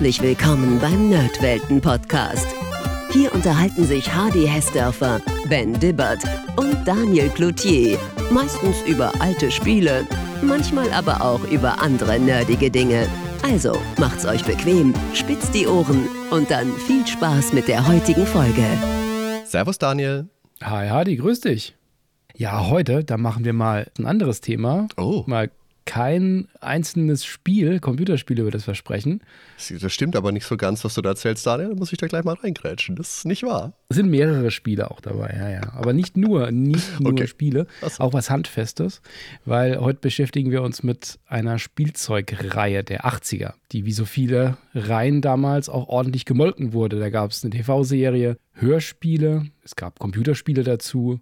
[0.00, 2.46] Herzlich willkommen beim Nerdwelten-Podcast.
[3.10, 6.22] Hier unterhalten sich Hardy Hessdörfer, Ben Dibbert
[6.56, 7.98] und Daniel Cloutier.
[8.30, 10.06] Meistens über alte Spiele,
[10.40, 13.06] manchmal aber auch über andere nerdige Dinge.
[13.42, 18.64] Also macht's euch bequem, spitzt die Ohren und dann viel Spaß mit der heutigen Folge.
[19.44, 20.30] Servus Daniel.
[20.62, 21.76] Hi Hardy, grüß dich.
[22.34, 24.88] Ja, heute, da machen wir mal ein anderes Thema.
[24.96, 25.24] Oh.
[25.26, 25.50] Mal
[25.90, 29.24] kein einzelnes Spiel, Computerspiel über das Versprechen.
[29.80, 31.70] Das stimmt aber nicht so ganz, was du da erzählst, Daniel.
[31.70, 32.94] Da muss ich da gleich mal reingrätschen.
[32.94, 33.72] Das ist nicht wahr.
[33.88, 35.72] Es sind mehrere Spiele auch dabei, ja, ja.
[35.72, 37.26] Aber nicht nur, nicht nur Okay.
[37.26, 38.04] Spiele, so.
[38.04, 39.02] auch was Handfestes,
[39.44, 45.22] weil heute beschäftigen wir uns mit einer Spielzeugreihe der 80er, die wie so viele Reihen
[45.22, 47.00] damals auch ordentlich gemolken wurde.
[47.00, 51.18] Da gab es eine TV-Serie, Hörspiele, es gab Computerspiele dazu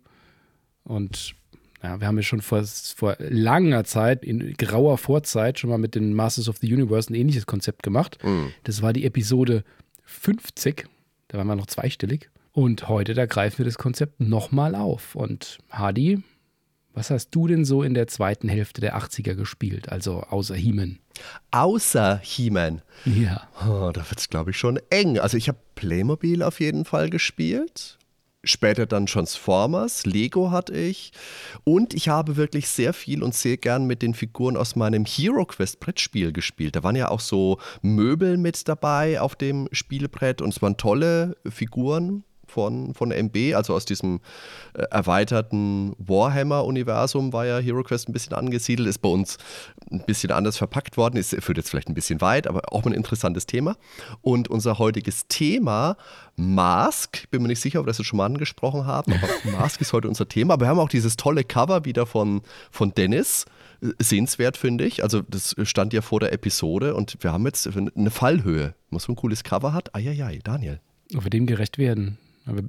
[0.84, 1.37] und
[1.82, 5.94] ja, wir haben ja schon vor, vor langer Zeit, in grauer Vorzeit, schon mal mit
[5.94, 8.18] den Masters of the Universe ein ähnliches Konzept gemacht.
[8.64, 9.64] Das war die Episode
[10.04, 10.86] 50.
[11.28, 12.30] Da waren wir noch zweistellig.
[12.52, 15.14] Und heute, da greifen wir das Konzept nochmal auf.
[15.14, 16.22] Und Hadi,
[16.94, 19.90] was hast du denn so in der zweiten Hälfte der 80er gespielt?
[19.90, 20.98] Also außer He-Man.
[21.52, 22.82] Außer He-Man.
[23.04, 23.48] Ja.
[23.60, 25.18] Oh, da wird es, glaube ich, schon eng.
[25.20, 27.97] Also ich habe Playmobil auf jeden Fall gespielt.
[28.48, 31.12] Später dann Transformers, Lego hatte ich.
[31.64, 35.44] Und ich habe wirklich sehr viel und sehr gern mit den Figuren aus meinem Hero
[35.44, 36.74] Quest Brettspiel gespielt.
[36.74, 41.36] Da waren ja auch so Möbel mit dabei auf dem Spielbrett und es waren tolle
[41.46, 44.20] Figuren von, von MB, also aus diesem
[44.74, 49.38] äh, erweiterten Warhammer-Universum war ja Hero Quest ein bisschen angesiedelt, ist bei uns
[49.90, 52.92] ein bisschen anders verpackt worden, ist, führt jetzt vielleicht ein bisschen weit, aber auch ein
[52.92, 53.76] interessantes Thema.
[54.20, 55.96] Und unser heutiges Thema,
[56.36, 59.80] Mask, bin mir nicht sicher, ob wir das jetzt schon mal angesprochen haben, aber Mask
[59.80, 60.54] ist heute unser Thema.
[60.54, 63.46] Aber wir haben auch dieses tolle Cover wieder von, von Dennis.
[63.82, 65.02] Äh, Sehenswert, finde ich.
[65.02, 68.74] Also, das stand ja vor der Episode und wir haben jetzt eine Fallhöhe.
[68.90, 69.94] Was so ein cooles Cover hat.
[69.94, 70.80] Eieiei, Daniel.
[71.14, 72.18] Ob wir dem gerecht werden.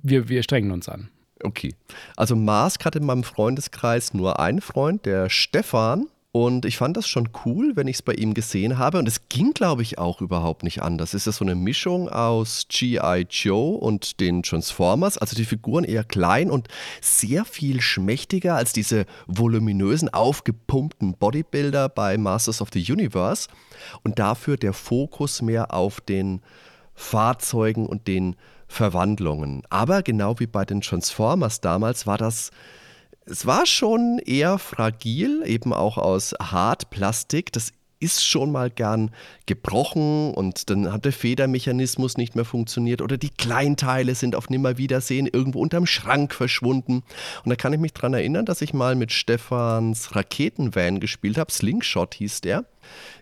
[0.03, 1.09] Wir, wir strengen uns an.
[1.43, 1.73] Okay.
[2.15, 6.07] Also Mask hat in meinem Freundeskreis nur einen Freund, der Stefan.
[6.31, 8.99] Und ich fand das schon cool, wenn ich es bei ihm gesehen habe.
[8.99, 11.15] Und es ging, glaube ich, auch überhaupt nicht anders.
[11.15, 13.25] Es ist so eine Mischung aus G.I.
[13.31, 15.17] Joe und den Transformers.
[15.17, 16.67] Also die Figuren eher klein und
[17.01, 23.47] sehr viel schmächtiger als diese voluminösen, aufgepumpten Bodybuilder bei Masters of the Universe.
[24.03, 26.41] Und dafür der Fokus mehr auf den
[26.93, 28.35] Fahrzeugen und den
[28.69, 29.63] Verwandlungen.
[29.69, 32.51] Aber genau wie bei den Transformers damals war das,
[33.25, 37.51] es war schon eher fragil, eben auch aus Hartplastik.
[37.51, 39.11] Das ist schon mal gern
[39.45, 45.27] gebrochen und dann hat der Federmechanismus nicht mehr funktioniert oder die Kleinteile sind auf Nimmerwiedersehen
[45.27, 47.03] irgendwo unterm Schrank verschwunden.
[47.43, 51.51] Und da kann ich mich dran erinnern, dass ich mal mit Stefans Raketenvan gespielt habe.
[51.51, 52.65] Slingshot hieß der.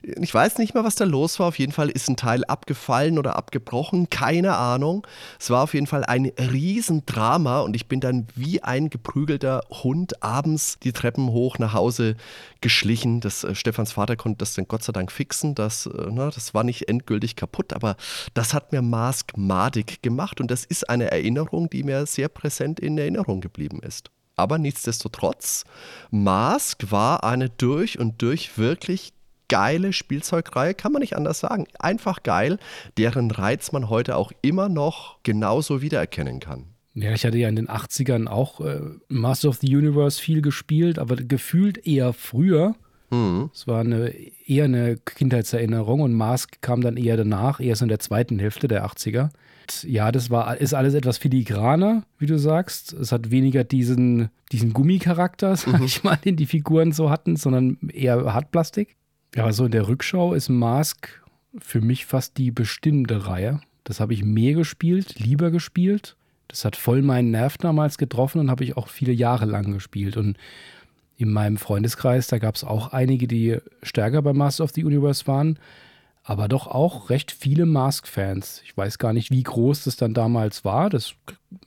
[0.02, 1.48] Ich weiß nicht mehr, was da los war.
[1.48, 4.10] Auf jeden Fall ist ein Teil abgefallen oder abgebrochen.
[4.10, 5.06] Keine Ahnung.
[5.40, 10.24] Es war auf jeden Fall ein Riesendrama und ich bin dann wie ein geprügelter Hund
[10.24, 12.16] abends die Treppen hoch nach Hause
[12.62, 13.22] geschlichen.
[13.22, 15.56] Das, äh, Stefans Vater konnte das dann Gott sei Dank fixen.
[15.56, 17.96] Das, äh, na, das war nicht endgültig kaputt, aber
[18.34, 22.80] das hat mir Mask madig gemacht und das ist eine Erinnerung, die mir sehr präsent
[22.80, 24.12] in Erinnerung geblieben ist.
[24.36, 25.64] Aber nichtsdestotrotz,
[26.12, 29.14] Mask war eine durch und durch wirklich
[29.50, 31.68] geile Spielzeugreihe, kann man nicht anders sagen.
[31.80, 32.58] Einfach geil,
[32.98, 36.66] deren Reiz man heute auch immer noch genauso wiedererkennen kann.
[36.94, 40.98] Ja, ich hatte ja in den 80ern auch äh, Master of the Universe viel gespielt,
[40.98, 42.76] aber gefühlt eher früher.
[43.54, 44.14] Es war eine,
[44.46, 48.86] eher eine Kindheitserinnerung und Mask kam dann eher danach, erst in der zweiten Hälfte der
[48.86, 49.30] 80er.
[49.62, 52.94] Und Ja, das war, ist alles etwas filigraner, wie du sagst.
[52.94, 57.78] Es hat weniger diesen, diesen Gummicharakter, sag ich mal, den die Figuren so hatten, sondern
[57.94, 58.98] eher Hartplastik.
[59.36, 61.22] Ja, aber so in der Rückschau ist Mask
[61.60, 63.62] für mich fast die bestimmte Reihe.
[63.84, 66.16] Das habe ich mehr gespielt, lieber gespielt.
[66.48, 70.18] Das hat voll meinen Nerv damals getroffen und habe ich auch viele Jahre lang gespielt.
[70.18, 70.38] Und
[71.18, 75.28] in meinem Freundeskreis, da gab es auch einige, die stärker bei Master of the Universe
[75.28, 75.58] waren,
[76.24, 78.62] aber doch auch recht viele Mask-Fans.
[78.66, 80.90] Ich weiß gar nicht, wie groß das dann damals war.
[80.90, 81.14] Das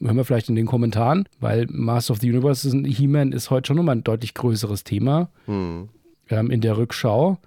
[0.00, 3.76] hören wir vielleicht in den Kommentaren, weil Master of the Universe, He-Man ist heute schon
[3.76, 5.30] nochmal ein deutlich größeres Thema
[6.28, 7.38] ähm, in der Rückschau.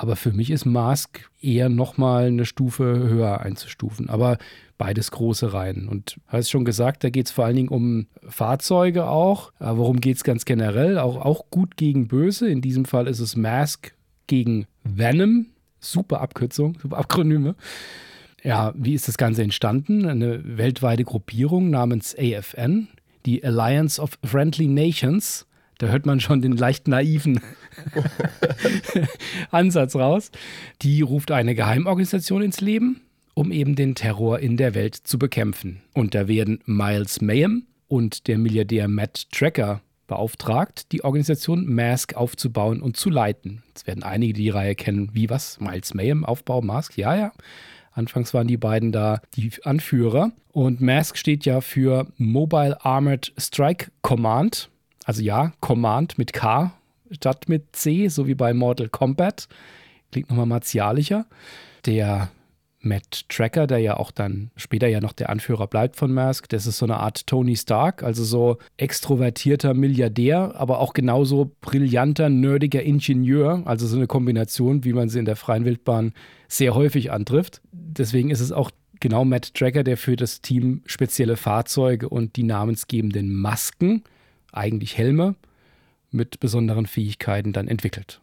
[0.00, 4.08] Aber für mich ist Mask eher nochmal eine Stufe höher einzustufen.
[4.08, 4.38] Aber
[4.78, 5.88] beides große Reihen.
[5.88, 9.52] Und hast schon gesagt, da geht es vor allen Dingen um Fahrzeuge auch.
[9.58, 10.98] Aber worum geht es ganz generell?
[10.98, 12.48] Auch, auch gut gegen böse.
[12.48, 13.92] In diesem Fall ist es Mask
[14.28, 15.46] gegen Venom.
[15.80, 17.56] Super Abkürzung, super Akronyme.
[18.44, 20.06] Ja, wie ist das Ganze entstanden?
[20.06, 22.86] Eine weltweite Gruppierung namens AFN,
[23.26, 25.44] die Alliance of Friendly Nations.
[25.78, 27.40] Da hört man schon den leicht naiven
[29.50, 30.32] Ansatz raus.
[30.82, 33.00] Die ruft eine Geheimorganisation ins Leben,
[33.34, 35.80] um eben den Terror in der Welt zu bekämpfen.
[35.94, 42.82] Und da werden Miles Mayhem und der Milliardär Matt Tracker beauftragt, die Organisation Mask aufzubauen
[42.82, 43.62] und zu leiten.
[43.68, 45.60] Jetzt werden einige die Reihe kennen, wie was?
[45.60, 46.96] Miles Mayhem, Aufbau, Mask?
[46.96, 47.32] Ja, ja.
[47.92, 50.32] Anfangs waren die beiden da die Anführer.
[50.50, 54.70] Und Mask steht ja für Mobile Armored Strike Command.
[55.08, 56.70] Also ja, Command mit K
[57.10, 59.48] statt mit C, so wie bei Mortal Kombat.
[60.12, 61.24] Klingt nochmal martialischer.
[61.86, 62.28] Der
[62.80, 66.66] Matt Tracker, der ja auch dann später ja noch der Anführer bleibt von Mask, das
[66.66, 72.82] ist so eine Art Tony Stark, also so extrovertierter Milliardär, aber auch genauso brillanter, nerdiger
[72.82, 76.12] Ingenieur, also so eine Kombination, wie man sie in der freien Wildbahn
[76.48, 77.62] sehr häufig antrifft.
[77.72, 78.70] Deswegen ist es auch
[79.00, 84.04] genau Matt Tracker, der für das Team spezielle Fahrzeuge und die namensgebenden Masken,
[84.52, 85.34] eigentlich Helme,
[86.10, 88.20] mit besonderen Fähigkeiten dann entwickelt.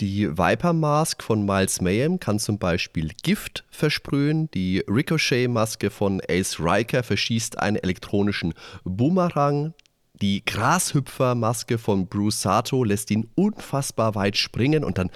[0.00, 4.48] Die Viper Mask von Miles Mayhem kann zum Beispiel Gift versprühen.
[4.52, 8.54] Die Ricochet-Maske von Ace Riker verschießt einen elektronischen
[8.84, 9.74] Boomerang.
[10.22, 15.10] Die Grashüpfer-Maske von Bruce Sato lässt ihn unfassbar weit springen und dann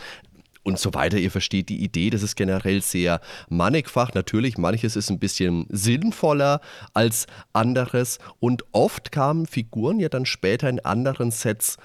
[0.62, 1.19] und so weiter.
[1.19, 4.14] Ihr versteht die Idee, das ist generell sehr mannigfach.
[4.14, 6.61] Natürlich, manches ist ein bisschen sinnvoller
[6.94, 11.76] als anderes und oft kamen Figuren ja dann später in anderen Sets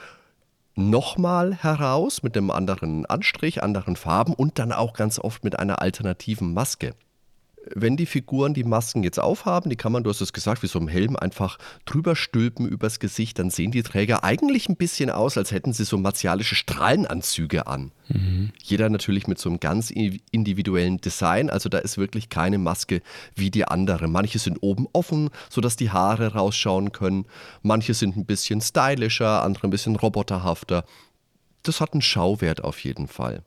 [0.75, 5.81] nochmal heraus mit einem anderen Anstrich, anderen Farben und dann auch ganz oft mit einer
[5.81, 6.93] alternativen Maske
[7.75, 10.67] wenn die Figuren die Masken jetzt aufhaben, die kann man, du hast es gesagt, wie
[10.67, 15.09] so ein Helm einfach drüber stülpen übers Gesicht, dann sehen die Träger eigentlich ein bisschen
[15.09, 17.91] aus, als hätten sie so martialische Strahlenanzüge an.
[18.09, 18.51] Mhm.
[18.63, 23.01] Jeder natürlich mit so einem ganz individuellen Design, also da ist wirklich keine Maske
[23.35, 24.07] wie die andere.
[24.07, 27.25] Manche sind oben offen, sodass die Haare rausschauen können.
[27.61, 30.85] Manche sind ein bisschen stylischer, andere ein bisschen roboterhafter.
[31.63, 33.43] Das hat einen Schauwert auf jeden Fall.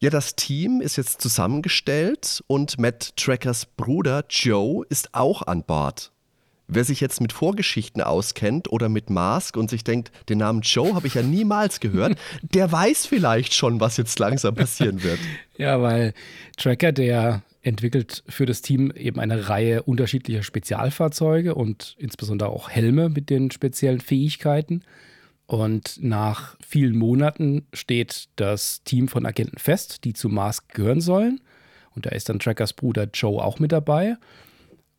[0.00, 6.12] Ja, das Team ist jetzt zusammengestellt und Matt Trackers Bruder Joe ist auch an Bord.
[6.68, 10.94] Wer sich jetzt mit Vorgeschichten auskennt oder mit Mask und sich denkt, den Namen Joe
[10.94, 15.18] habe ich ja niemals gehört, der weiß vielleicht schon, was jetzt langsam passieren wird.
[15.56, 16.14] Ja, weil
[16.56, 23.08] Tracker, der entwickelt für das Team eben eine Reihe unterschiedlicher Spezialfahrzeuge und insbesondere auch Helme
[23.08, 24.84] mit den speziellen Fähigkeiten.
[25.48, 31.40] Und nach vielen Monaten steht das Team von Agenten fest, die zu Mask gehören sollen.
[31.94, 34.18] Und da ist dann Trackers Bruder Joe auch mit dabei.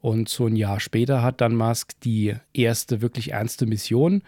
[0.01, 4.23] Und so ein Jahr später hat dann Musk die erste wirklich ernste Mission.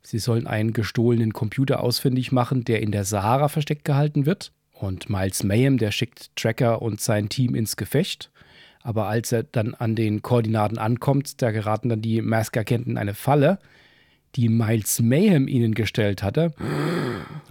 [0.00, 4.52] Sie sollen einen gestohlenen Computer ausfindig machen, der in der Sahara versteckt gehalten wird.
[4.74, 8.30] Und Miles Mayhem, der schickt Tracker und sein Team ins Gefecht.
[8.80, 13.14] Aber als er dann an den Koordinaten ankommt, da geraten dann die Mask-Agenten in eine
[13.14, 13.58] Falle
[14.36, 16.52] die Miles Mayhem ihnen gestellt hatte.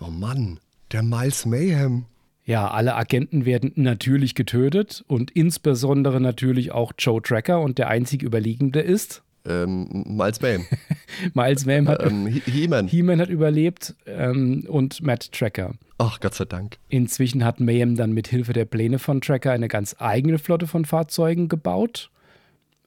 [0.01, 0.59] Oh Mann,
[0.91, 2.06] der Miles Mayhem.
[2.45, 8.21] Ja, alle Agenten werden natürlich getötet und insbesondere natürlich auch Joe Tracker und der einzig
[8.21, 9.24] Überlegende ist.
[9.45, 10.65] Ähm, Miles Mayhem.
[11.33, 12.88] Miles Mayhem hat, ähm, He-Man.
[12.88, 15.74] He hat überlebt ähm, und Matt Tracker.
[15.97, 16.77] Ach, Gott sei Dank.
[16.89, 20.85] Inzwischen hat Mayhem dann mit Hilfe der Pläne von Tracker eine ganz eigene Flotte von
[20.85, 22.09] Fahrzeugen gebaut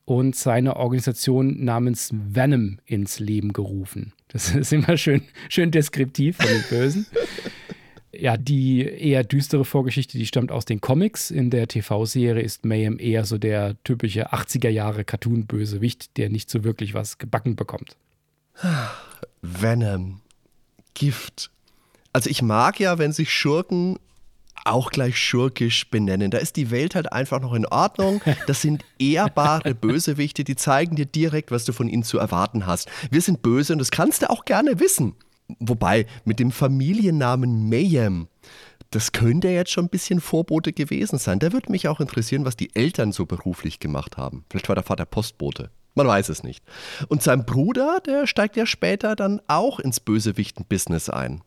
[0.07, 4.15] und seine Organisation namens Venom ins Leben gerufen.
[4.29, 7.07] Das ist immer schön, schön deskriptiv von den Bösen.
[8.13, 11.31] ja, die eher düstere Vorgeschichte, die stammt aus den Comics.
[11.31, 16.65] In der TV-Serie ist Mayhem eher so der typische 80er Jahre Cartoon-Bösewicht, der nicht so
[16.65, 17.97] wirklich was gebacken bekommt.
[19.43, 20.21] Venom.
[20.95, 21.51] Gift.
[22.13, 23.99] Also ich mag ja, wenn sich Schurken
[24.67, 26.31] auch gleich schurkisch benennen.
[26.31, 28.21] Da ist die Welt halt einfach noch in Ordnung.
[28.47, 32.89] Das sind ehrbare Bösewichte, die zeigen dir direkt, was du von ihnen zu erwarten hast.
[33.11, 35.15] Wir sind böse und das kannst du auch gerne wissen.
[35.61, 38.29] Wobei, mit dem Familiennamen Mayhem,
[38.91, 41.39] das könnte jetzt schon ein bisschen Vorbote gewesen sein.
[41.39, 44.45] Da würde mich auch interessieren, was die Eltern so beruflich gemacht haben.
[44.51, 45.71] Vielleicht war der Vater Postbote.
[45.95, 46.63] Man weiß es nicht.
[47.09, 51.43] Und sein Bruder, der steigt ja später dann auch ins Bösewichten-Business ein.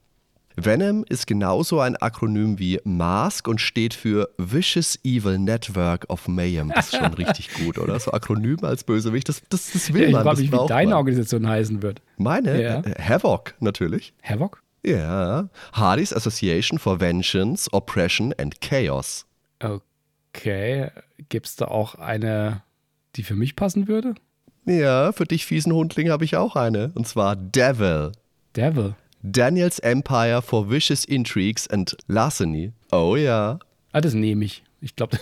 [0.65, 6.71] Venom ist genauso ein Akronym wie Mask und steht für Vicious Evil Network of Mayhem.
[6.73, 7.99] Das ist schon richtig gut, oder?
[7.99, 10.21] So Akronym als Bösewicht, das, das, das will ja, man.
[10.21, 10.97] Ich frage mich, wie deine man.
[10.97, 12.01] Organisation heißen wird.
[12.17, 12.61] Meine?
[12.61, 12.79] Ja.
[12.81, 14.13] Äh, Havoc natürlich.
[14.23, 14.61] Havoc?
[14.85, 15.49] Ja.
[15.73, 19.25] Hardy's Association for Vengeance, Oppression and Chaos.
[19.59, 20.89] Okay.
[21.29, 22.63] Gibt es da auch eine,
[23.15, 24.15] die für mich passen würde?
[24.65, 26.91] Ja, für dich fiesen Hundling habe ich auch eine.
[26.95, 28.11] Und zwar Devil.
[28.55, 28.95] Devil?
[29.21, 32.71] Daniels Empire for Vicious Intrigues and Larceny.
[32.91, 33.59] Oh ja.
[33.91, 34.63] Ah, das nehme ich.
[34.81, 35.19] Ich glaube,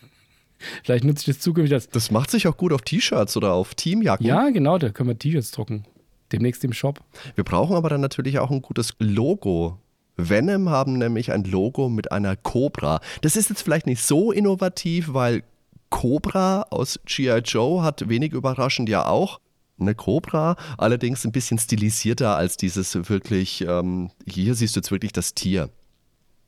[0.84, 1.88] vielleicht nutze ich das zukünftig als.
[1.88, 4.26] Das macht sich auch gut auf T-Shirts oder auf Teamjacken.
[4.26, 5.84] Ja, genau, da können wir T-Shirts drucken.
[6.32, 7.00] Demnächst im Shop.
[7.34, 9.78] Wir brauchen aber dann natürlich auch ein gutes Logo.
[10.16, 13.00] Venom haben nämlich ein Logo mit einer Cobra.
[13.20, 15.42] Das ist jetzt vielleicht nicht so innovativ, weil
[15.90, 17.38] Cobra aus G.I.
[17.44, 19.40] Joe hat wenig überraschend ja auch
[19.78, 25.12] eine Cobra, allerdings ein bisschen stilisierter als dieses wirklich, ähm, hier siehst du jetzt wirklich
[25.12, 25.70] das Tier.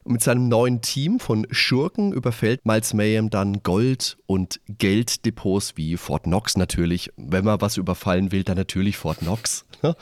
[0.05, 5.99] Und mit seinem neuen Team von Schurken überfällt Miles Mayhem dann Gold- und Gelddepots wie
[5.99, 7.11] Fort Knox natürlich.
[7.19, 9.95] Wenn man was überfallen will, dann natürlich Fort Knox, ne?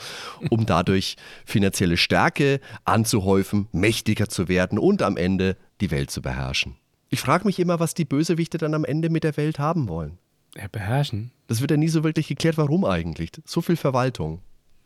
[0.49, 6.76] um dadurch finanzielle Stärke anzuhäufen, mächtiger zu werden und am Ende die Welt zu beherrschen.
[7.09, 10.18] Ich frage mich immer, was die Bösewichte dann am Ende mit der Welt haben wollen.
[10.56, 11.33] Ja, beherrschen.
[11.46, 13.30] Das wird ja nie so wirklich geklärt, warum eigentlich.
[13.44, 14.40] So viel Verwaltung.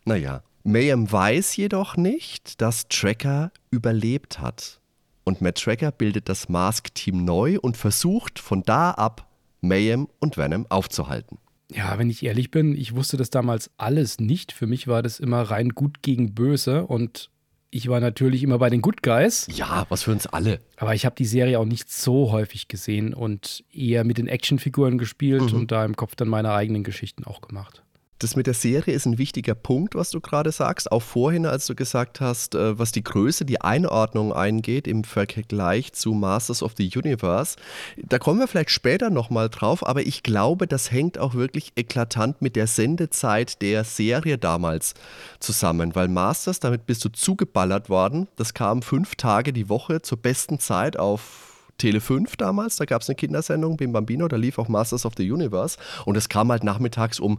[0.05, 0.43] Naja.
[0.63, 4.81] Mayhem weiß jedoch nicht, dass Tracker überlebt hat.
[5.25, 9.27] Und Matt Tracker bildet das Mask-Team neu und versucht von da ab,
[9.63, 11.39] Mayhem und Venom aufzuhalten.
[11.73, 14.53] Ja, wenn ich ehrlich bin, ich wusste das damals alles nicht.
[14.53, 17.31] Für mich war das immer rein gut gegen böse und
[17.71, 19.47] ich war natürlich immer bei den Good Guys.
[19.53, 20.59] Ja, was für uns alle.
[20.77, 24.99] Aber ich habe die Serie auch nicht so häufig gesehen und eher mit den Actionfiguren
[24.99, 25.59] gespielt Mhm.
[25.61, 27.83] und da im Kopf dann meine eigenen Geschichten auch gemacht.
[28.21, 30.93] Das mit der Serie ist ein wichtiger Punkt, was du gerade sagst.
[30.93, 35.95] Auch vorhin, als du gesagt hast, äh, was die Größe, die Einordnung eingeht im Vergleich
[35.95, 37.57] zu Masters of the Universe.
[37.97, 42.43] Da kommen wir vielleicht später nochmal drauf, aber ich glaube, das hängt auch wirklich eklatant
[42.43, 44.93] mit der Sendezeit der Serie damals
[45.39, 48.29] zusammen, weil Masters, damit bist du zugeballert worden.
[48.37, 51.47] Das kam fünf Tage die Woche zur besten Zeit auf
[51.79, 55.15] Tele 5 damals, da gab es eine Kindersendung, Bim Bambino, da lief auch Masters of
[55.17, 57.39] the Universe und es kam halt nachmittags um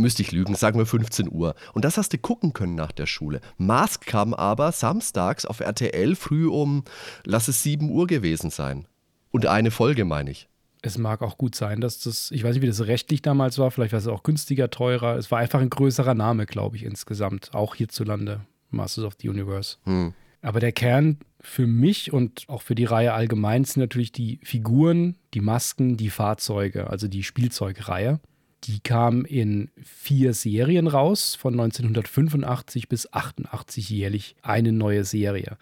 [0.00, 1.54] müsste ich lügen, sagen wir 15 Uhr.
[1.72, 3.40] Und das hast du gucken können nach der Schule.
[3.58, 6.84] Mask kam aber samstags auf RTL früh um,
[7.24, 8.86] lass es 7 Uhr gewesen sein.
[9.30, 10.48] Und eine Folge, meine ich.
[10.82, 13.70] Es mag auch gut sein, dass das, ich weiß nicht, wie das rechtlich damals war,
[13.70, 15.16] vielleicht war es auch günstiger, teurer.
[15.16, 19.78] Es war einfach ein größerer Name, glaube ich, insgesamt, auch hierzulande, Masters of the Universe.
[19.84, 20.14] Hm.
[20.42, 25.16] Aber der Kern für mich und auch für die Reihe allgemein sind natürlich die Figuren,
[25.34, 28.20] die Masken, die Fahrzeuge, also die Spielzeugreihe.
[28.66, 35.56] Die kam in vier Serien raus, von 1985 bis 88 jährlich eine neue Serie.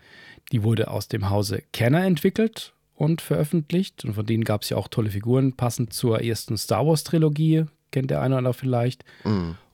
[0.53, 4.05] Die wurde aus dem Hause Kenner entwickelt und veröffentlicht.
[4.05, 8.11] Und von denen gab es ja auch tolle Figuren, passend zur ersten Star Wars-Trilogie, kennt
[8.11, 9.05] der eine oder andere vielleicht.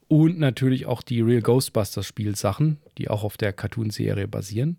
[0.09, 4.77] Und natürlich auch die Real Ghostbusters-Spielsachen, die auch auf der Cartoon-Serie basieren.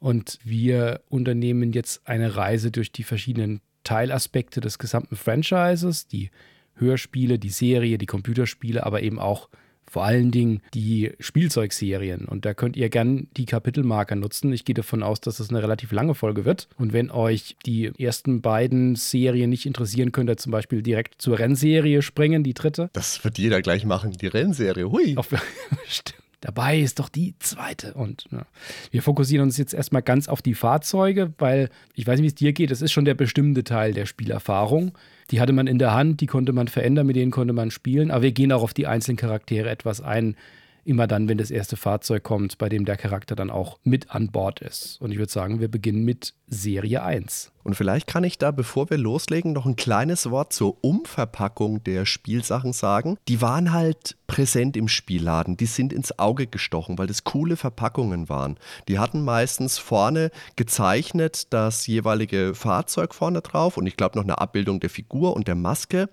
[0.00, 6.30] Und wir unternehmen jetzt eine Reise durch die verschiedenen Teilaspekte des gesamten Franchises, die
[6.78, 9.48] Hörspiele, die Serie, die Computerspiele, aber eben auch
[9.88, 12.26] vor allen Dingen die Spielzeugserien.
[12.26, 14.52] Und da könnt ihr gern die Kapitelmarker nutzen.
[14.52, 16.68] Ich gehe davon aus, dass es eine relativ lange Folge wird.
[16.76, 21.38] Und wenn euch die ersten beiden Serien nicht interessieren, könnt ihr zum Beispiel direkt zur
[21.38, 22.90] Rennserie springen, die dritte.
[22.92, 24.90] Das wird jeder gleich machen, die Rennserie.
[24.90, 25.16] Hui.
[25.16, 25.28] Auf,
[25.88, 26.27] stimmt.
[26.40, 27.94] Dabei ist doch die zweite.
[27.94, 28.46] Und ja.
[28.90, 32.34] wir fokussieren uns jetzt erstmal ganz auf die Fahrzeuge, weil ich weiß nicht, wie es
[32.34, 32.70] dir geht.
[32.70, 34.92] Das ist schon der bestimmte Teil der Spielerfahrung.
[35.30, 38.12] Die hatte man in der Hand, die konnte man verändern, mit denen konnte man spielen.
[38.12, 40.36] Aber wir gehen auch auf die einzelnen Charaktere etwas ein.
[40.84, 44.30] Immer dann, wenn das erste Fahrzeug kommt, bei dem der Charakter dann auch mit an
[44.30, 45.00] Bord ist.
[45.00, 47.52] Und ich würde sagen, wir beginnen mit Serie 1.
[47.64, 52.06] Und vielleicht kann ich da, bevor wir loslegen, noch ein kleines Wort zur Umverpackung der
[52.06, 53.18] Spielsachen sagen.
[53.28, 55.56] Die waren halt präsent im Spielladen.
[55.56, 58.58] Die sind ins Auge gestochen, weil das coole Verpackungen waren.
[58.86, 64.38] Die hatten meistens vorne gezeichnet das jeweilige Fahrzeug vorne drauf und ich glaube noch eine
[64.38, 66.10] Abbildung der Figur und der Maske.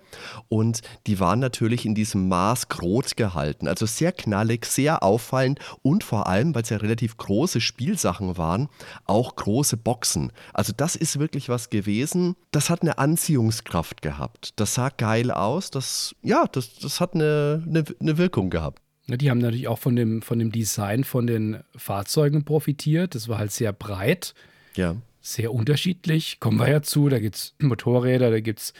[0.48, 3.68] Und die waren natürlich in diesem Mask rot gehalten.
[3.68, 8.68] Also sehr knallig, sehr auffallend und vor allem, weil es ja relativ große Spielsachen waren,
[9.04, 10.32] auch große Boxen.
[10.54, 14.50] Also das ist wirklich was gewesen, das hat eine Anziehungskraft gehabt.
[14.56, 18.80] Das sah geil aus, das, ja, das, das hat eine, eine, eine Wirkung gehabt.
[19.06, 23.14] Ja, Die haben natürlich auch von dem, von dem Design von den Fahrzeugen profitiert.
[23.14, 24.34] Das war halt sehr breit,
[24.74, 24.96] Ja.
[25.20, 26.40] sehr unterschiedlich.
[26.40, 27.08] Kommen wir ja zu.
[27.08, 28.72] Da gibt es Motorräder, da gibt es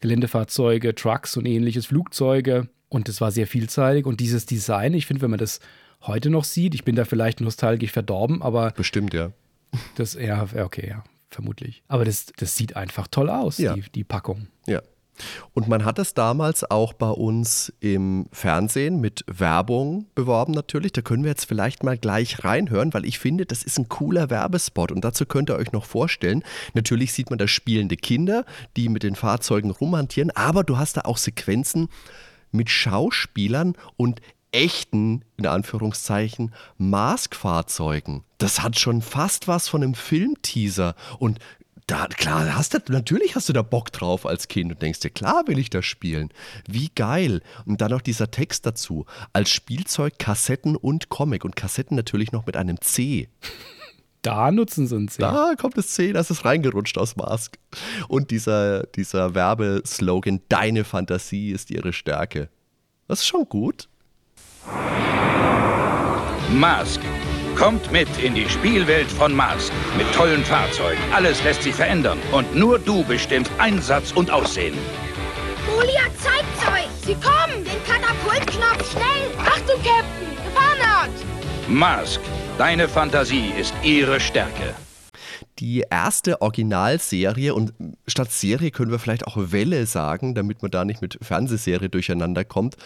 [0.00, 2.68] Geländefahrzeuge, Trucks und ähnliches, Flugzeuge.
[2.88, 4.04] Und das war sehr vielseitig.
[4.06, 5.60] Und dieses Design, ich finde, wenn man das
[6.02, 9.30] heute noch sieht, ich bin da vielleicht nostalgisch verdorben, aber Bestimmt, ja.
[9.96, 11.04] das, ja, okay, ja,
[11.34, 11.82] vermutlich.
[11.88, 13.74] Aber das, das sieht einfach toll aus, Ja.
[13.74, 14.48] die, die Packung.
[14.66, 14.80] Ja.
[15.52, 20.92] Und man hat es damals auch bei uns im Fernsehen mit Werbung beworben natürlich.
[20.92, 24.30] Da können wir jetzt vielleicht mal gleich reinhören, weil ich finde, das ist ein cooler
[24.30, 26.42] Werbespot und dazu könnt ihr euch noch vorstellen.
[26.72, 28.46] Natürlich sieht man da spielende Kinder,
[28.76, 31.88] die mit den Fahrzeugen rumhantieren, aber du hast da auch Sequenzen
[32.50, 34.20] mit Schauspielern und
[34.52, 38.24] echten, in Anführungszeichen, Mask-Fahrzeugen.
[38.38, 41.38] Das hat schon fast was von einem Filmteaser und
[41.86, 45.10] da, klar, hast du, natürlich hast du da Bock drauf als Kind und denkst dir,
[45.10, 46.30] klar will ich das spielen.
[46.68, 47.42] Wie geil.
[47.66, 49.04] Und dann noch dieser Text dazu.
[49.32, 51.44] Als Spielzeug Kassetten und Comic.
[51.44, 53.28] Und Kassetten natürlich noch mit einem C.
[54.22, 55.16] Da nutzen sie uns.
[55.16, 57.58] Da kommt es C, das ist reingerutscht aus Mask.
[58.06, 62.48] Und dieser, dieser Werbeslogan, deine Fantasie ist ihre Stärke.
[63.08, 63.88] Das ist schon gut.
[66.50, 67.00] Mask.
[67.56, 69.72] Kommt mit in die Spielwelt von Mask.
[69.96, 71.00] Mit tollen Fahrzeugen.
[71.12, 72.18] Alles lässt sich verändern.
[72.32, 74.74] Und nur du bestimmst Einsatz und Aussehen.
[75.66, 76.88] Goliath zeigt's euch.
[77.06, 77.64] Sie kommen.
[77.64, 79.30] Den Katapultknopf schnell.
[79.38, 80.36] Achtung, Captain.
[80.44, 81.10] Gefahrenort.
[81.68, 82.20] Mask.
[82.58, 84.74] Deine Fantasie ist ihre Stärke.
[85.58, 87.72] Die erste Originalserie und
[88.06, 92.44] statt Serie können wir vielleicht auch Welle sagen, damit man da nicht mit Fernsehserie durcheinander
[92.44, 92.76] kommt.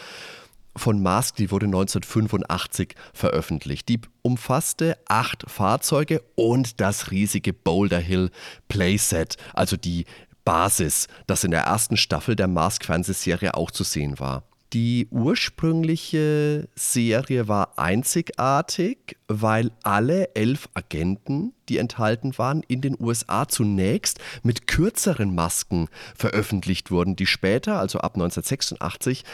[0.76, 3.88] Von Mask, die wurde 1985 veröffentlicht.
[3.88, 8.30] Die umfasste acht Fahrzeuge und das riesige Boulder Hill
[8.68, 10.04] Playset, also die
[10.44, 14.44] Basis, das in der ersten Staffel der Mask-Fernsehserie auch zu sehen war.
[14.72, 23.46] Die ursprüngliche Serie war einzigartig, weil alle elf Agenten, die enthalten waren, in den USA
[23.46, 29.24] zunächst mit kürzeren Masken veröffentlicht wurden, die später, also ab 1986,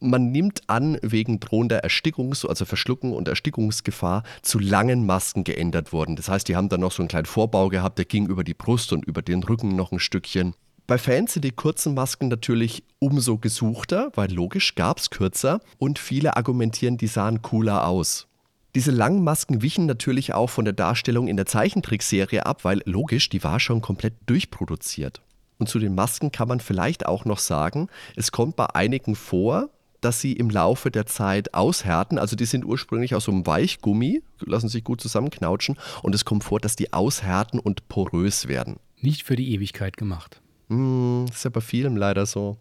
[0.00, 6.16] man nimmt an, wegen drohender Erstickungs-, also Verschlucken und Erstickungsgefahr zu langen Masken geändert wurden.
[6.16, 8.54] Das heißt, die haben dann noch so einen kleinen Vorbau gehabt, der ging über die
[8.54, 10.54] Brust und über den Rücken noch ein Stückchen.
[10.86, 15.98] Bei Fans sind die kurzen Masken natürlich umso gesuchter, weil logisch gab es kürzer und
[15.98, 18.26] viele argumentieren, die sahen cooler aus.
[18.74, 23.30] Diese langen Masken wichen natürlich auch von der Darstellung in der Zeichentrickserie ab, weil logisch,
[23.30, 25.22] die war schon komplett durchproduziert.
[25.58, 29.70] Und zu den Masken kann man vielleicht auch noch sagen, es kommt bei einigen vor,
[30.04, 32.18] dass sie im Laufe der Zeit aushärten.
[32.18, 36.44] Also die sind ursprünglich aus so einem Weichgummi, lassen sich gut zusammenknautschen und es kommt
[36.44, 38.76] vor, dass die aushärten und porös werden.
[39.00, 40.40] Nicht für die Ewigkeit gemacht.
[40.68, 42.58] Mm, ist ja bei vielen leider so.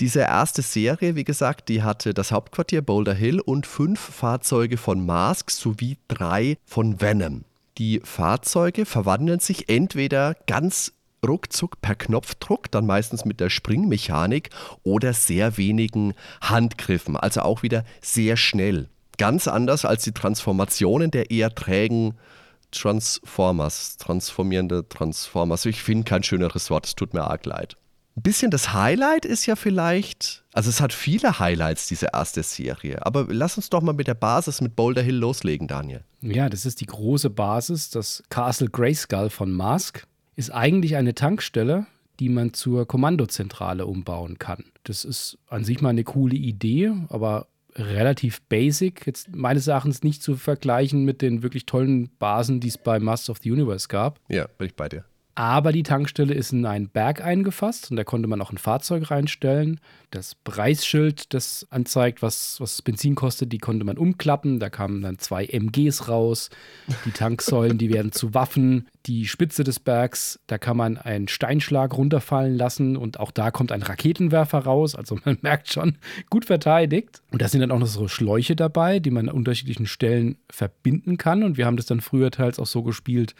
[0.00, 5.04] Diese erste Serie, wie gesagt, die hatte das Hauptquartier Boulder Hill und fünf Fahrzeuge von
[5.04, 7.44] Mask sowie drei von Venom.
[7.78, 10.92] Die Fahrzeuge verwandeln sich entweder ganz
[11.26, 14.50] ruckzuck per Knopfdruck, dann meistens mit der Springmechanik
[14.82, 18.88] oder sehr wenigen Handgriffen, also auch wieder sehr schnell.
[19.18, 22.14] Ganz anders als die Transformationen der eher trägen
[22.70, 25.64] Transformers, transformierende Transformers.
[25.64, 27.76] Ich finde kein schöneres Wort, es tut mir arg leid.
[28.16, 33.04] Ein bisschen das Highlight ist ja vielleicht, also es hat viele Highlights, diese erste Serie,
[33.04, 36.02] aber lass uns doch mal mit der Basis mit Boulder Hill loslegen, Daniel.
[36.22, 41.86] Ja, das ist die große Basis, das Castle Grayskull von Mask ist eigentlich eine Tankstelle,
[42.20, 44.64] die man zur Kommandozentrale umbauen kann.
[44.84, 49.06] Das ist an sich mal eine coole Idee, aber relativ basic.
[49.06, 53.30] Jetzt meines Erachtens nicht zu vergleichen mit den wirklich tollen Basen, die es bei Masters
[53.30, 54.20] of the Universe gab.
[54.28, 55.04] Ja, bin ich bei dir.
[55.38, 59.10] Aber die Tankstelle ist in einen Berg eingefasst und da konnte man auch ein Fahrzeug
[59.10, 59.80] reinstellen.
[60.10, 64.60] Das Preisschild, das anzeigt, was, was Benzin kostet, die konnte man umklappen.
[64.60, 66.48] Da kamen dann zwei MGs raus.
[67.04, 68.88] Die Tanksäulen, die werden zu Waffen.
[69.04, 73.72] Die Spitze des Bergs, da kann man einen Steinschlag runterfallen lassen und auch da kommt
[73.72, 74.94] ein Raketenwerfer raus.
[74.94, 75.98] Also man merkt schon,
[76.30, 77.20] gut verteidigt.
[77.30, 81.18] Und da sind dann auch noch so Schläuche dabei, die man an unterschiedlichen Stellen verbinden
[81.18, 81.42] kann.
[81.42, 83.34] Und wir haben das dann früher teils auch so gespielt,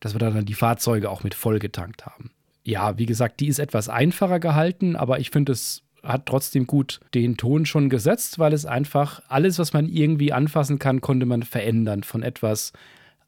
[0.00, 2.30] dass wir dann die Fahrzeuge auch mit voll getankt haben.
[2.64, 7.00] Ja, wie gesagt, die ist etwas einfacher gehalten, aber ich finde, es hat trotzdem gut
[7.14, 11.42] den Ton schon gesetzt, weil es einfach alles, was man irgendwie anfassen kann, konnte man
[11.42, 12.02] verändern.
[12.02, 12.72] Von etwas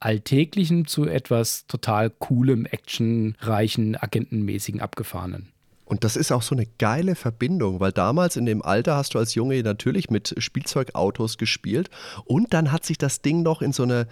[0.00, 5.52] Alltäglichem zu etwas total coolem, actionreichen, agentenmäßigen, abgefahrenen.
[5.84, 9.18] Und das ist auch so eine geile Verbindung, weil damals in dem Alter hast du
[9.18, 11.90] als Junge natürlich mit Spielzeugautos gespielt
[12.24, 14.06] und dann hat sich das Ding noch in so eine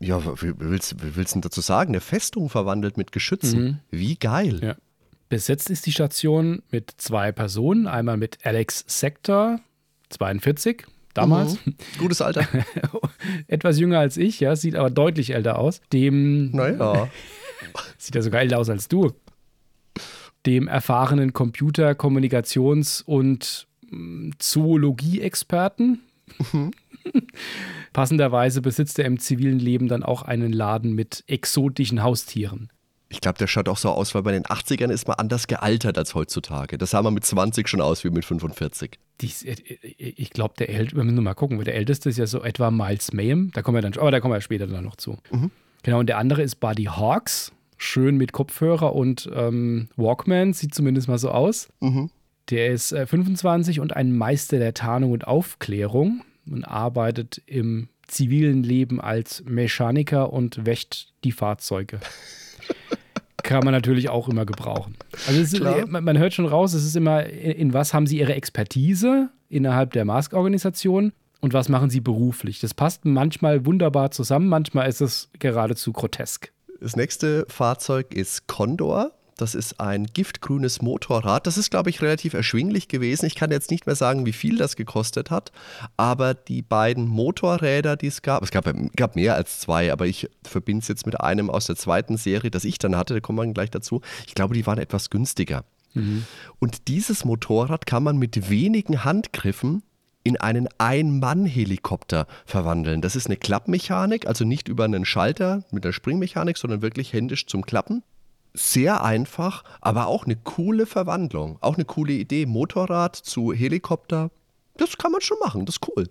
[0.00, 1.90] ja, wie willst, wie willst du dazu sagen?
[1.90, 3.62] Eine Festung verwandelt mit Geschützen.
[3.62, 3.78] Mhm.
[3.90, 4.60] Wie geil.
[4.62, 4.76] Ja.
[5.28, 7.86] Besetzt ist die Station mit zwei Personen.
[7.86, 9.60] Einmal mit Alex Sector,
[10.08, 11.58] 42, damals.
[11.66, 11.74] Mhm.
[11.98, 12.48] Gutes Alter.
[13.46, 15.80] Etwas jünger als ich, ja, sieht aber deutlich älter aus.
[15.92, 16.50] Dem.
[16.52, 17.08] Naja.
[17.98, 19.12] sieht ja sogar älter aus als du.
[20.46, 26.00] Dem erfahrenen Computer-, Kommunikations- und mm, Zoologie-Experten.
[26.52, 26.70] Mhm.
[27.92, 32.70] Passenderweise besitzt er im zivilen Leben dann auch einen Laden mit exotischen Haustieren.
[33.10, 35.96] Ich glaube, der schaut auch so aus, weil bei den 80ern ist man anders gealtert
[35.96, 36.76] als heutzutage.
[36.76, 38.98] Das sah man mit 20 schon aus wie mit 45.
[39.22, 42.18] Dies, äh, äh, ich glaube, der Älteste, wir müssen mal gucken, weil der Älteste ist
[42.18, 43.50] ja so etwa Miles Mayhem.
[43.54, 45.16] Da kommen wir dann, aber da kommen wir später dann noch zu.
[45.30, 45.50] Mhm.
[45.82, 47.52] Genau, und der andere ist Buddy Hawks.
[47.78, 51.68] Schön mit Kopfhörer und ähm, Walkman, sieht zumindest mal so aus.
[51.80, 52.10] Mhm.
[52.50, 58.62] Der ist äh, 25 und ein Meister der Tarnung und Aufklärung und arbeitet im zivilen
[58.62, 62.00] Leben als Mechaniker und wächt die Fahrzeuge.
[63.42, 64.96] Kann man natürlich auch immer gebrauchen.
[65.26, 69.30] Also ist, man, hört schon raus, es ist immer, in was haben sie ihre Expertise
[69.48, 71.12] innerhalb der Mask-Organisation.
[71.40, 72.60] und was machen sie beruflich.
[72.60, 76.52] Das passt manchmal wunderbar zusammen, manchmal ist es geradezu grotesk.
[76.80, 79.12] Das nächste Fahrzeug ist Condor.
[79.38, 81.46] Das ist ein giftgrünes Motorrad.
[81.46, 83.24] Das ist, glaube ich, relativ erschwinglich gewesen.
[83.24, 85.52] Ich kann jetzt nicht mehr sagen, wie viel das gekostet hat,
[85.96, 90.28] aber die beiden Motorräder, die es gab, es gab, gab mehr als zwei, aber ich
[90.42, 93.38] verbinde es jetzt mit einem aus der zweiten Serie, das ich dann hatte, da kommen
[93.38, 94.02] wir gleich dazu.
[94.26, 95.64] Ich glaube, die waren etwas günstiger.
[95.94, 96.24] Mhm.
[96.58, 99.82] Und dieses Motorrad kann man mit wenigen Handgriffen
[100.24, 103.00] in einen Ein-Mann-Helikopter verwandeln.
[103.00, 107.46] Das ist eine Klappmechanik, also nicht über einen Schalter mit der Springmechanik, sondern wirklich händisch
[107.46, 108.02] zum Klappen.
[108.54, 111.58] Sehr einfach, aber auch eine coole Verwandlung.
[111.60, 112.46] Auch eine coole Idee.
[112.46, 114.30] Motorrad zu Helikopter,
[114.76, 116.08] das kann man schon machen, das ist cool.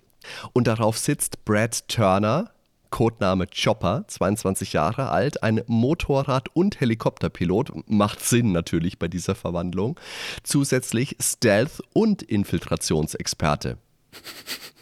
[0.53, 2.51] Und darauf sitzt Brad Turner,
[2.89, 9.99] Codename Chopper, 22 Jahre alt, ein Motorrad- und Helikopterpilot, macht Sinn natürlich bei dieser Verwandlung.
[10.43, 13.77] Zusätzlich Stealth- und Infiltrationsexperte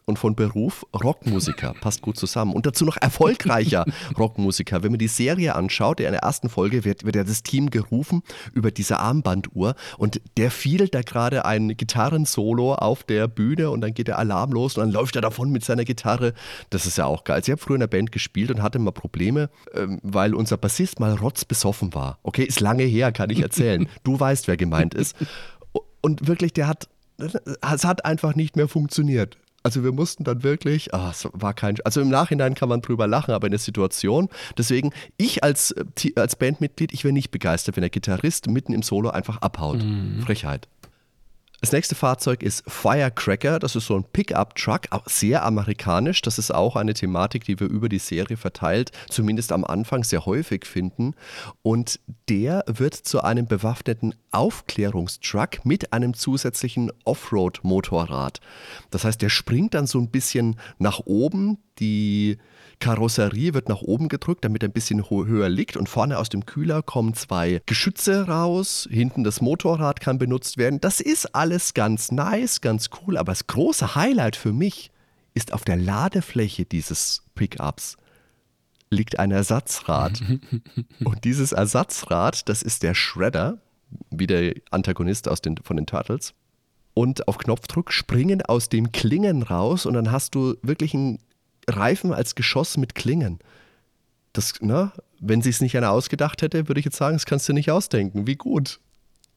[0.06, 1.74] und von Beruf Rockmusiker.
[1.82, 2.54] Passt gut zusammen.
[2.54, 3.86] Und dazu noch erfolgreicher
[4.18, 4.84] Rockmusiker.
[4.84, 8.22] Wenn man die Serie anschaut, in der ersten Folge wird, wird ja das Team gerufen
[8.54, 13.94] über diese Armbanduhr und der fiel da gerade ein Gitarrensolo auf der Bühne und dann
[13.94, 16.34] geht der Alarm los und dann läuft er davon mit seiner Gitarre.
[16.70, 17.38] Das ist ja auch geil.
[17.38, 20.58] Also ich habe früher in der Band gespielt und hatte mal Probleme, ähm, weil unser
[20.58, 22.20] Bassist mal rotzbesoffen war.
[22.24, 23.88] Okay, ist lange her, kann ich erzählen.
[24.04, 25.16] Du weißt, wer gemeint ist.
[26.02, 29.38] Und wirklich, der hat es hat einfach nicht mehr funktioniert.
[29.66, 33.08] Also wir mussten dann wirklich, oh, es war kein, also im Nachhinein kann man drüber
[33.08, 35.74] lachen, aber in der Situation, deswegen, ich als,
[36.16, 39.82] als Bandmitglied, ich wäre nicht begeistert, wenn der Gitarrist mitten im Solo einfach abhaut.
[39.84, 40.22] Mhm.
[40.22, 40.68] Frechheit.
[41.62, 43.60] Das nächste Fahrzeug ist Firecracker.
[43.60, 46.22] Das ist so ein Pickup-Truck, sehr amerikanisch.
[46.22, 50.26] Das ist auch eine Thematik, die wir über die Serie verteilt, zumindest am Anfang sehr
[50.26, 51.16] häufig finden.
[51.64, 58.42] Und der wird zu einem bewaffneten Aufklärungstruck mit einem zusätzlichen Offroad-Motorrad.
[58.92, 61.58] Das heißt, der springt dann so ein bisschen nach oben.
[61.80, 62.38] Die
[62.80, 66.46] Karosserie wird nach oben gedrückt, damit er ein bisschen höher liegt und vorne aus dem
[66.46, 70.82] Kühler kommen zwei Geschütze raus, hinten das Motorrad kann benutzt werden.
[70.82, 74.92] Das ist alles ganz nice, ganz cool, aber das große Highlight für mich
[75.34, 77.98] ist auf der Ladefläche dieses Pickups
[78.90, 80.22] liegt ein Ersatzrad.
[81.04, 83.60] und dieses Ersatzrad, das ist der Shredder,
[84.10, 86.34] wie der Antagonist aus den, von den Turtles.
[86.94, 91.20] Und auf Knopfdruck springen aus dem Klingen raus und dann hast du wirklich ein
[91.68, 93.40] Reifen als Geschoss mit Klingen.
[94.34, 94.92] Das, ne?
[95.20, 97.72] Wenn sich es nicht einer ausgedacht hätte, würde ich jetzt sagen, das kannst du nicht
[97.72, 98.28] ausdenken.
[98.28, 98.80] Wie gut.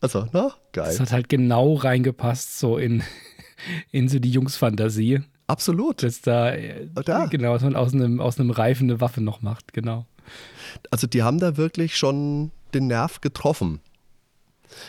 [0.01, 0.53] Also, ne?
[0.73, 0.87] Geil.
[0.87, 3.03] Das hat halt genau reingepasst, so in,
[3.91, 5.23] in so die Jungsfantasie.
[5.47, 6.03] Absolut.
[6.03, 6.53] Dass da,
[7.05, 7.27] da.
[7.27, 10.07] genau, dass man aus einem, aus einem Reifen eine Waffe noch macht, genau.
[10.91, 13.81] Also die haben da wirklich schon den Nerv getroffen.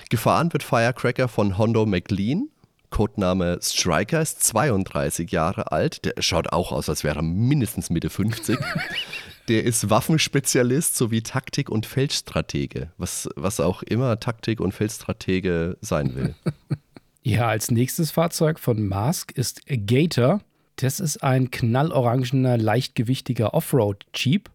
[0.09, 2.49] Gefahren wird Firecracker von Hondo McLean,
[2.89, 6.05] Codename Striker, ist 32 Jahre alt.
[6.05, 8.57] Der schaut auch aus, als wäre er mindestens Mitte 50.
[9.47, 16.15] Der ist Waffenspezialist sowie Taktik- und Feldstratege, was, was auch immer Taktik- und Feldstratege sein
[16.15, 16.35] will.
[17.21, 20.41] Ja, als nächstes Fahrzeug von Mask ist Gator.
[20.77, 24.49] Das ist ein knallorangener, leichtgewichtiger Offroad-Jeep,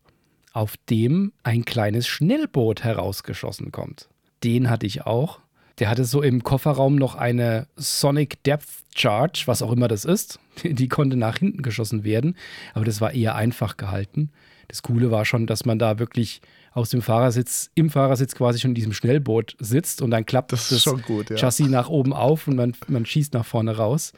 [0.55, 4.09] auf dem ein kleines Schnellboot herausgeschossen kommt.
[4.43, 5.41] Den hatte ich auch.
[5.79, 10.39] Der hatte so im Kofferraum noch eine Sonic Depth Charge, was auch immer das ist.
[10.65, 12.37] Die konnte nach hinten geschossen werden,
[12.75, 14.31] aber das war eher einfach gehalten.
[14.69, 16.41] Das Coole war schon, dass man da wirklich
[16.73, 20.69] aus dem Fahrersitz, im Fahrersitz quasi schon in diesem Schnellboot sitzt und dann klappt das,
[20.69, 21.37] das gut, ja.
[21.37, 24.13] Chassis nach oben auf und man, man schießt nach vorne raus.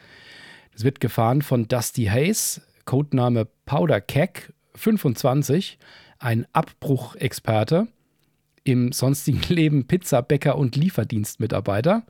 [0.72, 5.78] Das wird gefahren von Dusty Hayes, Codename Powder Keck 25,
[6.18, 7.88] ein Abbruchexperte
[8.66, 12.04] im sonstigen Leben Pizzabäcker und Lieferdienstmitarbeiter,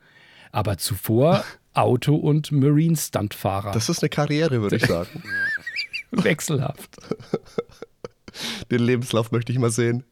[0.52, 3.72] aber zuvor Auto- und Marine-Stuntfahrer.
[3.72, 5.22] Das ist eine Karriere, würde ich sagen.
[6.10, 6.96] Wechselhaft.
[8.70, 10.04] Den Lebenslauf möchte ich mal sehen.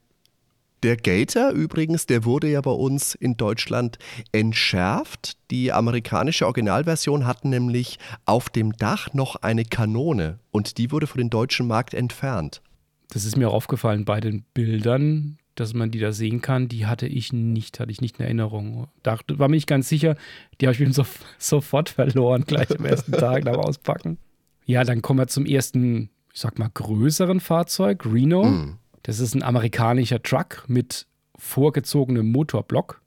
[0.83, 3.97] Der Gator übrigens, der wurde ja bei uns in Deutschland
[4.33, 5.39] entschärft.
[5.51, 11.17] Die amerikanische Originalversion hat nämlich auf dem Dach noch eine Kanone und die wurde für
[11.17, 12.61] den deutschen Markt entfernt.
[13.09, 16.87] Das ist mir auch aufgefallen bei den Bildern dass man die da sehen kann, die
[16.87, 18.89] hatte ich nicht, hatte ich nicht in Erinnerung.
[19.03, 20.17] Da war mir nicht ganz sicher,
[20.61, 21.07] die habe ich mir so,
[21.39, 24.19] sofort verloren, gleich am ersten Tag beim Auspacken.
[24.67, 28.45] Ja, dann kommen wir zum ersten, ich sag mal, größeren Fahrzeug, Reno.
[28.45, 28.79] Mhm.
[29.03, 33.03] Das ist ein amerikanischer Truck mit vorgezogenem Motorblock,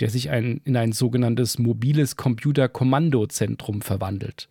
[0.00, 4.48] der sich ein, in ein sogenanntes mobiles Computerkommandozentrum verwandelt,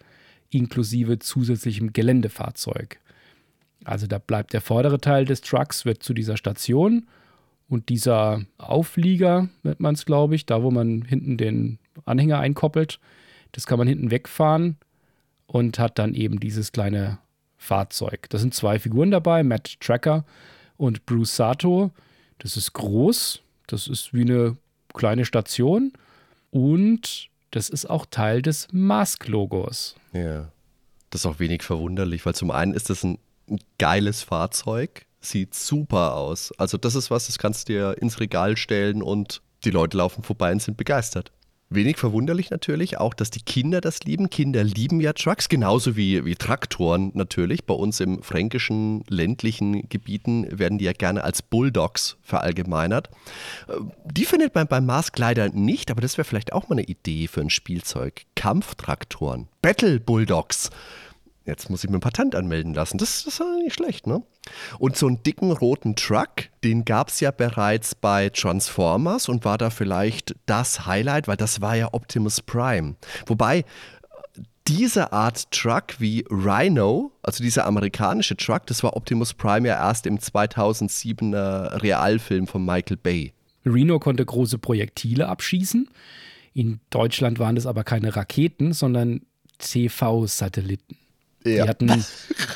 [0.49, 2.99] inklusive zusätzlichem Geländefahrzeug.
[3.85, 7.07] Also da bleibt der vordere Teil des Trucks, wird zu dieser Station
[7.69, 12.99] und dieser Auflieger, nennt man es, glaube ich, da wo man hinten den Anhänger einkoppelt,
[13.51, 14.77] das kann man hinten wegfahren
[15.47, 17.19] und hat dann eben dieses kleine
[17.57, 18.27] Fahrzeug.
[18.29, 20.25] Da sind zwei Figuren dabei, Matt Tracker
[20.77, 21.91] und Bruce Sato.
[22.39, 24.57] Das ist groß, das ist wie eine
[24.93, 25.93] kleine Station
[26.51, 29.95] und das ist auch Teil des Mask-Logos.
[30.13, 30.51] Ja.
[31.09, 33.17] Das ist auch wenig verwunderlich, weil zum einen ist das ein
[33.77, 36.51] geiles Fahrzeug, sieht super aus.
[36.57, 40.23] Also das ist was, das kannst du dir ins Regal stellen und die Leute laufen
[40.23, 41.31] vorbei und sind begeistert.
[41.71, 44.29] Wenig verwunderlich natürlich auch, dass die Kinder das lieben.
[44.29, 47.65] Kinder lieben ja Trucks, genauso wie, wie Traktoren natürlich.
[47.65, 53.09] Bei uns im fränkischen ländlichen Gebieten werden die ja gerne als Bulldogs verallgemeinert.
[53.67, 53.73] Äh,
[54.05, 57.27] die findet man beim Mask leider nicht, aber das wäre vielleicht auch mal eine Idee
[57.27, 58.25] für ein Spielzeug.
[58.35, 60.69] Kampftraktoren, Battle Bulldogs.
[61.45, 62.97] Jetzt muss ich mir ein Patent anmelden lassen.
[62.97, 64.23] Das, das ist ja nicht schlecht, ne?
[64.79, 69.59] Und so einen dicken roten Truck, den gab es ja bereits bei Transformers und war
[69.59, 72.95] da vielleicht das Highlight, weil das war ja Optimus Prime.
[73.27, 73.63] Wobei
[74.67, 80.07] diese Art Truck wie Rhino, also dieser amerikanische Truck, das war Optimus Prime ja erst
[80.07, 83.33] im 2007er Realfilm von Michael Bay.
[83.65, 85.87] Rhino konnte große Projektile abschießen.
[86.53, 89.21] In Deutschland waren das aber keine Raketen, sondern
[89.59, 90.97] TV-Satelliten.
[91.45, 91.63] Ja.
[91.63, 92.05] Die, hatten,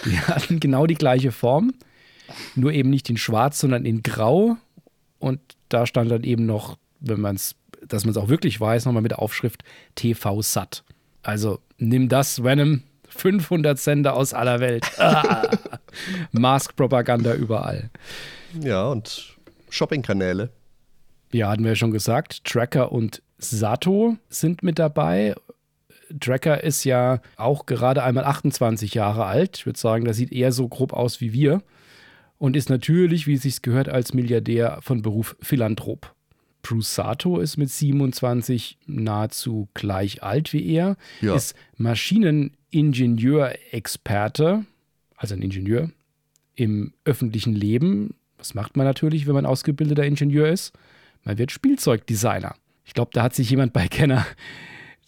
[0.05, 1.73] die hatten genau die gleiche Form,
[2.55, 4.57] nur eben nicht in schwarz, sondern in grau.
[5.19, 7.55] Und da stand dann eben noch, wenn man es,
[7.87, 9.63] dass man es auch wirklich weiß, nochmal mit der Aufschrift
[9.95, 10.83] TV-Sat.
[11.21, 14.85] Also nimm das, Venom, 500 Sender aus aller Welt.
[14.99, 15.43] Ah,
[16.31, 17.89] Mask-Propaganda überall.
[18.61, 19.35] Ja, und
[19.69, 20.49] Shopping-Kanäle.
[21.31, 22.43] Ja, hatten wir ja schon gesagt.
[22.43, 25.35] Tracker und Sato sind mit dabei.
[26.19, 29.57] Tracker ist ja auch gerade einmal 28 Jahre alt.
[29.57, 31.61] Ich würde sagen, das sieht eher so grob aus wie wir.
[32.37, 36.13] Und ist natürlich, wie es sich gehört, als Milliardär von Beruf Philanthrop.
[36.61, 41.35] Bruce Sato ist mit 27 nahezu gleich alt wie er, ja.
[41.35, 44.65] ist Maschineningenieur-Experte,
[45.15, 45.89] also ein Ingenieur
[46.55, 48.15] im öffentlichen Leben.
[48.37, 50.73] Was macht man natürlich, wenn man ausgebildeter Ingenieur ist?
[51.23, 52.55] Man wird Spielzeugdesigner.
[52.85, 54.25] Ich glaube, da hat sich jemand bei Kenner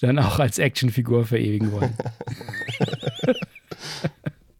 [0.01, 1.95] dann auch als Actionfigur verewigen wollen.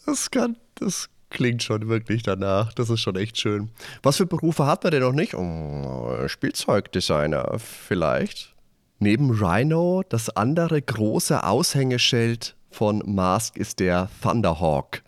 [0.05, 2.73] das kann, das klingt schon wirklich danach.
[2.73, 3.71] Das ist schon echt schön.
[4.03, 5.33] Was für Berufe hat man denn noch nicht?
[5.33, 8.55] Oh, Spielzeugdesigner vielleicht.
[8.99, 15.01] Neben Rhino, das andere große Aushängeschild von Mask ist der Thunderhawk.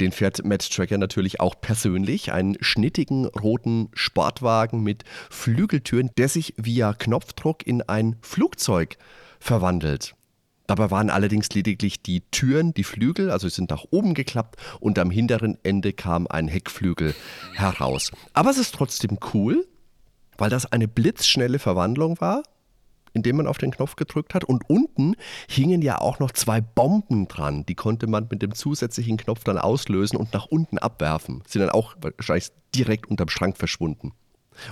[0.00, 2.30] Den fährt Matt Tracker natürlich auch persönlich.
[2.30, 8.96] Einen schnittigen roten Sportwagen mit Flügeltüren, der sich via Knopfdruck in ein Flugzeug
[9.40, 10.14] verwandelt.
[10.68, 15.10] Dabei waren allerdings lediglich die Türen, die Flügel, also sind nach oben geklappt und am
[15.10, 17.14] hinteren Ende kam ein Heckflügel
[17.54, 18.12] heraus.
[18.34, 19.66] Aber es ist trotzdem cool,
[20.36, 22.42] weil das eine blitzschnelle Verwandlung war,
[23.14, 24.44] indem man auf den Knopf gedrückt hat.
[24.44, 25.14] Und unten
[25.48, 27.64] hingen ja auch noch zwei Bomben dran.
[27.64, 31.42] Die konnte man mit dem zusätzlichen Knopf dann auslösen und nach unten abwerfen.
[31.46, 34.12] Sind dann auch wahrscheinlich direkt unterm Schrank verschwunden.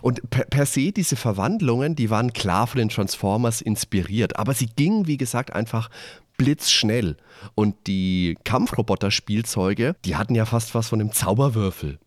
[0.02, 4.66] Und per, per, se, diese Verwandlungen, die waren klar von den Transformers inspiriert, aber sie
[4.66, 5.90] gingen, wie gesagt, einfach
[6.36, 7.16] blitzschnell.
[7.54, 11.98] Und die Kampfroboter-Spielzeuge, die hatten ja fast was von dem Zauberwürfel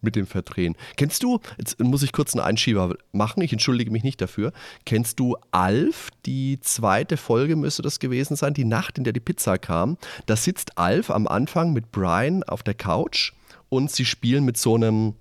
[0.00, 0.76] mit dem Verdrehen.
[0.96, 4.52] Kennst du, jetzt muss ich kurz einen Einschieber machen, ich entschuldige mich nicht dafür.
[4.86, 9.20] Kennst du Alf, die zweite Folge müsste das gewesen sein, die Nacht, in der die
[9.20, 9.98] Pizza kam?
[10.26, 13.32] Da sitzt Alf am Anfang mit Brian auf der Couch
[13.68, 15.14] und sie spielen mit so einem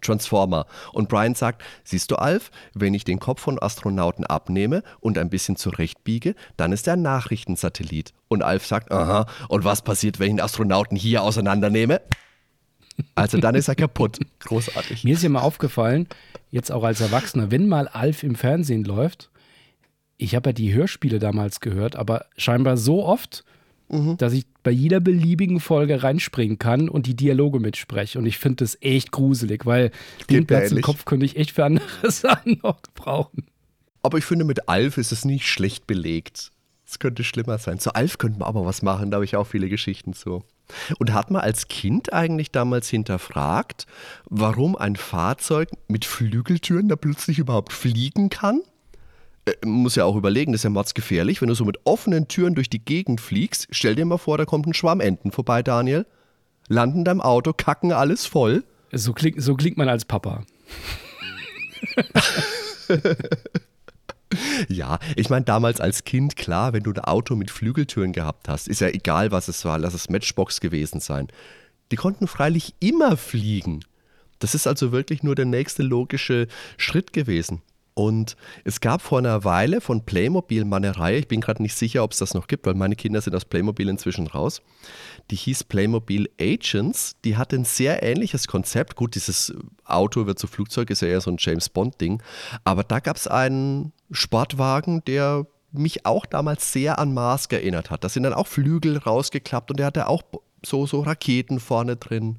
[0.00, 0.66] Transformer.
[0.92, 5.30] Und Brian sagt, siehst du Alf, wenn ich den Kopf von Astronauten abnehme und ein
[5.30, 8.12] bisschen zurechtbiege, dann ist er ein Nachrichtensatellit.
[8.28, 12.00] Und Alf sagt, aha, und was passiert, wenn ich einen Astronauten hier auseinandernehme?
[13.14, 14.18] Also dann ist er kaputt.
[14.40, 15.04] Großartig.
[15.04, 16.08] Mir ist ja mal aufgefallen,
[16.50, 19.30] jetzt auch als Erwachsener, wenn mal Alf im Fernsehen läuft,
[20.18, 23.44] ich habe ja die Hörspiele damals gehört, aber scheinbar so oft,
[23.92, 24.16] mhm.
[24.16, 28.18] dass ich bei jeder beliebigen Folge reinspringen kann und die Dialoge mitspreche.
[28.18, 29.90] Und ich finde das echt gruselig, weil
[30.30, 33.46] den Platz im Kopf könnte ich echt für andere Sachen noch brauchen.
[34.02, 36.50] Aber ich finde, mit Alf ist es nicht schlecht belegt.
[36.86, 37.78] Es könnte schlimmer sein.
[37.78, 40.42] Zu Alf könnten wir aber was machen, da habe ich auch viele Geschichten zu.
[40.98, 43.86] Und hat man als Kind eigentlich damals hinterfragt,
[44.28, 48.60] warum ein Fahrzeug mit Flügeltüren da plötzlich überhaupt fliegen kann?
[49.44, 52.54] Äh, muss ja auch überlegen, das ist ja mordsgefährlich, wenn du so mit offenen Türen
[52.54, 53.66] durch die Gegend fliegst.
[53.70, 56.06] Stell dir mal vor, da kommt ein Schwarm Enten vorbei, Daniel.
[56.68, 58.62] Landen deinem Auto, kacken alles voll.
[58.92, 60.44] So klingt, so klingt man als Papa.
[64.68, 68.68] ja, ich meine, damals als Kind, klar, wenn du ein Auto mit Flügeltüren gehabt hast,
[68.68, 71.28] ist ja egal, was es war, lass es Matchbox gewesen sein.
[71.90, 73.84] Die konnten freilich immer fliegen.
[74.38, 77.62] Das ist also wirklich nur der nächste logische Schritt gewesen.
[77.94, 81.74] Und es gab vor einer Weile von Playmobil mal eine Reihe, ich bin gerade nicht
[81.74, 84.62] sicher, ob es das noch gibt, weil meine Kinder sind aus Playmobil inzwischen raus.
[85.30, 87.16] Die hieß Playmobil Agents.
[87.24, 88.96] Die hatte ein sehr ähnliches Konzept.
[88.96, 92.22] Gut, dieses Auto wird zu Flugzeug, ist ja eher so ein James Bond-Ding.
[92.64, 98.04] Aber da gab es einen Sportwagen, der mich auch damals sehr an Mask erinnert hat.
[98.04, 100.22] Da sind dann auch Flügel rausgeklappt und der hatte auch
[100.64, 102.38] so, so Raketen vorne drin.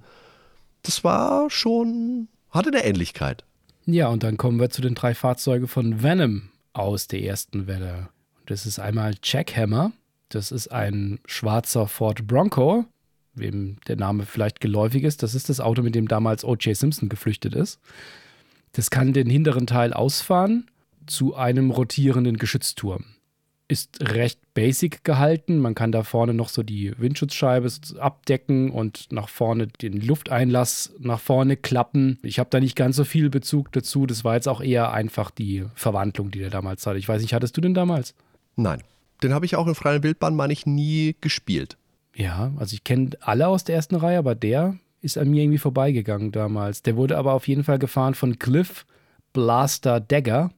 [0.83, 3.43] Das war schon, hatte eine Ähnlichkeit.
[3.85, 8.09] Ja, und dann kommen wir zu den drei Fahrzeugen von Venom aus der ersten Welle.
[8.45, 9.91] Das ist einmal Jackhammer,
[10.29, 12.85] das ist ein schwarzer Ford Bronco,
[13.33, 15.21] wem der Name vielleicht geläufig ist.
[15.21, 16.75] Das ist das Auto, mit dem damals O.J.
[16.75, 17.79] Simpson geflüchtet ist.
[18.71, 20.69] Das kann den hinteren Teil ausfahren
[21.05, 23.05] zu einem rotierenden Geschützturm
[23.67, 25.59] ist recht basic gehalten.
[25.59, 31.19] Man kann da vorne noch so die Windschutzscheibe abdecken und nach vorne den Lufteinlass nach
[31.19, 32.19] vorne klappen.
[32.23, 34.05] Ich habe da nicht ganz so viel Bezug dazu.
[34.05, 36.99] Das war jetzt auch eher einfach die Verwandlung, die der damals hatte.
[36.99, 38.13] Ich weiß nicht, hattest du den damals?
[38.55, 38.83] Nein.
[39.23, 41.77] Den habe ich auch in freien Wildbahn, meine ich, nie gespielt.
[42.15, 45.57] Ja, also ich kenne alle aus der ersten Reihe, aber der ist an mir irgendwie
[45.57, 46.83] vorbeigegangen damals.
[46.83, 48.85] Der wurde aber auf jeden Fall gefahren von Cliff
[49.31, 50.51] Blaster Dagger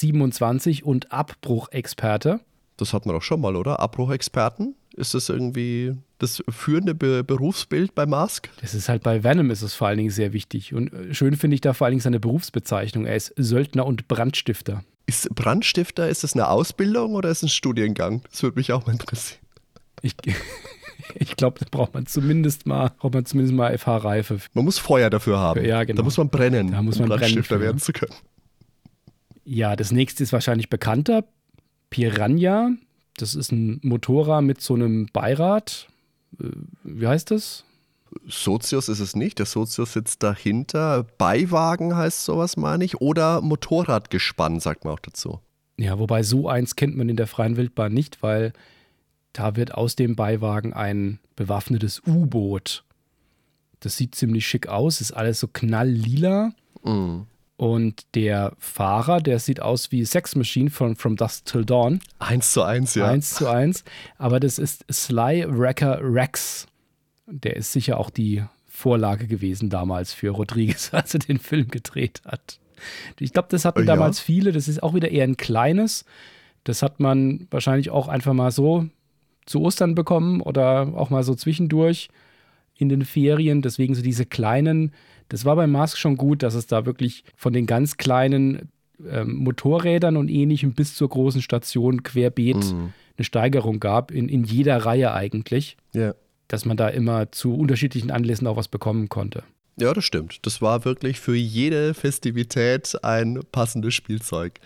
[0.00, 2.40] 27 und Abbruchexperte.
[2.76, 3.80] Das hatten wir doch schon mal, oder?
[3.80, 4.74] Abbruchexperten?
[4.96, 8.48] Ist das irgendwie das führende Be Berufsbild bei Mask?
[8.60, 10.74] Das ist halt bei Venom ist es vor allen Dingen sehr wichtig.
[10.74, 13.06] Und äh, schön finde ich da vor allen Dingen seine Berufsbezeichnung.
[13.06, 14.84] Er ist Söldner und Brandstifter.
[15.06, 18.22] Ist Brandstifter, ist das eine Ausbildung oder ist es ein Studiengang?
[18.30, 19.40] Das würde mich auch mal interessieren.
[20.02, 20.16] Ich,
[21.14, 24.38] ich glaube, da braucht man zumindest mal, braucht man zumindest mal FH-Reife.
[24.54, 25.64] Man muss Feuer dafür haben.
[25.64, 25.98] Ja, genau.
[25.98, 28.14] Da muss man brennen, da muss man um Brandstifter brennen werden zu können.
[29.44, 31.24] Ja, das nächste ist wahrscheinlich bekannter.
[31.90, 32.70] Piranha.
[33.16, 35.88] Das ist ein Motorrad mit so einem Beirad.
[36.40, 36.50] Äh,
[36.82, 37.64] wie heißt das?
[38.26, 39.38] Sozius ist es nicht.
[39.38, 41.04] Der Sozius sitzt dahinter.
[41.18, 43.00] Beiwagen heißt sowas, meine ich.
[43.00, 45.40] Oder Motorradgespann, sagt man auch dazu.
[45.76, 48.52] Ja, wobei so eins kennt man in der freien Wildbahn nicht, weil
[49.32, 52.84] da wird aus dem Beiwagen ein bewaffnetes U-Boot.
[53.80, 56.52] Das sieht ziemlich schick aus, ist alles so knalllila.
[56.84, 57.22] Mm.
[57.56, 62.00] Und der Fahrer, der sieht aus wie Sex Machine von From Dusk Till Dawn.
[62.18, 63.06] Eins zu eins, ja.
[63.08, 63.84] Eins zu eins.
[64.18, 66.66] Aber das ist Sly Wrecker Rex.
[67.26, 72.22] Der ist sicher auch die Vorlage gewesen damals für Rodriguez, als er den Film gedreht
[72.24, 72.58] hat.
[73.20, 73.86] Ich glaube, das hatten Ja.
[73.86, 74.50] damals viele.
[74.50, 76.04] Das ist auch wieder eher ein kleines.
[76.64, 78.88] Das hat man wahrscheinlich auch einfach mal so
[79.46, 82.08] zu Ostern bekommen oder auch mal so zwischendurch
[82.76, 83.62] in den Ferien.
[83.62, 84.92] Deswegen so diese kleinen.
[85.28, 88.70] Das war bei Mask schon gut, dass es da wirklich von den ganz kleinen
[89.08, 92.92] ähm, Motorrädern und ähnlichem bis zur großen Station querbeet Mhm.
[93.16, 96.14] eine Steigerung gab, in, in jeder Reihe eigentlich, ja.
[96.48, 99.42] dass man da immer zu unterschiedlichen Anlässen auch was bekommen konnte.
[99.76, 100.38] Ja, das stimmt.
[100.46, 104.60] Das war wirklich für jede Festivität ein passendes Spielzeug.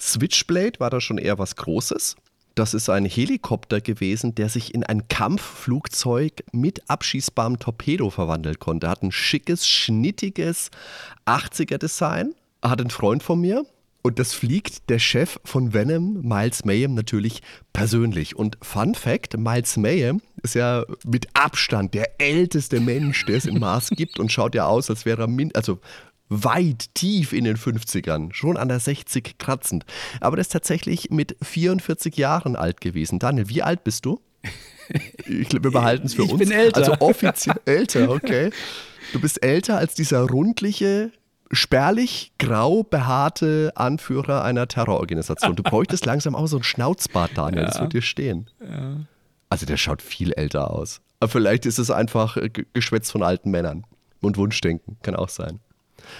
[0.00, 2.14] Switchblade war da schon eher was Großes.
[2.54, 8.88] Das ist ein Helikopter gewesen, der sich in ein Kampfflugzeug mit abschießbarem Torpedo verwandeln konnte.
[8.88, 10.70] Hat ein schickes, schnittiges
[11.26, 12.34] 80er-Design.
[12.62, 13.64] Hat ein Freund von mir.
[14.02, 17.40] Und das fliegt der Chef von Venom, Miles Mayhem, natürlich
[17.72, 18.34] persönlich.
[18.34, 23.60] Und Fun Fact: Miles Mayhem ist ja mit Abstand der älteste Mensch, der es in
[23.60, 25.78] Mars gibt und schaut ja aus, als wäre er min also
[26.28, 29.84] weit tief in den 50ern, schon an der 60 kratzend.
[30.20, 33.18] Aber der ist tatsächlich mit 44 Jahren alt gewesen.
[33.18, 34.20] Daniel, wie alt bist du?
[35.26, 36.40] Ich glaube, wir behalten es für Ich uns.
[36.40, 36.76] bin älter.
[36.78, 38.50] Also offiziell älter, okay.
[39.12, 41.12] Du bist älter als dieser rundliche,
[41.52, 45.54] spärlich grau behaarte Anführer einer Terrororganisation.
[45.56, 47.64] Du bräuchtest langsam auch so ein Schnauzbart, Daniel.
[47.66, 48.50] Das wird dir stehen.
[49.48, 51.00] Also der schaut viel älter aus.
[51.20, 53.84] Aber vielleicht ist es einfach äh, Ge- Geschwätz von alten Männern
[54.20, 54.96] und Wunschdenken.
[55.02, 55.60] Kann auch sein.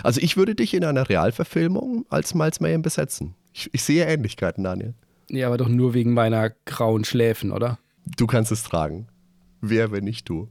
[0.03, 3.35] Also ich würde dich in einer Realverfilmung als Miles Mayhem besetzen.
[3.53, 4.95] Ich, ich sehe Ähnlichkeiten, Daniel.
[5.29, 7.79] Ja, aber doch nur wegen meiner grauen Schläfen, oder?
[8.05, 9.09] Du kannst es tragen.
[9.61, 10.49] Wer, wenn nicht du?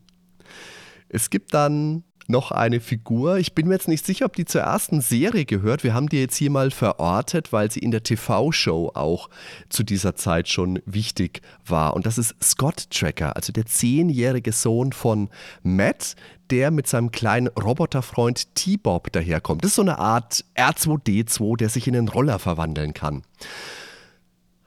[1.09, 3.37] Es gibt dann noch eine Figur.
[3.37, 5.83] Ich bin mir jetzt nicht sicher, ob die zur ersten Serie gehört.
[5.83, 9.29] Wir haben die jetzt hier mal verortet, weil sie in der TV-Show auch
[9.69, 11.93] zu dieser Zeit schon wichtig war.
[11.93, 15.29] Und das ist Scott Tracker, also der zehnjährige Sohn von
[15.63, 16.15] Matt,
[16.49, 19.63] der mit seinem kleinen Roboterfreund T-Bob daherkommt.
[19.63, 23.23] Das ist so eine Art R2D2, der sich in einen Roller verwandeln kann.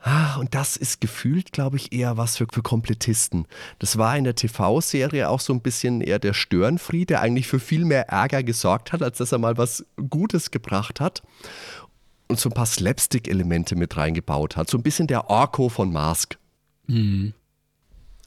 [0.07, 3.47] Ah, Und das ist gefühlt, glaube ich, eher was für, für Komplettisten.
[3.79, 7.59] Das war in der TV-Serie auch so ein bisschen eher der Störenfried, der eigentlich für
[7.59, 11.23] viel mehr Ärger gesorgt hat, als dass er mal was Gutes gebracht hat.
[12.29, 14.69] Und so ein paar Slapstick-Elemente mit reingebaut hat.
[14.69, 16.37] So ein bisschen der Orko von Mask.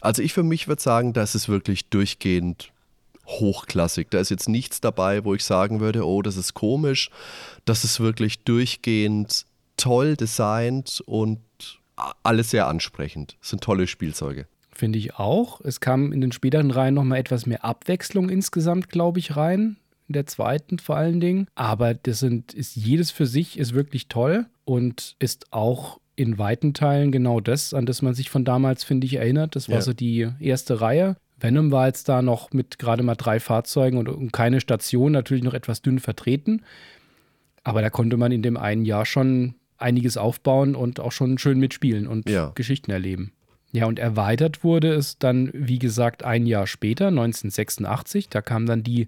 [0.01, 2.71] Also ich für mich würde sagen, das ist wirklich durchgehend
[3.27, 4.09] hochklassig.
[4.09, 7.11] Da ist jetzt nichts dabei, wo ich sagen würde, oh, das ist komisch.
[7.65, 11.39] Das ist wirklich durchgehend toll designt und
[12.23, 13.37] alles sehr ansprechend.
[13.39, 14.47] Das sind tolle Spielzeuge.
[14.71, 15.61] Finde ich auch.
[15.61, 19.77] Es kam in den späteren Reihen nochmal etwas mehr Abwechslung insgesamt, glaube ich, rein.
[20.07, 21.47] In der zweiten vor allen Dingen.
[21.55, 26.73] Aber das sind, ist jedes für sich ist wirklich toll und ist auch in weiten
[26.73, 29.55] Teilen genau das, an das man sich von damals, finde ich, erinnert.
[29.55, 29.81] Das war ja.
[29.81, 31.17] so die erste Reihe.
[31.39, 35.43] Venom war jetzt da noch mit gerade mal drei Fahrzeugen und, und keine Station, natürlich
[35.43, 36.63] noch etwas dünn vertreten.
[37.63, 41.59] Aber da konnte man in dem einen Jahr schon einiges aufbauen und auch schon schön
[41.59, 42.51] mitspielen und ja.
[42.55, 43.31] Geschichten erleben.
[43.71, 48.29] Ja, und erweitert wurde es dann, wie gesagt, ein Jahr später, 1986.
[48.29, 49.07] Da kam dann die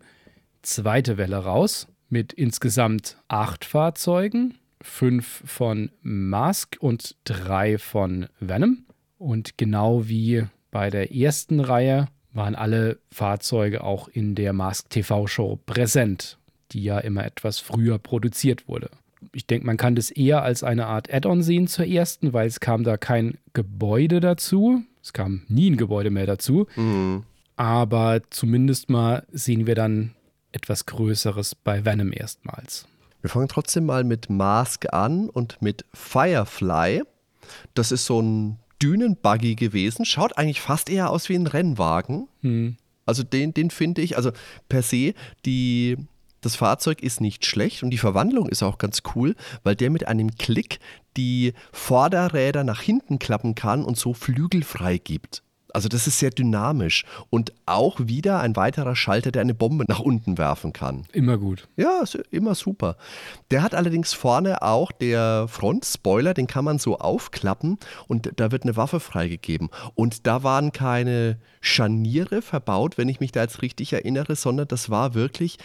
[0.62, 8.86] zweite Welle raus mit insgesamt acht Fahrzeugen fünf von Mask und drei von Venom.
[9.18, 15.28] Und genau wie bei der ersten Reihe waren alle Fahrzeuge auch in der Mask TV
[15.28, 16.38] Show präsent,
[16.72, 18.90] die ja immer etwas früher produziert wurde.
[19.34, 22.60] Ich denke, man kann das eher als eine Art Add-on sehen zur ersten, weil es
[22.60, 24.84] kam da kein Gebäude dazu.
[25.02, 26.68] Es kam nie ein Gebäude mehr dazu.
[26.76, 27.24] Mhm.
[27.56, 30.16] Aber zumindest mal sehen wir dann
[30.52, 32.88] etwas Größeres bei Venom erstmals.
[33.22, 37.04] Wir fangen trotzdem mal mit Mask an und mit Firefly.
[37.74, 40.06] Das ist so ein Dünenbuggy gewesen.
[40.06, 42.28] Schaut eigentlich fast eher aus wie ein Rennwagen.
[42.42, 42.78] Hm.
[43.06, 44.32] Also den, den finde ich, also
[44.70, 45.14] per se,
[45.46, 45.98] die,
[46.42, 50.08] das Fahrzeug ist nicht schlecht und die Verwandlung ist auch ganz cool, weil der mit
[50.08, 50.80] einem Klick
[51.18, 55.44] die Vorderräder nach hinten klappen kann und so Flügel freigibt.
[55.74, 60.00] Also das ist sehr dynamisch und auch wieder ein weiterer Schalter, der eine Bombe nach
[60.00, 61.06] unten werfen kann.
[61.14, 61.68] Immer gut.
[61.78, 62.98] Ja, immer super.
[63.52, 67.78] Der hat allerdings vorne auch der Front-Spoiler, den kann man so aufklappen
[68.08, 69.70] und da wird eine Waffe freigegeben.
[69.94, 74.90] Und da waren keine Scharniere verbaut, wenn ich mich da jetzt richtig erinnere, sondern das
[74.90, 75.60] war wirklich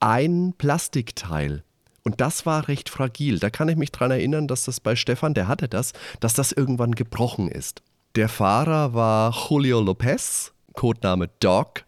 [0.00, 1.62] ein Plastikteil.
[2.02, 3.38] Und das war recht fragil.
[3.38, 6.52] Da kann ich mich dran erinnern, dass das bei Stefan, der hatte das, dass das
[6.52, 7.82] irgendwann gebrochen ist.
[8.16, 11.84] Der Fahrer war Julio Lopez, Codename Dog.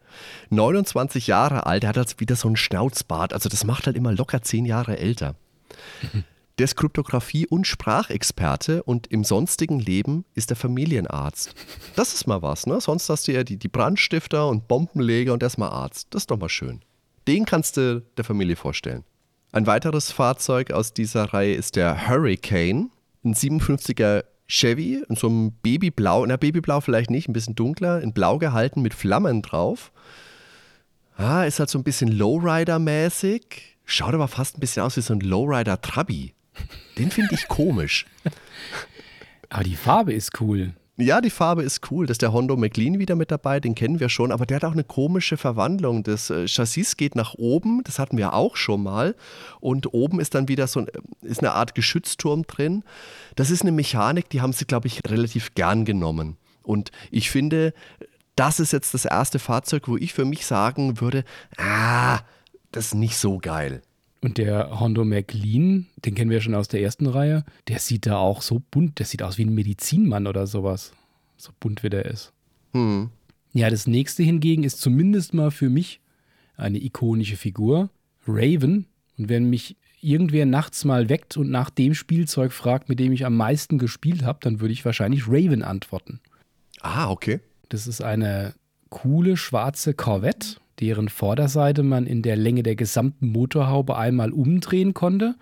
[0.51, 3.33] 29 Jahre alt, er hat halt wieder so einen Schnauzbart.
[3.33, 5.35] Also das macht halt immer locker 10 Jahre älter.
[6.59, 11.55] Der ist Kryptographie- und Sprachexperte und im sonstigen Leben ist er Familienarzt.
[11.97, 12.79] Das ist mal was, ne?
[12.79, 16.09] Sonst hast du ja die, die Brandstifter und Bombenleger und erstmal Arzt.
[16.11, 16.83] Das ist doch mal schön.
[17.29, 19.05] Den kannst du der Familie vorstellen.
[19.53, 22.91] Ein weiteres Fahrzeug aus dieser Reihe ist der Hurricane,
[23.25, 28.13] ein 57er Chevy in so einem Babyblau, na Babyblau vielleicht nicht, ein bisschen dunkler, in
[28.13, 29.93] Blau gehalten mit Flammen drauf.
[31.17, 33.43] Ah, ist halt so ein bisschen Lowrider-mäßig.
[33.85, 36.35] Schaut aber fast ein bisschen aus wie so ein Lowrider-Trabi.
[36.99, 38.07] Den finde ich komisch.
[39.49, 40.73] Aber die Farbe ist cool.
[41.03, 42.07] Ja, die Farbe ist cool.
[42.07, 44.65] Das ist der Hondo McLean wieder mit dabei, den kennen wir schon, aber der hat
[44.65, 46.05] auch eine komische Verwandlung.
[46.05, 49.17] Das äh, Chassis geht nach oben, das hatten wir auch schon mal.
[49.59, 50.87] Und oben ist dann wieder so ein,
[51.23, 52.85] ist eine Art Geschützturm drin.
[53.35, 56.37] Das ist eine Mechanik, die haben sie, glaube ich, relativ gern genommen.
[56.63, 57.75] Und ich finde,
[58.37, 61.25] das ist jetzt das erste Fahrzeug, wo ich für mich sagen würde,
[61.57, 62.21] ah,
[62.71, 63.83] das ist nicht so geil.
[64.23, 68.19] Und der Hondo McLean, den kennen wir schon aus der ersten Reihe, der sieht da
[68.19, 70.93] auch so bunt, der sieht aus wie ein Medizinmann oder sowas.
[71.37, 72.33] So bunt wie der ist.
[72.73, 73.11] Hm.
[73.53, 76.01] Ja, das nächste hingegen ist zumindest mal für mich
[76.57, 77.91] eine ikonische Figur.
[78.27, 78.87] Raven.
[79.19, 83.27] Und wenn mich irgendwer nachts mal weckt und nach dem Spielzeug fragt, mit dem ich
[83.27, 86.21] am meisten gespielt habe, dann würde ich wahrscheinlich Raven antworten.
[86.81, 87.41] Ah, okay.
[87.69, 88.55] Das ist eine
[88.89, 95.35] coole schwarze Corvette deren Vorderseite man in der Länge der gesamten Motorhaube einmal umdrehen konnte,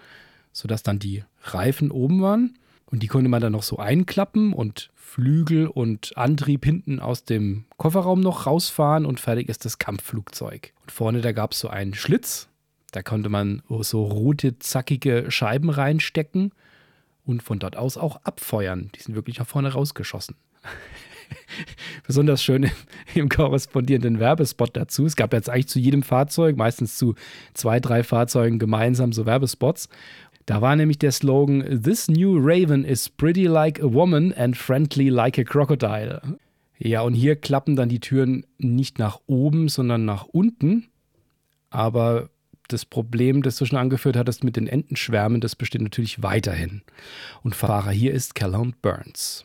[0.53, 2.59] sodass dann die Reifen oben waren.
[2.87, 7.65] Und die konnte man dann noch so einklappen und Flügel und Antrieb hinten aus dem
[7.77, 10.73] Kofferraum noch rausfahren und fertig ist das Kampfflugzeug.
[10.83, 12.49] Und vorne, da gab es so einen Schlitz,
[12.93, 16.53] da konnte man so rote, zackige Scheiben reinstecken
[17.25, 18.91] und von dort aus auch abfeuern.
[18.95, 20.37] Die sind wirklich nach vorne rausgeschossen.
[22.07, 22.71] besonders schön im,
[23.15, 25.07] im, korrespondierenden Werbespot dazu.
[25.07, 27.15] Es gab jetzt eigentlich zu jedem Fahrzeug, meistens zu
[27.55, 29.89] zwei, drei Fahrzeugen gemeinsam so Werbespots.
[30.47, 35.09] Da war nämlich der Slogan: This new Raven is pretty like a woman and friendly
[35.09, 36.21] like a crocodile.
[36.79, 40.89] Ja, und hier klappen dann die Türen nicht nach oben, sondern nach unten.
[41.69, 42.31] Aber
[42.69, 46.83] das Problem, das du schon angeführt hattest mit den Entenschwärmen, das besteht natürlich weiterhin.
[47.43, 49.45] Und Fahrer hier ist Calhoun Burns.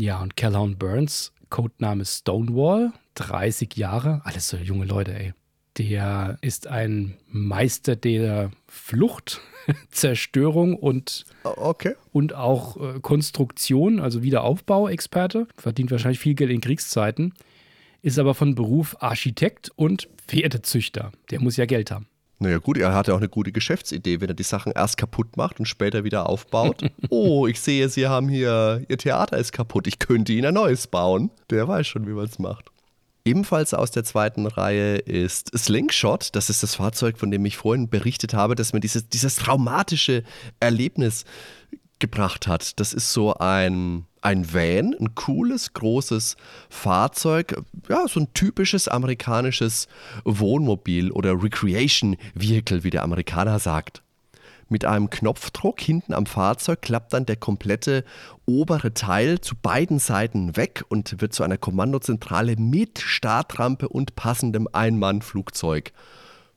[0.00, 5.34] Ja, und Calhoun Burns, Codename Stonewall, 30 Jahre, alles so junge Leute, ey.
[5.76, 9.40] Der ist ein Meister der Flucht,
[9.90, 11.94] Zerstörung und, okay.
[12.12, 15.48] und auch äh, Konstruktion, also Wiederaufbau-Experte.
[15.56, 17.34] Verdient wahrscheinlich viel Geld in Kriegszeiten.
[18.00, 21.10] Ist aber von Beruf Architekt und Pferdezüchter.
[21.30, 22.06] Der muss ja Geld haben.
[22.40, 25.58] Naja gut, er hatte auch eine gute Geschäftsidee, wenn er die Sachen erst kaputt macht
[25.58, 26.84] und später wieder aufbaut.
[27.10, 30.86] oh, ich sehe, Sie haben hier, Ihr Theater ist kaputt, ich könnte Ihnen ein neues
[30.86, 31.30] bauen.
[31.50, 32.70] Der weiß schon, wie man es macht.
[33.24, 36.34] Ebenfalls aus der zweiten Reihe ist Slingshot.
[36.34, 40.22] Das ist das Fahrzeug, von dem ich vorhin berichtet habe, dass mir dieses, dieses traumatische
[40.60, 41.24] Erlebnis
[41.98, 42.78] gebracht hat.
[42.80, 46.36] Das ist so ein, ein Van, ein cooles, großes
[46.68, 49.88] Fahrzeug, ja, so ein typisches amerikanisches
[50.24, 54.02] Wohnmobil oder Recreation Vehicle, wie der Amerikaner sagt.
[54.70, 58.04] Mit einem Knopfdruck hinten am Fahrzeug klappt dann der komplette
[58.44, 64.68] obere Teil zu beiden Seiten weg und wird zu einer Kommandozentrale mit Startrampe und passendem
[64.70, 65.92] Ein-Mann-Flugzeug.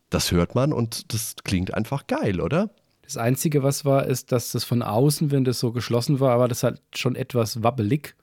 [0.09, 2.69] Das hört man und das klingt einfach geil, oder?
[3.12, 6.47] Das Einzige, was war, ist, dass das von außen, wenn das so geschlossen war, war
[6.47, 8.16] das halt schon etwas wabbelig,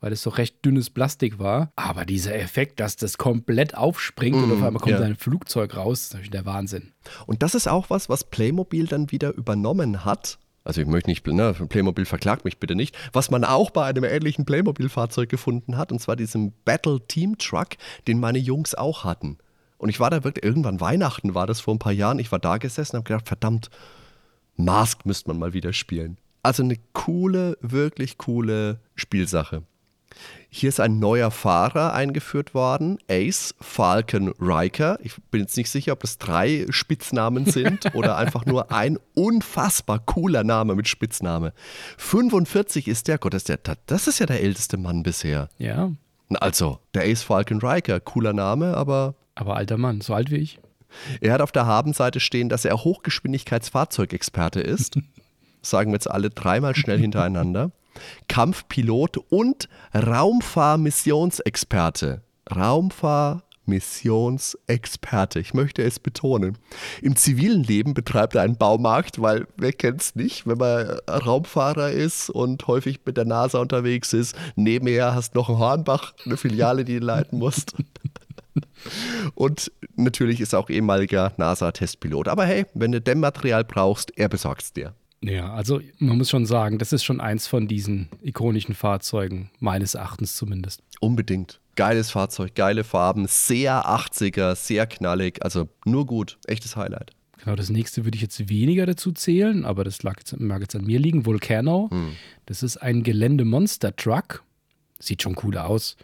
[0.00, 1.72] weil das so recht dünnes Plastik war.
[1.74, 5.00] Aber dieser Effekt, dass das komplett aufspringt mm, und auf einmal kommt ja.
[5.00, 6.92] ein Flugzeug raus, ist natürlich der Wahnsinn.
[7.24, 10.38] Und das ist auch was, was Playmobil dann wieder übernommen hat.
[10.64, 14.04] Also ich möchte nicht, ne, Playmobil verklagt mich bitte nicht, was man auch bei einem
[14.04, 17.68] ähnlichen Playmobil-Fahrzeug gefunden hat, und zwar diesem Battle Team Truck,
[18.06, 19.38] den meine Jungs auch hatten.
[19.78, 22.38] Und ich war da wirklich, irgendwann Weihnachten war das vor ein paar Jahren, ich war
[22.38, 23.70] da gesessen und habe gedacht, verdammt,
[24.56, 26.18] Mask müsste man mal wieder spielen.
[26.42, 29.62] Also eine coole, wirklich coole Spielsache.
[30.48, 34.98] Hier ist ein neuer Fahrer eingeführt worden, Ace Falcon Riker.
[35.02, 39.98] Ich bin jetzt nicht sicher, ob das drei Spitznamen sind oder einfach nur ein unfassbar
[39.98, 41.52] cooler Name mit Spitzname.
[41.98, 45.50] 45 ist der, Gott, das ist, der, das ist ja der älteste Mann bisher.
[45.58, 45.92] Ja.
[46.30, 49.14] Also, der Ace Falcon Riker, cooler Name, aber.
[49.34, 50.58] Aber alter Mann, so alt wie ich.
[51.20, 54.98] Er hat auf der Habenseite stehen, dass er Hochgeschwindigkeitsfahrzeugexperte ist.
[55.62, 57.70] sagen wir jetzt alle dreimal schnell hintereinander.
[58.28, 62.22] Kampfpilot und Raumfahrmissionsexperte.
[62.54, 65.40] Raumfahrmissionsexperte.
[65.40, 66.58] Ich möchte es betonen.
[67.00, 71.90] Im zivilen Leben betreibt er einen Baumarkt, weil wer kennt es nicht, wenn man Raumfahrer
[71.90, 74.36] ist und häufig mit der NASA unterwegs ist.
[74.56, 77.72] Nebenher hast du noch einen Hornbach, eine Filiale, die du leiten musst.
[79.34, 82.28] Und natürlich ist er auch ehemaliger NASA-Testpilot.
[82.28, 84.94] Aber hey, wenn du Dämmmaterial brauchst, er besorgt es dir.
[85.22, 89.94] Ja, also man muss schon sagen, das ist schon eins von diesen ikonischen Fahrzeugen, meines
[89.94, 90.82] Erachtens zumindest.
[91.00, 91.60] Unbedingt.
[91.74, 97.12] Geiles Fahrzeug, geile Farben, sehr 80er, sehr knallig, also nur gut, echtes Highlight.
[97.38, 100.74] Genau, das nächste würde ich jetzt weniger dazu zählen, aber das lag jetzt, mag jetzt
[100.74, 101.26] an mir liegen.
[101.26, 101.88] Volcano.
[101.90, 102.12] Hm.
[102.46, 104.42] Das ist ein Gelände-Monster-Truck.
[104.98, 105.96] Sieht schon cool aus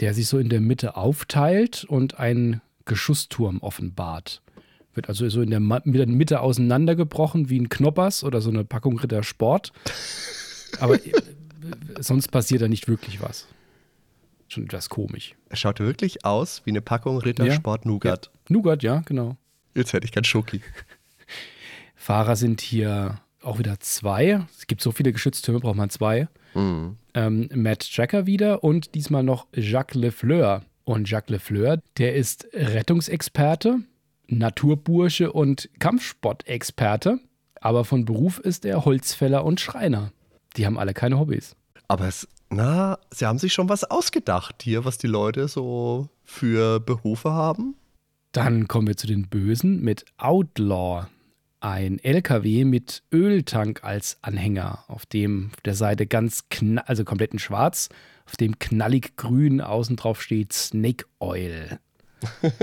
[0.00, 4.42] der sich so in der Mitte aufteilt und einen Geschussturm offenbart.
[4.94, 9.22] Wird also so in der Mitte auseinandergebrochen wie ein Knoppers oder so eine Packung Ritter
[9.22, 9.72] Sport.
[10.80, 11.12] Aber äh,
[12.00, 13.46] sonst passiert da nicht wirklich was.
[14.48, 15.34] Schon etwas komisch.
[15.48, 18.26] Er schaut wirklich aus wie eine Packung Rittersport ja, Nougat.
[18.26, 18.32] Ja.
[18.48, 19.36] Nougat, ja, genau.
[19.74, 20.62] Jetzt hätte ich keinen Schoki.
[21.96, 24.44] Fahrer sind hier auch wieder zwei.
[24.56, 26.28] Es gibt so viele Geschütztürme, braucht man zwei.
[26.54, 26.96] Mhm.
[27.14, 30.62] Ähm, Matt Tracker wieder und diesmal noch Jacques Lefleur.
[30.84, 33.80] Und Jacques Lefleur, der ist Rettungsexperte,
[34.28, 37.18] Naturbursche und Kampfsportexperte.
[37.60, 40.12] Aber von Beruf ist er Holzfäller und Schreiner.
[40.56, 41.56] Die haben alle keine Hobbys.
[41.88, 46.78] Aber es, na, sie haben sich schon was ausgedacht hier, was die Leute so für
[46.78, 47.74] Berufe haben.
[48.30, 51.06] Dann kommen wir zu den Bösen mit Outlaw
[51.60, 56.44] ein LKW mit Öltank als Anhänger, auf dem auf der Seite ganz,
[56.84, 57.88] also komplett in schwarz,
[58.26, 61.78] auf dem knallig grün außen drauf steht Snake Oil.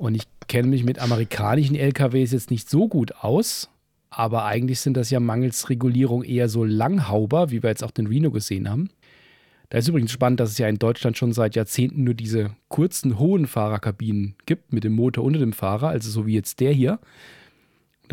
[0.00, 3.68] Und ich kenne mich mit amerikanischen LKWs jetzt nicht so gut aus,
[4.10, 8.06] aber eigentlich sind das ja mangels Regulierung eher so Langhauber, wie wir jetzt auch den
[8.06, 8.90] Reno gesehen haben.
[9.70, 13.18] Da ist übrigens spannend, dass es ja in Deutschland schon seit Jahrzehnten nur diese kurzen,
[13.18, 16.98] hohen Fahrerkabinen gibt mit dem Motor unter dem Fahrer, also so wie jetzt der hier.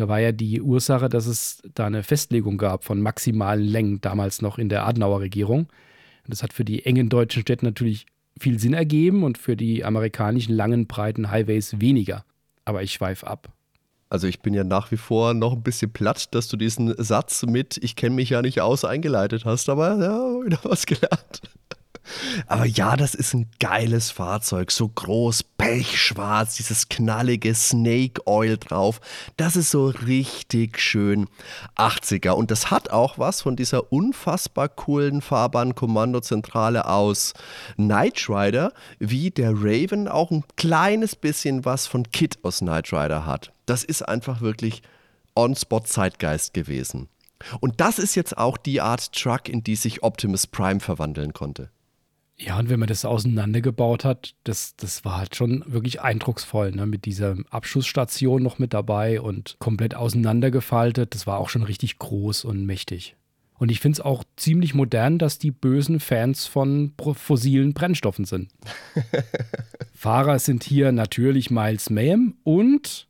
[0.00, 4.40] Da war ja die Ursache, dass es da eine Festlegung gab von maximalen Längen, damals
[4.40, 5.66] noch in der Adenauer Regierung.
[6.26, 8.06] das hat für die engen deutschen Städte natürlich
[8.40, 12.24] viel Sinn ergeben und für die amerikanischen langen, breiten Highways weniger.
[12.64, 13.52] Aber ich schweife ab.
[14.08, 17.44] Also ich bin ja nach wie vor noch ein bisschen platt, dass du diesen Satz
[17.44, 21.42] mit Ich kenne mich ja nicht aus eingeleitet hast, aber ja, wieder was gelernt.
[22.46, 24.70] Aber ja, das ist ein geiles Fahrzeug.
[24.70, 29.00] So groß, pechschwarz, dieses knallige Snake Oil drauf.
[29.36, 31.28] Das ist so richtig schön
[31.76, 32.30] 80er.
[32.30, 37.34] Und das hat auch was von dieser unfassbar coolen Fahrbahnkommandozentrale aus
[37.76, 43.26] Knight Rider, wie der Raven auch ein kleines bisschen was von Kit aus Knight Rider
[43.26, 43.52] hat.
[43.66, 44.82] Das ist einfach wirklich
[45.36, 47.08] On-Spot-Zeitgeist gewesen.
[47.60, 51.70] Und das ist jetzt auch die Art Truck, in die sich Optimus Prime verwandeln konnte.
[52.42, 56.86] Ja, und wenn man das auseinandergebaut hat, das, das war halt schon wirklich eindrucksvoll, ne?
[56.86, 61.14] Mit dieser Abschussstation noch mit dabei und komplett auseinandergefaltet.
[61.14, 63.14] Das war auch schon richtig groß und mächtig.
[63.58, 68.50] Und ich finde es auch ziemlich modern, dass die bösen Fans von fossilen Brennstoffen sind.
[69.92, 73.06] Fahrer sind hier natürlich Miles Mayhem und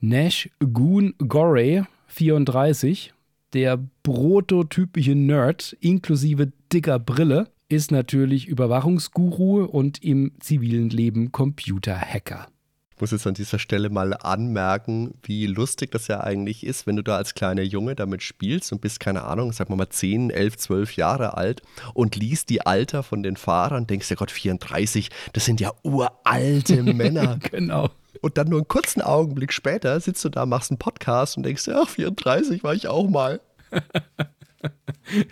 [0.00, 3.14] Nash Goon Gorey 34,
[3.52, 12.46] der prototypische Nerd inklusive dicker Brille ist natürlich Überwachungsguru und im zivilen Leben Computerhacker.
[12.94, 16.96] Ich muss jetzt an dieser Stelle mal anmerken, wie lustig das ja eigentlich ist, wenn
[16.96, 20.56] du da als kleiner Junge damit spielst und bist, keine Ahnung, sag mal 10, 11,
[20.56, 21.60] 12 Jahre alt
[21.92, 26.82] und liest die Alter von den Fahrern, denkst ja Gott, 34, das sind ja uralte
[26.94, 27.38] Männer.
[27.50, 27.90] genau.
[28.22, 31.66] Und dann nur einen kurzen Augenblick später sitzt du da, machst einen Podcast und denkst,
[31.66, 33.42] ja, 34 war ich auch mal.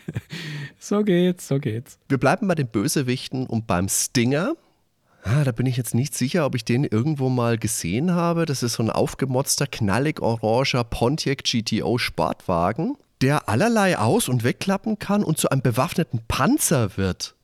[0.79, 1.99] so geht's, so geht's.
[2.09, 4.55] Wir bleiben bei den Bösewichten und beim Stinger.
[5.23, 8.45] Ah, da bin ich jetzt nicht sicher, ob ich den irgendwo mal gesehen habe.
[8.45, 14.99] Das ist so ein aufgemotzter, knallig oranger Pontiac GTO Sportwagen, der allerlei aus- und wegklappen
[14.99, 17.35] kann und zu einem bewaffneten Panzer wird.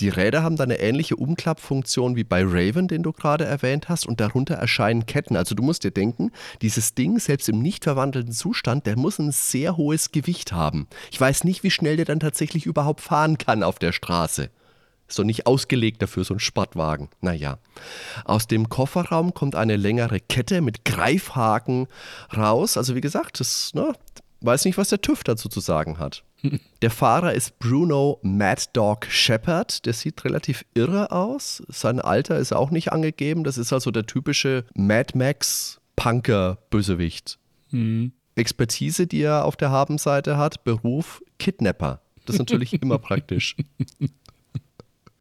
[0.00, 4.06] Die Räder haben da eine ähnliche Umklappfunktion wie bei Raven, den du gerade erwähnt hast,
[4.06, 5.36] und darunter erscheinen Ketten.
[5.36, 6.30] Also du musst dir denken,
[6.62, 10.88] dieses Ding, selbst im nicht verwandelten Zustand, der muss ein sehr hohes Gewicht haben.
[11.10, 14.48] Ich weiß nicht, wie schnell der dann tatsächlich überhaupt fahren kann auf der Straße.
[15.06, 17.10] Ist doch nicht ausgelegt dafür, so ein Sportwagen.
[17.20, 17.58] Naja.
[18.24, 21.88] Aus dem Kofferraum kommt eine längere Kette mit Greifhaken
[22.34, 22.78] raus.
[22.78, 23.92] Also wie gesagt, das, ne,
[24.40, 26.24] weiß nicht, was der TÜV dazu zu sagen hat.
[26.82, 29.84] Der Fahrer ist Bruno Mad Dog Shepard.
[29.86, 31.62] Der sieht relativ irre aus.
[31.68, 33.44] Sein Alter ist auch nicht angegeben.
[33.44, 37.38] Das ist also der typische Mad Max Punker-Bösewicht.
[37.70, 38.12] Mhm.
[38.36, 42.00] Expertise, die er auf der Habenseite hat, Beruf Kidnapper.
[42.24, 43.56] Das ist natürlich immer praktisch.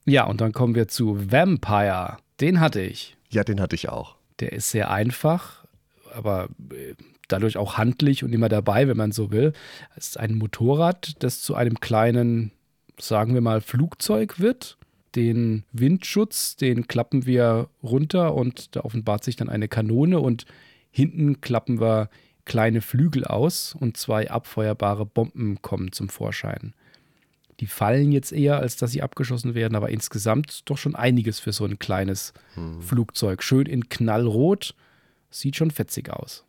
[0.05, 2.17] Ja, und dann kommen wir zu Vampire.
[2.39, 3.17] Den hatte ich.
[3.29, 4.15] Ja, den hatte ich auch.
[4.39, 5.65] Der ist sehr einfach,
[6.13, 6.95] aber äh,
[7.31, 9.53] dadurch auch handlich und immer dabei, wenn man so will.
[9.95, 12.51] Es ist ein Motorrad, das zu einem kleinen,
[12.99, 14.77] sagen wir mal, Flugzeug wird.
[15.15, 20.45] Den Windschutz, den klappen wir runter und da offenbart sich dann eine Kanone und
[20.91, 22.09] hinten klappen wir
[22.45, 26.73] kleine Flügel aus und zwei abfeuerbare Bomben kommen zum Vorschein.
[27.59, 31.51] Die fallen jetzt eher, als dass sie abgeschossen werden, aber insgesamt doch schon einiges für
[31.51, 32.81] so ein kleines hm.
[32.81, 33.43] Flugzeug.
[33.43, 34.75] Schön in Knallrot,
[35.29, 36.45] sieht schon fetzig aus.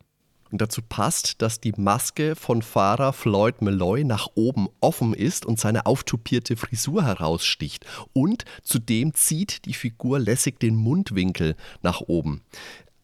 [0.51, 5.59] Und dazu passt, dass die Maske von Fahrer Floyd Malloy nach oben offen ist und
[5.59, 7.85] seine auftupierte Frisur heraussticht.
[8.13, 12.41] Und zudem zieht die Figur lässig den Mundwinkel nach oben.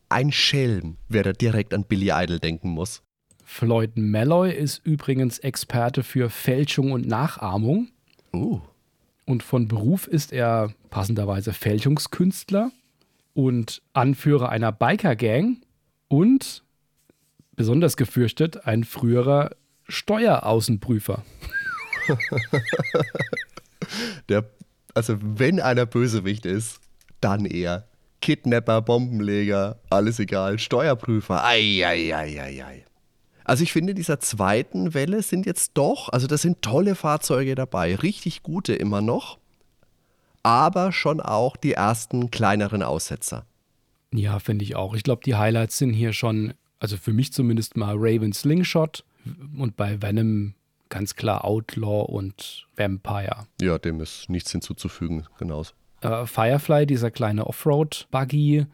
[0.10, 3.02] Ein Schelm, wer da direkt an Billy Idol denken muss.
[3.44, 7.88] Floyd Malloy ist übrigens Experte für Fälschung und Nachahmung.
[8.34, 8.60] Uh.
[9.26, 12.72] Und von Beruf ist er passenderweise Fälschungskünstler
[13.34, 15.62] und Anführer einer Biker-Gang
[16.10, 16.64] und
[17.58, 19.52] besonders gefürchtet ein früherer
[19.90, 21.26] Steueraußenprüfer.
[24.30, 24.46] Der,
[24.94, 26.80] also wenn einer Bösewicht ist,
[27.20, 27.88] dann er.
[28.22, 31.44] Kidnapper, Bombenleger, alles egal, Steuerprüfer.
[31.44, 32.86] Eieieiei.
[33.44, 37.56] Also ich finde, in dieser zweiten Welle sind jetzt doch, also da sind tolle Fahrzeuge
[37.56, 39.38] dabei, richtig gute immer noch,
[40.44, 43.46] aber schon auch die ersten kleineren Aussetzer.
[44.12, 44.96] Ja, finde ich auch.
[44.96, 49.04] Ich glaube, die Highlights sind hier schon also für mich zumindest mal Raven Slingshot
[49.58, 50.54] und bei Venom
[50.90, 53.48] ganz klar Outlaw und Vampire.
[53.62, 55.74] Ja, dem ist nichts hinzuzufügen, genauso.
[56.02, 58.66] Äh, Firefly, dieser kleine Offroad-Buggy,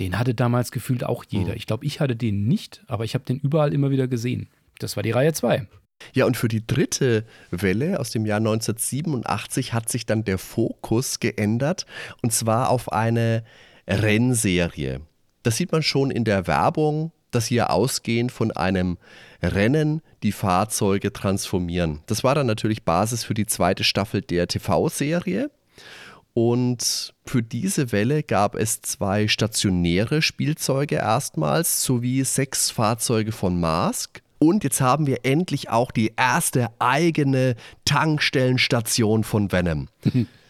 [0.00, 1.50] den hatte damals gefühlt auch jeder.
[1.50, 1.56] Mhm.
[1.56, 4.48] Ich glaube, ich hatte den nicht, aber ich habe den überall immer wieder gesehen.
[4.78, 5.66] Das war die Reihe 2.
[6.12, 11.20] Ja, und für die dritte Welle aus dem Jahr 1987 hat sich dann der Fokus
[11.20, 11.86] geändert
[12.22, 13.44] und zwar auf eine
[13.86, 15.00] Rennserie.
[15.44, 18.98] Das sieht man schon in der Werbung dass hier ausgehend von einem
[19.42, 22.00] Rennen die Fahrzeuge transformieren.
[22.06, 25.50] Das war dann natürlich Basis für die zweite Staffel der TV-Serie.
[26.34, 34.22] Und für diese Welle gab es zwei stationäre Spielzeuge erstmals sowie sechs Fahrzeuge von Mask.
[34.38, 37.54] Und jetzt haben wir endlich auch die erste eigene
[37.84, 39.88] Tankstellenstation von Venom.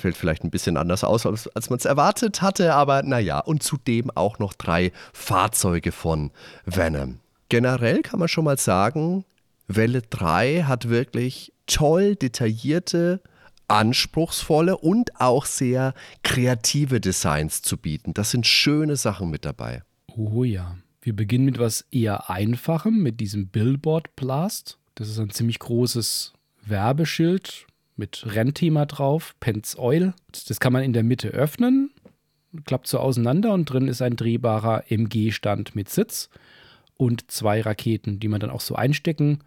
[0.00, 3.62] fällt vielleicht ein bisschen anders aus, als, als man es erwartet hatte, aber naja, und
[3.62, 6.30] zudem auch noch drei Fahrzeuge von
[6.64, 7.20] Venom.
[7.48, 9.24] Generell kann man schon mal sagen,
[9.68, 13.20] Welle 3 hat wirklich toll detaillierte,
[13.68, 18.14] anspruchsvolle und auch sehr kreative Designs zu bieten.
[18.14, 19.82] Das sind schöne Sachen mit dabei.
[20.08, 20.76] Oh ja.
[21.00, 24.78] Wir beginnen mit was eher Einfachem, mit diesem Billboard Blast.
[24.94, 26.32] Das ist ein ziemlich großes
[26.64, 27.66] Werbeschild
[28.02, 30.12] mit Rennthema drauf, Pence Oil.
[30.48, 31.92] Das kann man in der Mitte öffnen,
[32.64, 36.28] klappt so auseinander und drin ist ein drehbarer MG-Stand mit Sitz
[36.96, 39.38] und zwei Raketen, die man dann auch so einstecken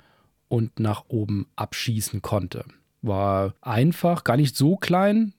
[0.48, 2.64] und nach oben abschießen konnte.
[3.02, 5.34] War einfach, gar nicht so klein.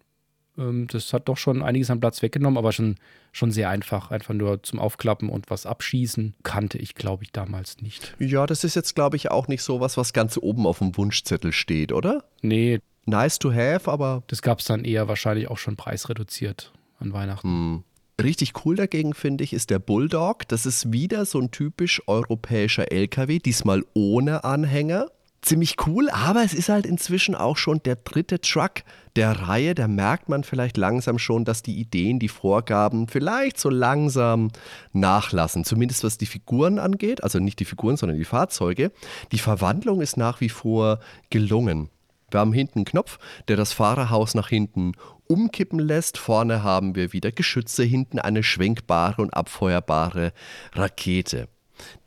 [0.58, 2.96] Ähm, das hat doch schon einiges an Platz weggenommen, aber schon,
[3.32, 4.10] schon sehr einfach.
[4.10, 6.34] Einfach nur zum Aufklappen und was abschießen.
[6.42, 8.14] Kannte ich, glaube ich, damals nicht.
[8.18, 10.94] Ja, das ist jetzt, glaube ich, auch nicht so was, was ganz oben auf dem
[10.98, 12.24] Wunschzettel steht, oder?
[12.42, 12.80] Nee.
[13.06, 14.22] Nice to have, aber.
[14.26, 17.48] Das gab es dann eher wahrscheinlich auch schon preisreduziert an Weihnachten.
[17.48, 17.84] Hm.
[18.22, 20.48] Richtig cool dagegen finde ich ist der Bulldog.
[20.48, 25.08] Das ist wieder so ein typisch europäischer LKW, diesmal ohne Anhänger.
[25.42, 28.82] Ziemlich cool, aber es ist halt inzwischen auch schon der dritte Truck
[29.16, 29.74] der Reihe.
[29.74, 34.50] Da merkt man vielleicht langsam schon, dass die Ideen, die Vorgaben vielleicht so langsam
[34.92, 35.64] nachlassen.
[35.64, 37.22] Zumindest was die Figuren angeht.
[37.22, 38.90] Also nicht die Figuren, sondern die Fahrzeuge.
[39.30, 41.00] Die Verwandlung ist nach wie vor
[41.30, 41.90] gelungen.
[42.36, 43.18] Wir haben hinten einen Knopf,
[43.48, 44.92] der das Fahrerhaus nach hinten
[45.26, 46.18] umkippen lässt.
[46.18, 50.34] Vorne haben wir wieder Geschütze, hinten eine schwenkbare und abfeuerbare
[50.74, 51.48] Rakete.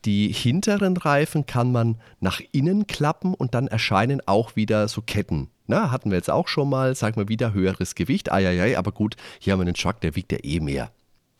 [0.05, 5.49] Die hinteren Reifen kann man nach innen klappen und dann erscheinen auch wieder so Ketten.
[5.65, 8.31] Na, hatten wir jetzt auch schon mal, sagen wir wieder höheres Gewicht.
[8.31, 10.91] Eieiei, aber gut, hier haben wir einen Truck, der wiegt ja eh mehr.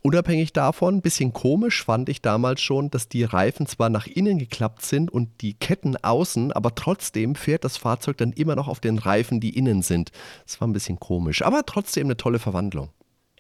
[0.02, 4.39] Unabhängig davon, ein bisschen komisch fand ich damals schon, dass die Reifen zwar nach innen
[4.39, 8.80] geklappt sind und die Ketten außen, aber trotzdem fährt das Fahrzeug dann immer noch auf
[8.80, 10.12] den Reifen, die innen sind.
[10.45, 12.89] Das war ein bisschen komisch, aber trotzdem eine tolle Verwandlung.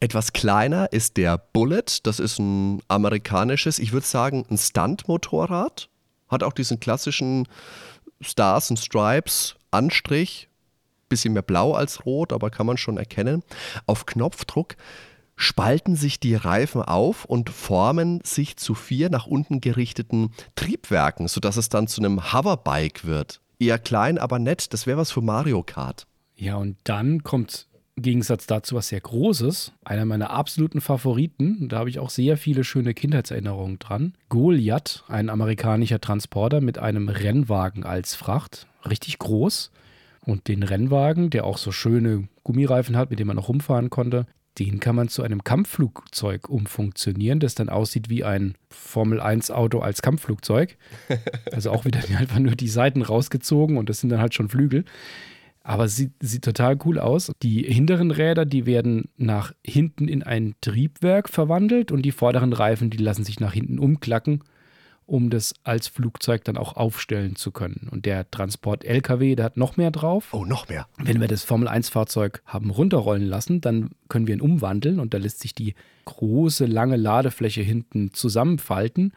[0.01, 1.99] Etwas kleiner ist der Bullet.
[2.03, 5.89] Das ist ein amerikanisches, ich würde sagen, ein Stunt-Motorrad.
[6.27, 7.47] Hat auch diesen klassischen
[8.21, 10.47] Stars und Stripes Anstrich.
[11.09, 13.43] Bisschen mehr blau als rot, aber kann man schon erkennen.
[13.87, 14.75] Auf Knopfdruck
[15.39, 21.55] spalten sich die Reifen auf und formen sich zu vier nach unten gerichteten Triebwerken, sodass
[21.55, 23.39] es dann zu einem Hoverbike wird.
[23.57, 24.73] Eher klein, aber nett.
[24.73, 26.05] Das wäre was für Mario Kart.
[26.35, 29.71] Ja, und dann kommt im Gegensatz dazu was sehr Großes.
[29.85, 31.69] Einer meiner absoluten Favoriten.
[31.69, 34.13] Da habe ich auch sehr viele schöne Kindheitserinnerungen dran.
[34.27, 38.67] Goliath, ein amerikanischer Transporter mit einem Rennwagen als Fracht.
[38.89, 39.71] Richtig groß.
[40.25, 44.25] Und den Rennwagen, der auch so schöne Gummireifen hat, mit dem man noch rumfahren konnte,
[44.59, 50.77] den kann man zu einem Kampfflugzeug umfunktionieren, das dann aussieht wie ein Formel-1-Auto als Kampfflugzeug.
[51.51, 54.85] Also auch wieder einfach nur die Seiten rausgezogen und das sind dann halt schon Flügel.
[55.63, 57.31] Aber sieht, sieht total cool aus.
[57.41, 62.89] Die hinteren Räder, die werden nach hinten in ein Triebwerk verwandelt und die vorderen Reifen,
[62.89, 64.43] die lassen sich nach hinten umklacken
[65.09, 67.87] um das als Flugzeug dann auch aufstellen zu können.
[67.91, 70.29] Und der Transport-LKW, der hat noch mehr drauf.
[70.31, 70.87] Oh, noch mehr.
[70.97, 75.39] Wenn wir das Formel-1-Fahrzeug haben runterrollen lassen, dann können wir ihn umwandeln und da lässt
[75.39, 75.73] sich die
[76.05, 79.13] große, lange Ladefläche hinten zusammenfalten.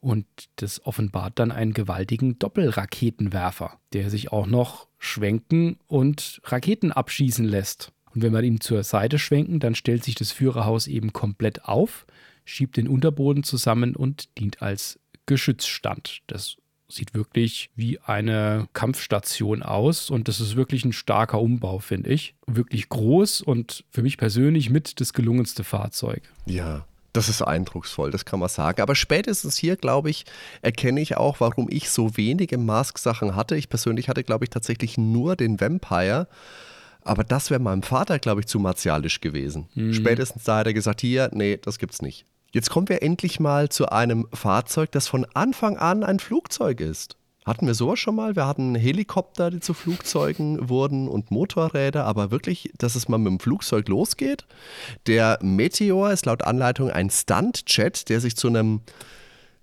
[0.00, 0.26] Und
[0.56, 7.90] das offenbart dann einen gewaltigen Doppelraketenwerfer, der sich auch noch schwenken und Raketen abschießen lässt.
[8.14, 12.06] Und wenn wir ihn zur Seite schwenken, dann stellt sich das Führerhaus eben komplett auf,
[12.44, 16.20] schiebt den Unterboden zusammen und dient als Geschützstand.
[16.26, 16.56] Das
[16.88, 22.34] sieht wirklich wie eine Kampfstation aus und das ist wirklich ein starker Umbau, finde ich.
[22.46, 26.22] Wirklich groß und für mich persönlich mit das gelungenste Fahrzeug.
[26.46, 28.82] Ja, das ist eindrucksvoll, das kann man sagen.
[28.82, 30.24] Aber spätestens hier, glaube ich,
[30.62, 33.56] erkenne ich auch, warum ich so wenige Mask-Sachen hatte.
[33.56, 36.28] Ich persönlich hatte, glaube ich, tatsächlich nur den Vampire.
[37.02, 39.68] Aber das wäre meinem Vater, glaube ich, zu martialisch gewesen.
[39.74, 39.94] Mhm.
[39.94, 42.24] Spätestens da hat er gesagt, hier, nee, das gibt's nicht.
[42.54, 47.16] Jetzt kommen wir endlich mal zu einem Fahrzeug, das von Anfang an ein Flugzeug ist.
[47.44, 48.36] Hatten wir sowas schon mal?
[48.36, 53.32] Wir hatten Helikopter, die zu Flugzeugen wurden und Motorräder, aber wirklich, dass es mal mit
[53.32, 54.46] dem Flugzeug losgeht.
[55.08, 58.82] Der Meteor ist laut Anleitung ein Stunt-Jet, der sich zu einem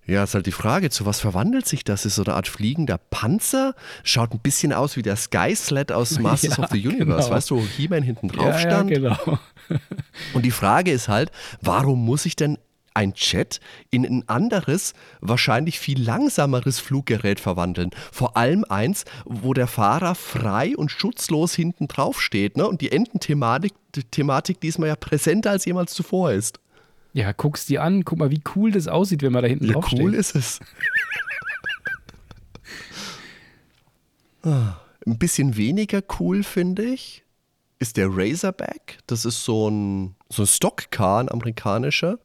[0.04, 2.04] ja, ist halt die Frage, zu was verwandelt sich das?
[2.04, 3.74] Ist so eine Art fliegender Panzer?
[4.02, 7.36] Schaut ein bisschen aus wie der Sky Sled aus Masters ja, of the Universe, genau.
[7.36, 8.90] weißt du, wo He-Man hinten drauf ja, stand?
[8.90, 9.38] Ja, genau.
[10.34, 11.30] Und die Frage ist halt,
[11.62, 12.58] warum muss ich denn
[12.94, 17.90] ein Jet in ein anderes, wahrscheinlich viel langsameres Fluggerät verwandeln.
[18.10, 22.56] Vor allem eins, wo der Fahrer frei und schutzlos hinten drauf steht.
[22.56, 22.66] Ne?
[22.66, 23.72] Und die Ententhematik
[24.10, 26.60] Thematik diesmal ja präsenter als jemals zuvor ist.
[27.12, 29.72] Ja, guck's dir an, guck mal, wie cool das aussieht, wenn man da hinten ja,
[29.74, 30.00] drauf steht.
[30.00, 30.60] cool ist es.
[34.42, 37.22] ah, ein bisschen weniger cool, finde ich,
[37.78, 38.98] ist der Razorback.
[39.06, 42.18] Das ist so ein, so ein Stockcar, ein amerikanischer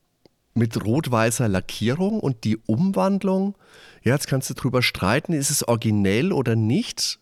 [0.57, 3.55] mit rot-weißer Lackierung und die Umwandlung,
[4.03, 7.19] ja, jetzt kannst du drüber streiten, ist es originell oder nicht?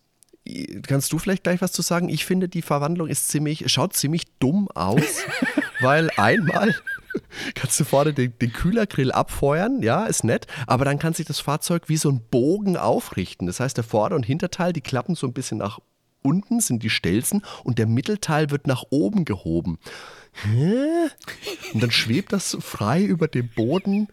[0.83, 2.09] Kannst du vielleicht gleich was zu sagen?
[2.09, 5.23] Ich finde, die Verwandlung ist ziemlich, schaut ziemlich dumm aus,
[5.79, 6.75] weil einmal
[7.55, 11.39] kannst du vorne den, den Kühlergrill abfeuern, ja, ist nett, aber dann kann sich das
[11.39, 13.47] Fahrzeug wie so ein Bogen aufrichten.
[13.47, 15.79] Das heißt, der Vorder- und Hinterteil, die klappen so ein bisschen nach
[16.25, 19.77] unten sind die Stelzen und der Mittelteil wird nach oben gehoben.
[20.43, 21.07] Hä?
[21.73, 24.07] Und dann schwebt das frei über dem Boden.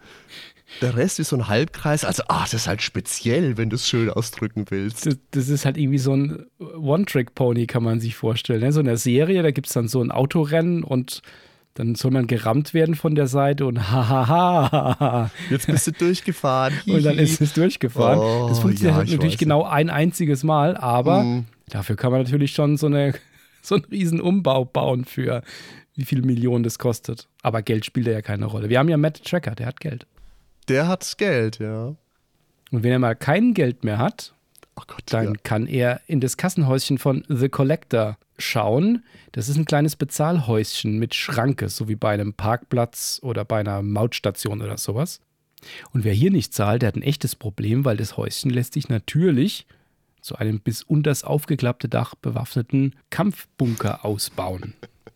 [0.81, 2.03] Der Rest ist so ein Halbkreis.
[2.03, 5.05] Also, ach, das ist halt speziell, wenn du es schön ausdrücken willst.
[5.05, 8.61] Das, das ist halt irgendwie so ein One-Trick-Pony, kann man sich vorstellen.
[8.61, 8.71] Ne?
[8.71, 11.21] So in der Serie, da gibt es dann so ein Autorennen und
[11.75, 15.31] dann soll man gerammt werden von der Seite und hahaha.
[15.49, 16.73] Jetzt bist du durchgefahren.
[16.87, 18.19] und dann ist es durchgefahren.
[18.19, 21.45] Oh, das funktioniert ja, halt ich natürlich genau ein einziges Mal, aber Mhm.
[21.69, 23.13] dafür kann man natürlich schon so, eine,
[23.61, 25.41] so einen riesen Umbau bauen für
[25.95, 27.27] wie viele Millionen das kostet.
[27.41, 28.69] Aber Geld spielt ja keine Rolle.
[28.69, 30.07] Wir haben ja Matt Tracker, der hat Geld.
[30.67, 31.95] Der hat Geld, ja.
[32.71, 34.33] Und wenn er mal kein Geld mehr hat,
[34.75, 35.33] Oh Gott, dann ja.
[35.43, 39.03] kann er in das Kassenhäuschen von The Collector schauen.
[39.31, 43.81] Das ist ein kleines Bezahlhäuschen mit Schranke, so wie bei einem Parkplatz oder bei einer
[43.83, 45.21] Mautstation oder sowas.
[45.91, 48.89] Und wer hier nicht zahlt, der hat ein echtes Problem, weil das Häuschen lässt sich
[48.89, 49.67] natürlich
[50.21, 54.73] zu einem bis unters aufgeklappte Dach bewaffneten Kampfbunker ausbauen.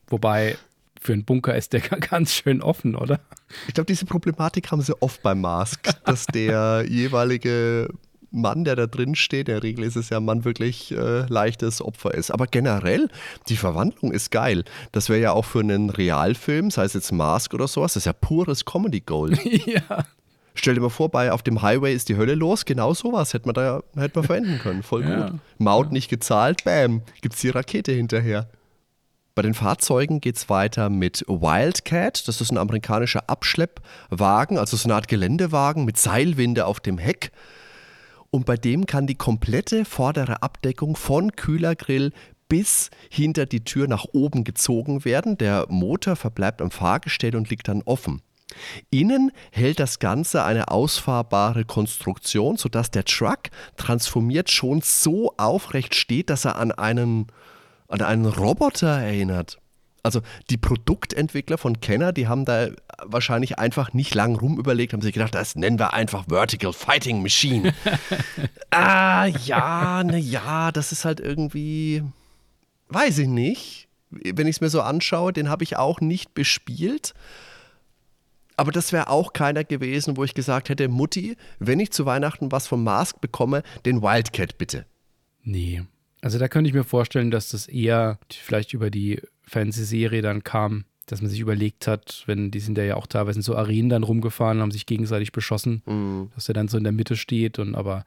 [0.08, 0.58] Wobei
[1.00, 3.20] für einen Bunker ist der ganz schön offen, oder?
[3.68, 7.90] Ich glaube, diese Problematik haben sie oft beim Mask, dass der jeweilige
[8.32, 11.26] Mann, der da drin steht, in der Regel ist es ja ein Mann wirklich äh,
[11.28, 12.32] leichtes Opfer ist.
[12.32, 13.10] Aber generell,
[13.48, 14.64] die Verwandlung ist geil.
[14.92, 18.06] Das wäre ja auch für einen Realfilm, sei es jetzt Mask oder sowas, das ist
[18.06, 19.40] ja pures Comedy Gold.
[19.66, 20.06] ja.
[20.56, 23.46] Stell dir mal vor, bei Auf dem Highway ist die Hölle los, genau sowas hätte
[23.46, 24.84] man da hätte man verwenden können.
[24.84, 25.12] Voll gut.
[25.12, 25.32] Ja.
[25.60, 28.50] Maut nicht gezahlt, bam, gibt's die Rakete hinterher.
[29.38, 32.28] Bei den Fahrzeugen geht es weiter mit Wildcat.
[32.28, 37.32] Das ist ein amerikanischer Abschleppwagen, also so eine Art Geländewagen mit Seilwinde auf dem Heck.
[38.32, 42.14] Und bei dem kann die komplette vordere Abdeckung von Kühlergrill
[42.50, 45.38] bis hinter die Tür nach oben gezogen werden.
[45.38, 48.24] Der Motor verbleibt am Fahrgestell und liegt dann offen.
[48.90, 56.30] Innen hält das Ganze eine ausfahrbare Konstruktion, sodass der Truck transformiert schon so aufrecht steht,
[56.30, 57.28] dass er an einen,
[57.88, 59.60] an einen Roboter erinnert.
[60.04, 62.70] Also die Produktentwickler von Kenner, die haben da
[63.04, 67.74] wahrscheinlich einfach nicht lang rumüberlegt, haben sich gedacht, das nennen wir einfach Vertical Fighting Machine.
[68.72, 72.04] ah, ja, na ja, das ist halt irgendwie,
[72.90, 73.88] weiß ich nicht.
[74.10, 77.14] Wenn ich es mir so anschaue, den habe ich auch nicht bespielt.
[78.56, 82.52] Aber das wäre auch keiner gewesen, wo ich gesagt hätte, Mutti, wenn ich zu Weihnachten
[82.52, 84.86] was vom Mask bekomme, den Wildcat bitte.
[85.44, 85.84] Nee.
[86.28, 90.84] Also da könnte ich mir vorstellen, dass das eher vielleicht über die Fernsehserie dann kam,
[91.06, 94.04] dass man sich überlegt hat, wenn die sind ja auch teilweise in so Arenen dann
[94.04, 98.04] rumgefahren, haben sich gegenseitig beschossen, dass er dann so in der Mitte steht und aber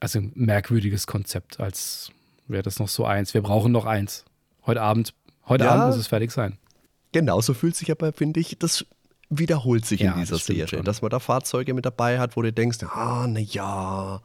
[0.00, 2.10] also ein merkwürdiges Konzept, als
[2.48, 3.34] wäre das noch so eins.
[3.34, 4.24] Wir brauchen noch eins.
[4.64, 5.12] Heute Abend,
[5.46, 5.72] heute Ja.
[5.72, 6.56] Abend muss es fertig sein.
[7.12, 8.86] Genauso fühlt sich aber, finde ich, das
[9.28, 10.84] wiederholt sich Ja, in dieser das Serie, schon.
[10.84, 14.22] dass man da Fahrzeuge mit dabei hat, wo du denkst, ah, na ja.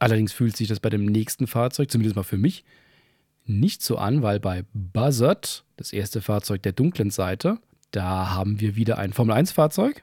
[0.00, 2.64] Allerdings fühlt sich das bei dem nächsten Fahrzeug, zumindest mal für mich,
[3.44, 7.58] nicht so an, weil bei Buzzard, das erste Fahrzeug der dunklen Seite,
[7.90, 10.02] da haben wir wieder ein Formel-1-Fahrzeug.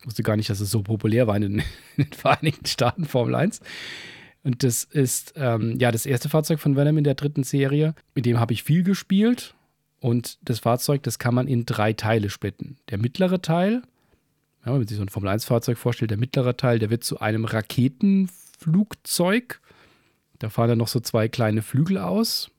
[0.00, 1.58] Ich wusste gar nicht, dass es so populär war in den,
[1.96, 3.60] in den Vereinigten Staaten, Formel 1.
[4.42, 7.94] Und das ist ähm, ja das erste Fahrzeug von Venom in der dritten Serie.
[8.16, 9.54] Mit dem habe ich viel gespielt.
[10.00, 12.78] Und das Fahrzeug, das kann man in drei Teile splitten.
[12.90, 13.82] Der mittlere Teil,
[14.64, 17.44] ja, wenn man sich so ein Formel-1-Fahrzeug vorstellt, der mittlere Teil, der wird zu einem
[18.62, 19.60] Raketenflugzeug.
[20.38, 22.50] Da fahren dann noch so zwei kleine Flügel aus,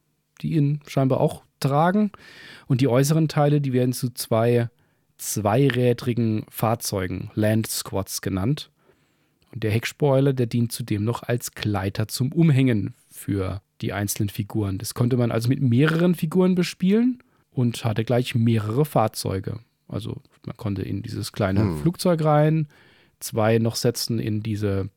[0.41, 2.11] die ihn scheinbar auch tragen.
[2.67, 4.69] Und die äußeren Teile, die werden zu zwei
[5.17, 8.71] zweirädrigen Fahrzeugen, Land Squads genannt.
[9.53, 14.77] Und der Heckspoiler, der dient zudem noch als Gleiter zum Umhängen für die einzelnen Figuren.
[14.77, 17.19] Das konnte man also mit mehreren Figuren bespielen
[17.51, 19.59] und hatte gleich mehrere Fahrzeuge.
[19.87, 22.67] Also man konnte in dieses kleine Flugzeug rein,
[23.19, 24.89] zwei noch setzen in diese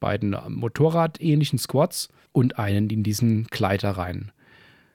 [0.00, 4.32] beiden Motorrad-ähnlichen Squads und einen in diesen Gleiter rein.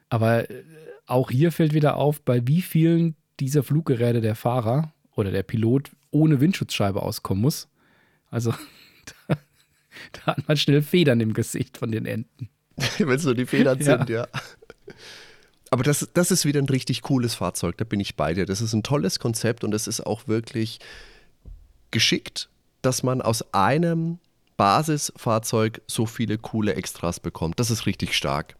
[0.10, 0.64] Aber äh,
[1.06, 5.92] auch hier fällt wieder auf, bei wie vielen dieser Fluggeräte der Fahrer oder der Pilot
[6.12, 7.68] ohne Windschutzscheibe auskommen muss.
[8.30, 8.52] Also
[9.28, 9.36] da,
[10.12, 12.50] da hat man schnell Federn im Gesicht von den Enden.
[12.98, 13.98] Wenn es nur die Federn Ja.
[13.98, 14.28] sind, ja.
[15.72, 18.46] Aber das, das ist wieder ein richtig cooles Fahrzeug, da bin ich bei dir.
[18.46, 20.80] Das ist ein tolles Konzept und es ist auch wirklich
[21.92, 22.50] geschickt,
[22.82, 24.20] dass man aus einem
[24.60, 27.62] Basisfahrzeug so viele coole Extras bekommt.
[27.62, 28.58] Das ist richtig stark.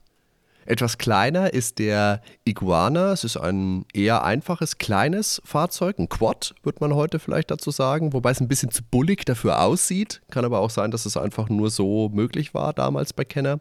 [0.66, 3.12] Etwas kleiner ist der Iguana.
[3.12, 8.14] Es ist ein eher einfaches, kleines Fahrzeug, ein Quad, wird man heute vielleicht dazu sagen,
[8.14, 10.22] wobei es ein bisschen zu bullig dafür aussieht.
[10.32, 13.60] Kann aber auch sein, dass es einfach nur so möglich war damals bei Kenner.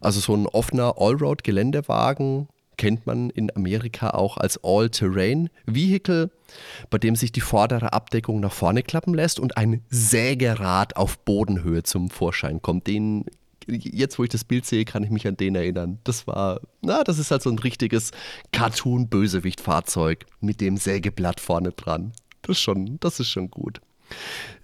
[0.00, 2.48] Also so ein offener Allroad-Geländewagen
[2.80, 6.30] kennt man in Amerika auch als All-Terrain-Vehicle,
[6.88, 11.82] bei dem sich die vordere Abdeckung nach vorne klappen lässt und ein Sägerad auf Bodenhöhe
[11.82, 12.86] zum Vorschein kommt.
[12.86, 13.26] Den
[13.68, 15.98] jetzt, wo ich das Bild sehe, kann ich mich an den erinnern.
[16.04, 18.12] Das war, na, das ist halt so ein richtiges
[18.52, 22.12] Cartoon-Bösewicht-Fahrzeug mit dem Sägeblatt vorne dran.
[22.40, 23.82] Das schon, das ist schon gut.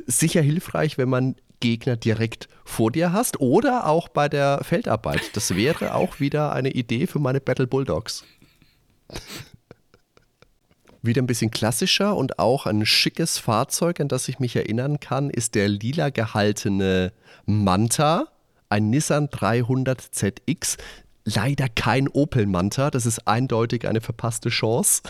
[0.07, 5.35] Sicher hilfreich, wenn man Gegner direkt vor dir hast oder auch bei der Feldarbeit.
[5.35, 8.25] Das wäre auch wieder eine Idee für meine Battle Bulldogs.
[11.03, 15.31] Wieder ein bisschen klassischer und auch ein schickes Fahrzeug, an das ich mich erinnern kann,
[15.31, 17.13] ist der lila gehaltene
[17.45, 18.27] Manta,
[18.69, 20.77] ein Nissan 300 ZX.
[21.25, 25.03] Leider kein Opel Manta, das ist eindeutig eine verpasste Chance.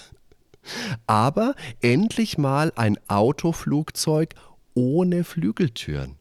[1.07, 4.35] Aber endlich mal ein Autoflugzeug
[4.75, 6.19] ohne Flügeltüren.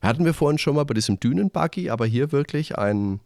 [0.00, 3.20] Hatten wir vorhin schon mal bei diesem Dünenbuggy, aber hier wirklich ein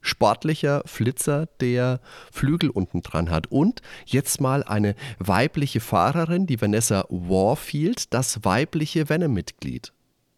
[0.00, 2.00] sportlicher Flitzer, der
[2.32, 3.48] Flügel unten dran hat.
[3.48, 9.92] Und jetzt mal eine weibliche Fahrerin, die Vanessa Warfield, das weibliche Venom-Mitglied.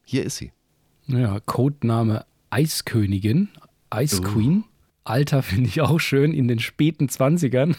[0.05, 0.53] Hier ist sie.
[1.07, 3.49] Ja, Codename Eiskönigin,
[3.95, 4.25] Ice oh.
[4.25, 4.65] Queen.
[5.05, 7.77] Alter finde ich auch schön, in den späten 20ern.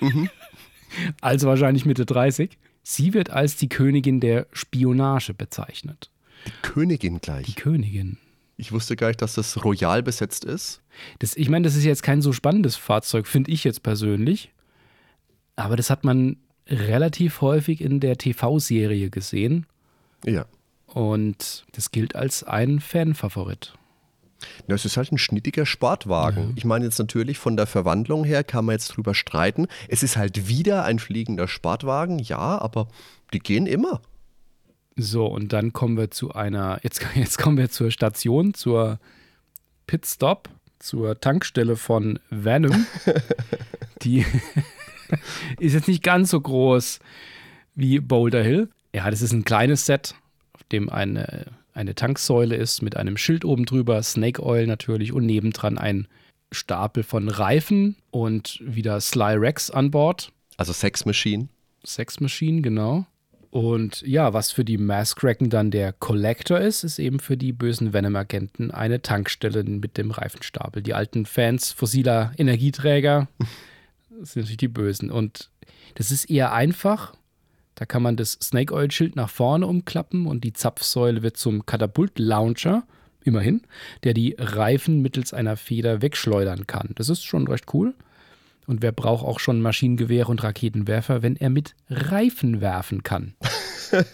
[0.00, 0.30] Mhm.
[1.20, 2.58] also wahrscheinlich Mitte 30.
[2.82, 6.11] Sie wird als die Königin der Spionage bezeichnet.
[6.46, 7.46] Die Königin gleich.
[7.46, 8.18] Die Königin.
[8.56, 10.82] Ich wusste gar nicht, dass das royal besetzt ist.
[11.18, 14.52] Das, ich meine, das ist jetzt kein so spannendes Fahrzeug, finde ich jetzt persönlich.
[15.56, 16.36] Aber das hat man
[16.68, 19.66] relativ häufig in der TV-Serie gesehen.
[20.24, 20.46] Ja.
[20.86, 23.74] Und das gilt als ein Fanfavorit.
[24.66, 26.50] Ja, es ist halt ein schnittiger Sportwagen.
[26.50, 26.52] Ja.
[26.56, 29.66] Ich meine jetzt natürlich von der Verwandlung her kann man jetzt drüber streiten.
[29.88, 32.88] Es ist halt wieder ein fliegender Sportwagen, ja, aber
[33.32, 34.02] die gehen immer.
[34.96, 38.98] So, und dann kommen wir zu einer, jetzt, jetzt kommen wir zur Station, zur
[39.86, 42.86] Pitstop, zur Tankstelle von Venom.
[44.02, 44.24] Die
[45.58, 47.00] ist jetzt nicht ganz so groß
[47.74, 48.68] wie Boulder Hill.
[48.94, 50.14] Ja, das ist ein kleines Set,
[50.52, 55.24] auf dem eine, eine Tanksäule ist mit einem Schild oben drüber, Snake Oil natürlich und
[55.24, 56.08] nebendran ein
[56.50, 60.32] Stapel von Reifen und wieder Sly Rex an Bord.
[60.58, 61.48] Also Sex Machine.
[61.84, 63.06] Sex Machine, genau.
[63.52, 67.92] Und ja, was für die Masscracken dann der Collector ist, ist eben für die bösen
[67.92, 70.80] Venom-Agenten eine Tankstelle mit dem Reifenstapel.
[70.82, 73.28] Die alten Fans fossiler Energieträger
[74.22, 75.10] sind natürlich die Bösen.
[75.10, 75.50] Und
[75.96, 77.12] das ist eher einfach.
[77.74, 81.66] Da kann man das Snake Oil Schild nach vorne umklappen und die Zapfsäule wird zum
[81.66, 82.84] Katapult-Launcher,
[83.22, 83.60] immerhin,
[84.02, 86.92] der die Reifen mittels einer Feder wegschleudern kann.
[86.94, 87.92] Das ist schon recht cool.
[88.66, 93.34] Und wer braucht auch schon Maschinengewehre und Raketenwerfer, wenn er mit Reifen werfen kann?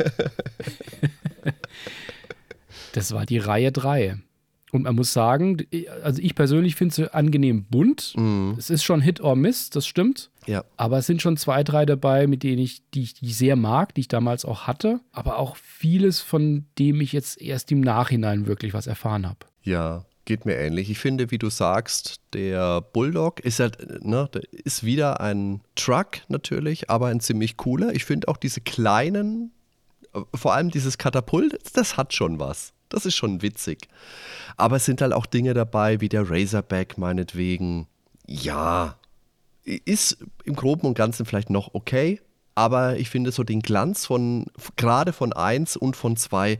[2.92, 4.18] das war die Reihe 3.
[4.70, 5.58] Und man muss sagen,
[6.02, 8.14] also ich persönlich finde sie angenehm bunt.
[8.16, 8.54] Mhm.
[8.58, 10.30] Es ist schon Hit or Miss, das stimmt.
[10.46, 10.64] Ja.
[10.76, 13.94] Aber es sind schon zwei, drei dabei, mit denen ich, die ich die sehr mag,
[13.94, 15.00] die ich damals auch hatte.
[15.12, 19.46] Aber auch vieles, von dem ich jetzt erst im Nachhinein wirklich was erfahren habe.
[19.62, 20.90] Ja, Geht mir ähnlich.
[20.90, 24.28] Ich finde, wie du sagst, der Bulldog ist halt, ne,
[24.62, 27.94] ist wieder ein Truck natürlich, aber ein ziemlich cooler.
[27.94, 29.52] Ich finde auch diese kleinen,
[30.34, 32.74] vor allem dieses Katapult, das hat schon was.
[32.90, 33.88] Das ist schon witzig.
[34.58, 37.86] Aber es sind halt auch Dinge dabei, wie der Razorback meinetwegen.
[38.26, 38.98] Ja,
[39.64, 42.20] ist im Groben und Ganzen vielleicht noch okay,
[42.54, 44.44] aber ich finde so den Glanz von,
[44.76, 46.58] gerade von 1 und von 2,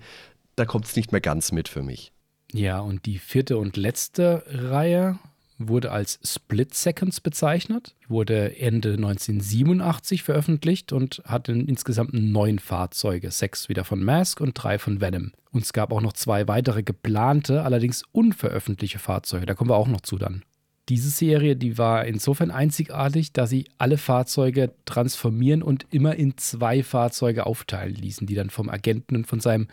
[0.57, 2.13] da kommt es nicht mehr ganz mit für mich.
[2.53, 5.19] Ja, und die vierte und letzte Reihe
[5.59, 13.69] wurde als Split Seconds bezeichnet, wurde Ende 1987 veröffentlicht und hatte insgesamt neun Fahrzeuge, sechs
[13.69, 15.33] wieder von Mask und drei von Venom.
[15.51, 19.89] Und es gab auch noch zwei weitere geplante, allerdings unveröffentlichte Fahrzeuge, da kommen wir auch
[19.89, 20.45] noch zu dann.
[20.89, 26.83] Diese Serie, die war insofern einzigartig, da sie alle Fahrzeuge transformieren und immer in zwei
[26.83, 29.69] Fahrzeuge aufteilen ließen, die dann vom Agenten und von seinem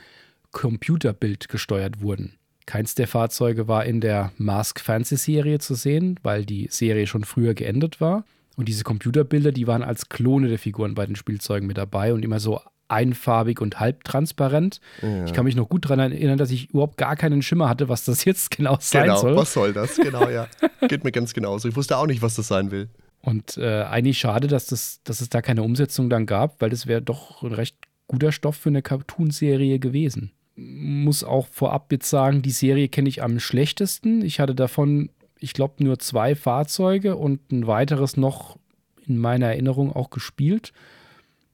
[0.51, 2.33] Computerbild gesteuert wurden.
[2.65, 7.23] Keins der Fahrzeuge war in der Mask Fancy Serie zu sehen, weil die Serie schon
[7.23, 8.25] früher geendet war.
[8.55, 12.23] Und diese Computerbilder, die waren als Klone der Figuren bei den Spielzeugen mit dabei und
[12.23, 14.79] immer so einfarbig und halbtransparent.
[15.01, 15.25] Ja.
[15.25, 18.05] Ich kann mich noch gut daran erinnern, dass ich überhaupt gar keinen Schimmer hatte, was
[18.05, 19.35] das jetzt genau sein genau, soll.
[19.35, 19.97] Was soll das?
[19.97, 20.47] Genau, ja.
[20.87, 21.67] Geht mir ganz genauso.
[21.67, 22.89] Ich wusste auch nicht, was das sein will.
[23.21, 26.85] Und äh, eigentlich schade, dass, das, dass es da keine Umsetzung dann gab, weil das
[26.85, 27.75] wäre doch ein recht
[28.07, 33.21] guter Stoff für eine Cartoon-Serie gewesen muss auch vorab jetzt sagen, die Serie kenne ich
[33.21, 34.21] am schlechtesten.
[34.23, 38.57] Ich hatte davon, ich glaube, nur zwei Fahrzeuge und ein weiteres noch
[39.05, 40.71] in meiner Erinnerung auch gespielt.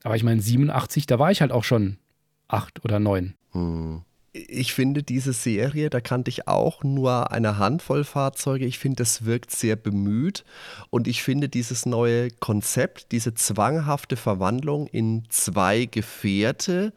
[0.04, 1.97] Aber ich meine, 87, da war ich halt auch schon
[2.47, 3.36] acht oder neun.
[3.52, 4.02] Hm.
[4.34, 8.66] Ich finde diese Serie, da kannte ich auch nur eine Handvoll Fahrzeuge.
[8.66, 10.45] Ich finde, das wirkt sehr bemüht.
[10.89, 16.93] Und ich finde dieses neue Konzept, diese zwanghafte Verwandlung in zwei Gefährte,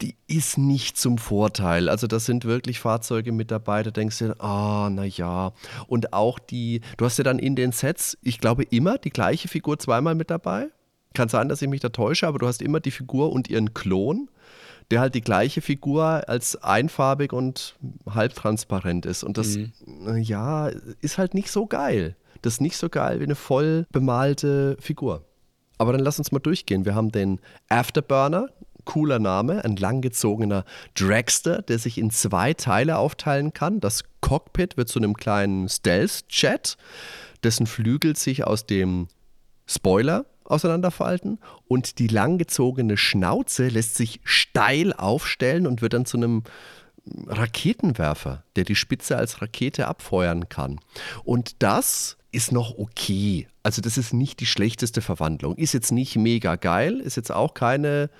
[0.00, 1.88] die ist nicht zum Vorteil.
[1.88, 5.52] Also das sind wirklich Fahrzeuge mit dabei, da denkst du, ah, na ja.
[5.86, 9.48] Und auch die, du hast ja dann in den Sets, ich glaube immer die gleiche
[9.48, 10.68] Figur zweimal mit dabei.
[11.14, 13.72] Kann sein, dass ich mich da täusche, aber du hast immer die Figur und ihren
[13.72, 14.28] Klon,
[14.90, 17.76] der halt die gleiche Figur als einfarbig und
[18.08, 19.24] halbtransparent ist.
[19.24, 20.18] Und das, mhm.
[20.18, 20.68] ja,
[21.00, 22.16] ist halt nicht so geil.
[22.42, 25.24] Das ist nicht so geil wie eine voll bemalte Figur.
[25.78, 26.84] Aber dann lass uns mal durchgehen.
[26.84, 28.48] Wir haben den Afterburner,
[28.86, 30.64] cooler Name, ein langgezogener
[30.94, 33.80] Dragster, der sich in zwei Teile aufteilen kann.
[33.80, 36.78] Das Cockpit wird zu einem kleinen Stealth-Jet,
[37.44, 39.08] dessen Flügel sich aus dem
[39.66, 46.44] Spoiler auseinanderfalten und die langgezogene Schnauze lässt sich steil aufstellen und wird dann zu einem
[47.26, 50.80] Raketenwerfer, der die Spitze als Rakete abfeuern kann.
[51.24, 53.48] Und das ist noch okay.
[53.62, 55.56] Also das ist nicht die schlechteste Verwandlung.
[55.56, 58.10] Ist jetzt nicht mega geil, ist jetzt auch keine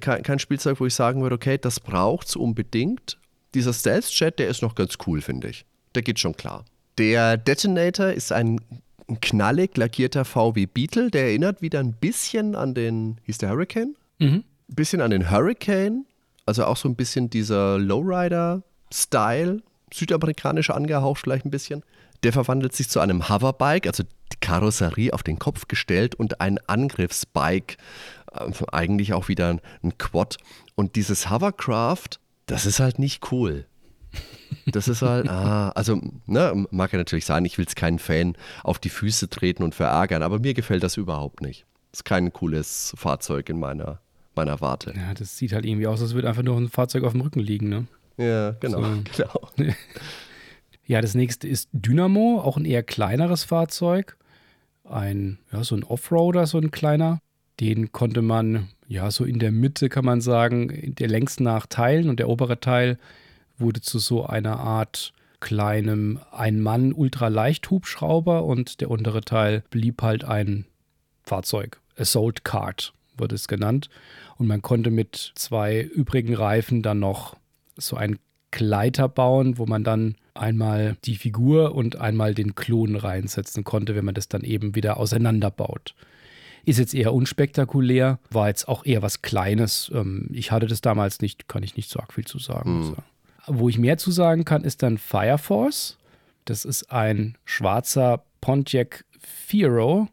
[0.00, 3.18] kein, kein Spielzeug, wo ich sagen würde, okay, das braucht es unbedingt.
[3.54, 5.64] Dieser Stealth-Chat, der ist noch ganz cool, finde ich.
[5.94, 6.64] Der geht schon klar.
[6.98, 8.60] Der Detonator ist ein
[9.20, 13.94] knallig lackierter VW Beetle, der erinnert wieder ein bisschen an den, hieß der Hurricane?
[14.18, 14.44] Mhm.
[14.68, 16.06] Ein bisschen an den Hurricane,
[16.44, 19.62] also auch so ein bisschen dieser Lowrider-Style,
[19.92, 21.82] südamerikanisch angehaucht vielleicht ein bisschen.
[22.22, 26.58] Der verwandelt sich zu einem Hoverbike, also die Karosserie auf den Kopf gestellt und ein
[26.66, 27.76] Angriffsbike
[28.32, 30.36] eigentlich auch wieder ein Quad.
[30.74, 33.66] Und dieses Hovercraft, das ist halt nicht cool.
[34.66, 38.36] Das ist halt, ah, also, ne, mag ja natürlich sein, ich will es keinen Fan
[38.62, 41.66] auf die Füße treten und verärgern, aber mir gefällt das überhaupt nicht.
[41.92, 44.00] Ist kein cooles Fahrzeug in meiner,
[44.34, 44.92] meiner Warte.
[44.96, 47.40] Ja, das sieht halt irgendwie aus, als würde einfach nur ein Fahrzeug auf dem Rücken
[47.40, 47.86] liegen, ne?
[48.16, 49.02] Ja, genau, so.
[49.56, 49.74] genau.
[50.88, 54.16] Ja, das nächste ist Dynamo, auch ein eher kleineres Fahrzeug.
[54.84, 57.18] Ein, ja, so ein Offroader, so ein kleiner.
[57.60, 62.08] Den konnte man ja so in der Mitte, kann man sagen, der längs nach teilen
[62.08, 62.98] und der obere Teil
[63.58, 70.66] wurde zu so einer Art kleinem Ein-Mann-Ultraleicht-Hubschrauber und der untere Teil blieb halt ein
[71.22, 71.80] Fahrzeug.
[71.96, 73.88] Assault Cart wurde es genannt.
[74.36, 77.36] Und man konnte mit zwei übrigen Reifen dann noch
[77.76, 78.18] so einen
[78.50, 84.04] Gleiter bauen, wo man dann einmal die Figur und einmal den Klon reinsetzen konnte, wenn
[84.04, 85.94] man das dann eben wieder auseinanderbaut.
[86.66, 89.90] Ist jetzt eher unspektakulär, war jetzt auch eher was Kleines.
[89.94, 92.88] Ähm, ich hatte das damals nicht, kann ich nicht so arg viel zu sagen.
[92.88, 92.96] Mhm.
[93.46, 95.96] Wo ich mehr zu sagen kann, ist dann Fire Force.
[96.44, 100.08] Das ist ein schwarzer Pontiac Fiero.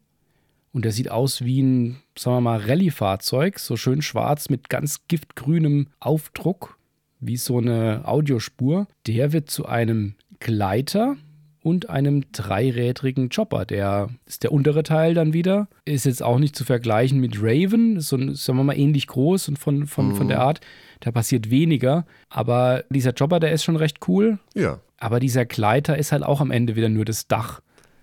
[0.73, 3.57] Und der sieht aus wie ein, sagen wir mal, Rallye-Fahrzeug.
[3.57, 6.77] So schön schwarz mit ganz giftgrünem Aufdruck,
[7.19, 8.87] wie so eine Audiospur.
[9.07, 11.15] Der wird zu einem Gleiter
[11.63, 13.65] und einem dreirädrigen Chopper.
[13.65, 15.67] Der ist der untere Teil dann wieder.
[15.85, 19.47] Ist jetzt auch nicht zu vergleichen mit Raven, ist so, sagen wir mal, ähnlich groß
[19.47, 20.15] und von, von, mhm.
[20.15, 20.43] von der mhm.
[20.43, 20.61] Art.
[20.99, 22.05] Da passiert weniger.
[22.29, 24.39] Aber dieser Chopper, der ist schon recht cool.
[24.53, 24.79] Ja.
[24.97, 27.61] Aber dieser Gleiter ist halt auch am Ende wieder nur das Dach.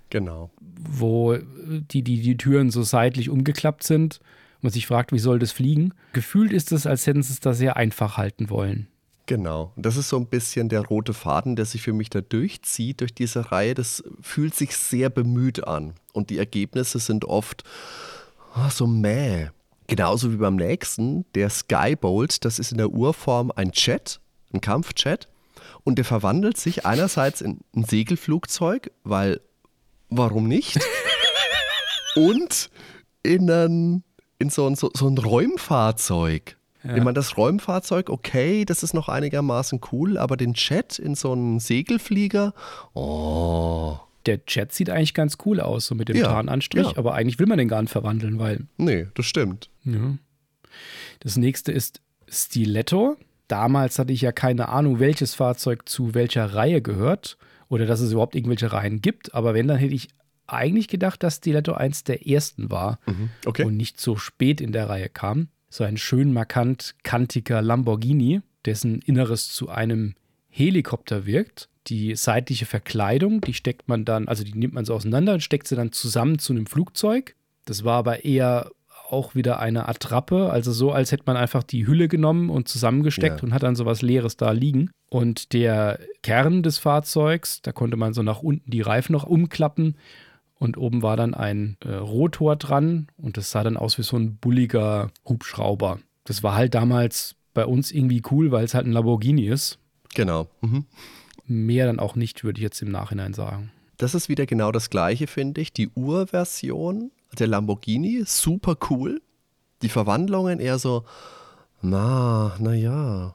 [0.09, 0.51] Genau.
[0.59, 4.21] Wo die, die, die Türen so seitlich umgeklappt sind.
[4.57, 5.93] Und man sich fragt, wie soll das fliegen?
[6.15, 8.89] Gefühlt ist es, als hätten sie es da sehr einfach halten wollen.
[9.31, 9.72] Genau.
[9.76, 13.01] Und das ist so ein bisschen der rote Faden, der sich für mich da durchzieht
[13.01, 13.74] durch diese Reihe.
[13.74, 15.95] Das fühlt sich sehr bemüht an.
[16.12, 17.62] Und die Ergebnisse sind oft
[18.57, 19.51] oh, so mäh.
[19.87, 24.18] Genauso wie beim nächsten, der Skybolt, das ist in der Urform ein Jet,
[24.53, 25.28] ein Kampfjet.
[25.85, 29.41] Und der verwandelt sich einerseits in ein Segelflugzeug, weil
[30.09, 30.81] warum nicht?
[32.16, 32.68] Und
[33.22, 34.03] in, ein,
[34.41, 36.57] in so, ein, so, so ein Räumfahrzeug.
[36.83, 36.97] Ja.
[36.97, 41.33] Ich meine, das Räumfahrzeug, okay, das ist noch einigermaßen cool, aber den Jet in so
[41.33, 42.55] einen Segelflieger,
[42.95, 43.99] oh.
[44.26, 46.96] Der Jet sieht eigentlich ganz cool aus, so mit dem ja, Tarnanstrich, ja.
[46.99, 48.67] aber eigentlich will man den gar nicht verwandeln, weil.
[48.76, 49.71] Nee, das stimmt.
[49.84, 50.18] Ja.
[51.21, 53.17] Das nächste ist Stiletto.
[53.49, 57.38] Damals hatte ich ja keine Ahnung, welches Fahrzeug zu welcher Reihe gehört
[57.68, 60.09] oder dass es überhaupt irgendwelche Reihen gibt, aber wenn, dann hätte ich
[60.46, 63.64] eigentlich gedacht, dass Stiletto eins der ersten war mhm, okay.
[63.64, 69.01] und nicht so spät in der Reihe kam so ein schön markant kantiger Lamborghini, dessen
[69.01, 70.14] Inneres zu einem
[70.49, 71.68] Helikopter wirkt.
[71.87, 75.67] Die seitliche Verkleidung, die steckt man dann, also die nimmt man so auseinander und steckt
[75.67, 77.34] sie dann zusammen zu einem Flugzeug.
[77.64, 78.71] Das war aber eher
[79.09, 83.41] auch wieder eine Attrappe, also so, als hätte man einfach die Hülle genommen und zusammengesteckt
[83.41, 83.42] ja.
[83.42, 84.91] und hat dann so was Leeres da liegen.
[85.09, 89.97] Und der Kern des Fahrzeugs, da konnte man so nach unten die Reifen noch umklappen
[90.61, 94.16] und oben war dann ein äh, Rotor dran und das sah dann aus wie so
[94.16, 95.99] ein bulliger Hubschrauber.
[96.24, 99.78] Das war halt damals bei uns irgendwie cool, weil es halt ein Lamborghini ist.
[100.14, 100.49] Genau.
[100.61, 100.84] Mhm.
[101.46, 103.72] Mehr dann auch nicht, würde ich jetzt im Nachhinein sagen.
[103.96, 105.72] Das ist wieder genau das gleiche, finde ich.
[105.72, 109.22] Die Urversion der Lamborghini, super cool.
[109.82, 111.04] Die Verwandlungen eher so,
[111.80, 113.34] Na, na ja.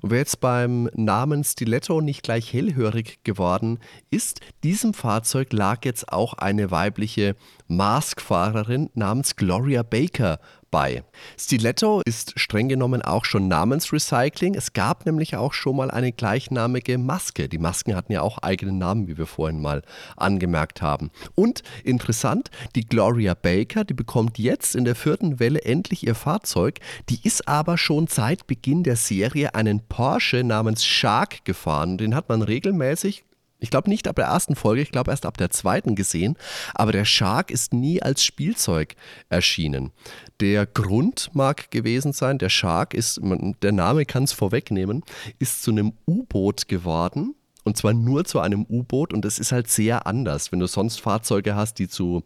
[0.00, 3.78] Und wer jetzt beim Namen Stiletto nicht gleich hellhörig geworden
[4.10, 7.36] ist, diesem Fahrzeug lag jetzt auch eine weibliche
[7.68, 10.38] Maskfahrerin namens Gloria Baker
[10.76, 11.02] bei.
[11.38, 14.54] Stiletto ist streng genommen auch schon Namensrecycling.
[14.54, 17.48] Es gab nämlich auch schon mal eine gleichnamige Maske.
[17.48, 19.80] Die Masken hatten ja auch eigenen Namen, wie wir vorhin mal
[20.18, 21.10] angemerkt haben.
[21.34, 26.80] Und interessant, die Gloria Baker, die bekommt jetzt in der vierten Welle endlich ihr Fahrzeug.
[27.08, 31.96] Die ist aber schon seit Beginn der Serie einen Porsche namens Shark gefahren.
[31.96, 33.24] Den hat man regelmäßig
[33.58, 36.36] ich glaube nicht ab der ersten Folge, ich glaube erst ab der zweiten gesehen,
[36.74, 38.94] aber der Shark ist nie als Spielzeug
[39.28, 39.92] erschienen.
[40.40, 43.20] Der Grund mag gewesen sein, der Shark ist,
[43.62, 45.02] der Name kann es vorwegnehmen,
[45.38, 47.34] ist zu einem U-Boot geworden.
[47.64, 51.00] Und zwar nur zu einem U-Boot und das ist halt sehr anders, wenn du sonst
[51.00, 52.22] Fahrzeuge hast, die zu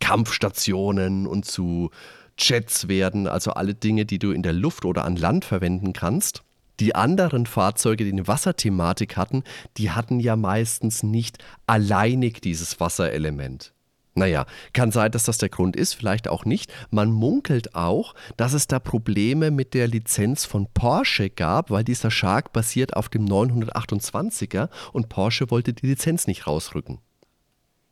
[0.00, 1.90] Kampfstationen und zu
[2.36, 6.42] Jets werden, also alle Dinge, die du in der Luft oder an Land verwenden kannst
[6.80, 9.44] die anderen Fahrzeuge, die eine Wasserthematik hatten,
[9.76, 13.72] die hatten ja meistens nicht alleinig dieses Wasserelement.
[14.14, 14.44] Naja,
[14.74, 16.70] kann sein, dass das der Grund ist, vielleicht auch nicht.
[16.90, 22.10] Man munkelt auch, dass es da Probleme mit der Lizenz von Porsche gab, weil dieser
[22.10, 26.98] Shark basiert auf dem 928er und Porsche wollte die Lizenz nicht rausrücken.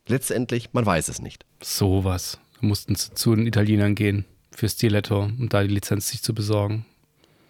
[0.07, 1.45] Letztendlich, man weiß es nicht.
[1.61, 2.39] Sowas.
[2.59, 6.85] Mussten zu den Italienern gehen für Stiletto, um da die Lizenz sich zu besorgen.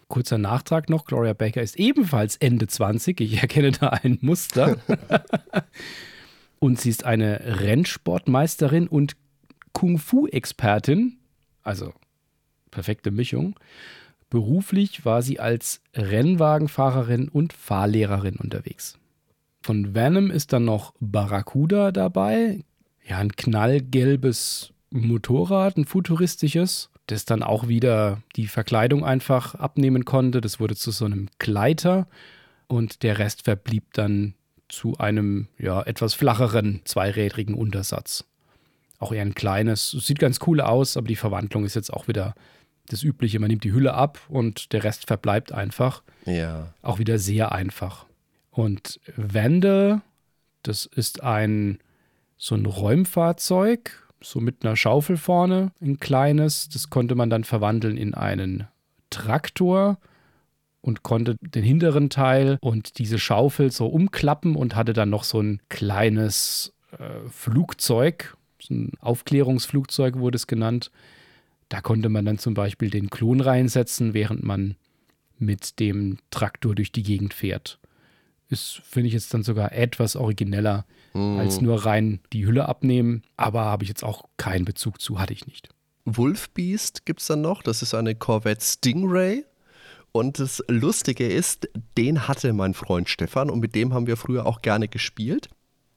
[0.08, 3.20] Kurzer Nachtrag noch: Gloria Baker ist ebenfalls Ende 20.
[3.20, 4.78] Ich erkenne da ein Muster.
[6.62, 9.16] und sie ist eine Rennsportmeisterin und
[9.72, 11.18] Kung-Fu-Expertin.
[11.64, 11.92] Also
[12.70, 13.58] perfekte Mischung.
[14.30, 18.96] Beruflich war sie als Rennwagenfahrerin und Fahrlehrerin unterwegs.
[19.60, 22.64] Von Venom ist dann noch Barracuda dabei.
[23.04, 30.40] Ja, ein knallgelbes Motorrad, ein futuristisches das dann auch wieder die Verkleidung einfach abnehmen konnte.
[30.40, 32.06] Das wurde zu so einem Gleiter
[32.68, 34.34] und der Rest verblieb dann
[34.72, 38.24] zu einem ja, etwas flacheren zweirädrigen Untersatz.
[38.98, 42.34] Auch eher ein kleines, sieht ganz cool aus, aber die Verwandlung ist jetzt auch wieder
[42.86, 43.38] das Übliche.
[43.38, 46.02] Man nimmt die Hülle ab und der Rest verbleibt einfach.
[46.24, 46.72] Ja.
[46.80, 48.06] Auch wieder sehr einfach.
[48.50, 50.00] Und Wende,
[50.62, 51.78] das ist ein
[52.38, 56.68] so ein Räumfahrzeug, so mit einer Schaufel vorne, ein kleines.
[56.70, 58.68] Das konnte man dann verwandeln in einen
[59.10, 59.98] Traktor
[60.82, 65.40] und konnte den hinteren Teil und diese Schaufel so umklappen und hatte dann noch so
[65.40, 70.90] ein kleines äh, Flugzeug, so ein Aufklärungsflugzeug wurde es genannt.
[71.68, 74.76] Da konnte man dann zum Beispiel den Klon reinsetzen, während man
[75.38, 77.78] mit dem Traktor durch die Gegend fährt.
[78.48, 80.84] Ist, finde ich jetzt dann sogar etwas origineller
[81.14, 81.38] mhm.
[81.38, 83.22] als nur rein die Hülle abnehmen.
[83.36, 85.70] Aber habe ich jetzt auch keinen Bezug zu, hatte ich nicht.
[86.04, 87.62] Wolfbeast gibt es dann noch.
[87.62, 89.44] Das ist eine Corvette Stingray.
[90.12, 94.46] Und das Lustige ist, den hatte mein Freund Stefan und mit dem haben wir früher
[94.46, 95.48] auch gerne gespielt.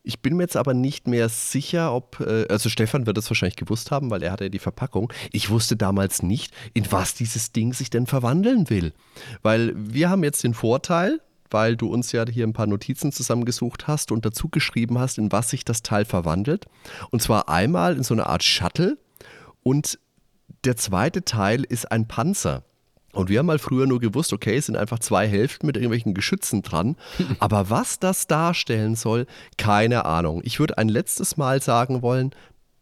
[0.03, 3.55] Ich bin mir jetzt aber nicht mehr sicher, ob, äh, also Stefan wird es wahrscheinlich
[3.55, 5.11] gewusst haben, weil er hatte ja die Verpackung.
[5.31, 8.93] Ich wusste damals nicht, in was dieses Ding sich denn verwandeln will.
[9.41, 11.19] Weil wir haben jetzt den Vorteil,
[11.49, 15.31] weil du uns ja hier ein paar Notizen zusammengesucht hast und dazu geschrieben hast, in
[15.31, 16.67] was sich das Teil verwandelt.
[17.09, 18.97] Und zwar einmal in so eine Art Shuttle
[19.63, 19.99] und
[20.65, 22.63] der zweite Teil ist ein Panzer.
[23.15, 26.13] Und wir haben mal früher nur gewusst, okay, es sind einfach zwei Hälften mit irgendwelchen
[26.13, 26.97] Geschützen dran.
[27.39, 29.25] Aber was das darstellen soll,
[29.57, 30.41] keine Ahnung.
[30.43, 32.31] Ich würde ein letztes Mal sagen wollen,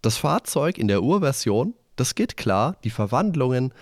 [0.01, 2.77] das Fahrzeug in der Urversion, das geht klar.
[2.83, 3.73] Die Verwandlungen,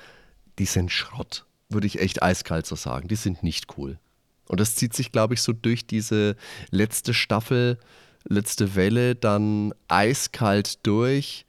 [0.59, 1.45] die sind Schrott.
[1.69, 3.07] Würde ich echt eiskalt so sagen.
[3.07, 3.97] Die sind nicht cool.
[4.49, 6.35] Und das zieht sich, glaube ich, so durch diese
[6.69, 7.79] letzte Staffel,
[8.27, 11.45] letzte Welle dann eiskalt durch.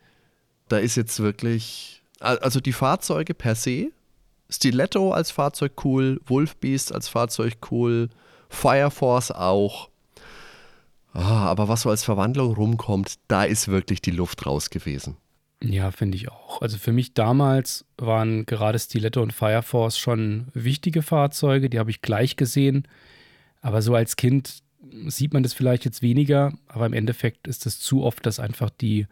[0.68, 3.90] Da ist jetzt wirklich, also die Fahrzeuge per se,
[4.52, 8.10] Stiletto als Fahrzeug cool, Wolfbeast als Fahrzeug cool,
[8.48, 9.88] Fire Force auch.
[11.14, 15.16] Ah, aber was so als Verwandlung rumkommt, da ist wirklich die Luft raus gewesen.
[15.62, 16.60] Ja, finde ich auch.
[16.60, 21.90] Also für mich damals waren gerade Stiletto und Fire Force schon wichtige Fahrzeuge, die habe
[21.90, 22.88] ich gleich gesehen.
[23.60, 24.62] Aber so als Kind
[25.06, 28.70] sieht man das vielleicht jetzt weniger, aber im Endeffekt ist es zu oft, dass einfach
[28.70, 29.06] die,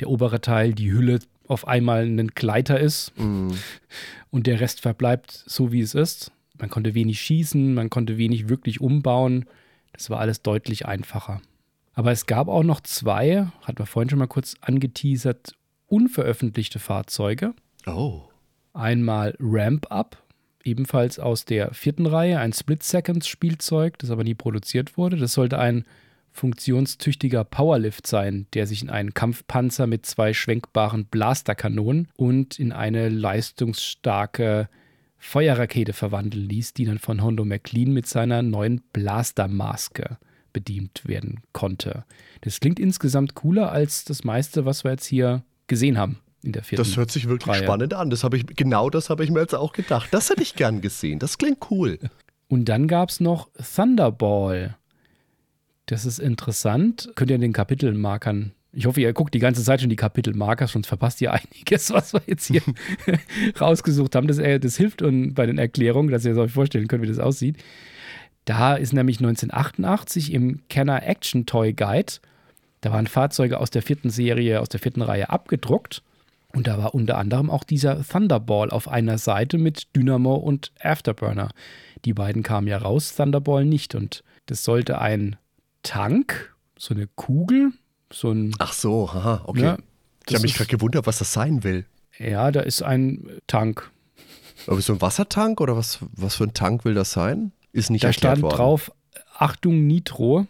[0.00, 1.18] der obere Teil, die Hülle
[1.48, 3.50] auf einmal ein Gleiter ist mm.
[4.30, 6.32] und der Rest verbleibt so, wie es ist.
[6.58, 9.46] Man konnte wenig schießen, man konnte wenig wirklich umbauen.
[9.92, 11.40] Das war alles deutlich einfacher.
[11.94, 15.54] Aber es gab auch noch zwei, hat man vorhin schon mal kurz angeteasert,
[15.86, 17.54] unveröffentlichte Fahrzeuge.
[17.86, 18.22] Oh.
[18.72, 20.22] Einmal Ramp Up,
[20.62, 25.16] ebenfalls aus der vierten Reihe, ein Split-Seconds-Spielzeug, das aber nie produziert wurde.
[25.16, 25.84] Das sollte ein
[26.38, 33.08] funktionstüchtiger Powerlift sein, der sich in einen Kampfpanzer mit zwei schwenkbaren Blasterkanonen und in eine
[33.08, 34.68] leistungsstarke
[35.18, 40.18] Feuerrakete verwandeln ließ, die dann von Hondo McLean mit seiner neuen Blastermaske
[40.52, 42.04] bedient werden konnte.
[42.42, 46.62] Das klingt insgesamt cooler als das meiste, was wir jetzt hier gesehen haben in der
[46.62, 47.64] vierten Das hört sich wirklich Reihe.
[47.64, 48.10] spannend an.
[48.10, 50.08] Das ich, genau das habe ich mir jetzt auch gedacht.
[50.12, 51.18] Das hätte ich gern gesehen.
[51.18, 51.98] Das klingt cool.
[52.46, 54.77] Und dann gab es noch Thunderball.
[55.88, 57.10] Das ist interessant.
[57.14, 58.52] Könnt ihr in den Kapitelmarkern.
[58.72, 62.12] Ich hoffe, ihr guckt die ganze Zeit schon die Kapitelmarker, sonst verpasst ihr einiges, was
[62.12, 62.60] wir jetzt hier
[63.60, 64.28] rausgesucht haben.
[64.28, 67.18] Das, äh, das hilft uns bei den Erklärungen, dass ihr euch vorstellen könnt, wie das
[67.18, 67.56] aussieht.
[68.44, 72.14] Da ist nämlich 1988 im Kenner Action Toy Guide,
[72.82, 76.02] da waren Fahrzeuge aus der vierten Serie, aus der vierten Reihe abgedruckt.
[76.54, 81.50] Und da war unter anderem auch dieser Thunderball auf einer Seite mit Dynamo und Afterburner.
[82.04, 83.94] Die beiden kamen ja raus, Thunderball nicht.
[83.94, 85.36] Und das sollte ein
[85.88, 87.72] Tank, so eine Kugel,
[88.12, 88.54] so ein.
[88.58, 89.62] Ach so, haha, okay.
[89.62, 89.78] Ja,
[90.26, 91.86] ich habe mich gerade gewundert, was das sein will.
[92.18, 93.90] Ja, da ist ein Tank.
[94.66, 97.52] Aber so ein Wassertank oder was, was für ein Tank will das sein?
[97.72, 98.56] Ist nicht Da erklärt stand worden.
[98.56, 98.92] drauf:
[99.38, 100.46] Achtung, Nitro.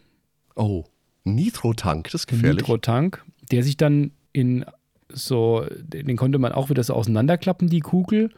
[0.56, 0.84] Oh,
[1.22, 2.62] Nitro-Tank, das ist gefährlich.
[2.62, 4.64] Nitro-Tank, der sich dann in
[5.08, 8.30] so, den konnte man auch wieder so auseinanderklappen, die Kugel,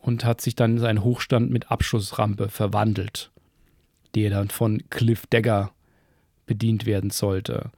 [0.00, 3.30] und hat sich dann in seinen Hochstand mit Abschussrampe verwandelt,
[4.14, 5.72] der dann von Cliff Dagger
[6.46, 7.70] bedient werden sollte.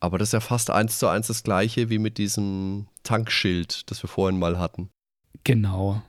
[0.00, 4.02] Aber das ist ja fast eins zu eins das gleiche wie mit diesem Tankschild, das
[4.02, 4.90] wir vorhin mal hatten.
[5.44, 6.02] Genau.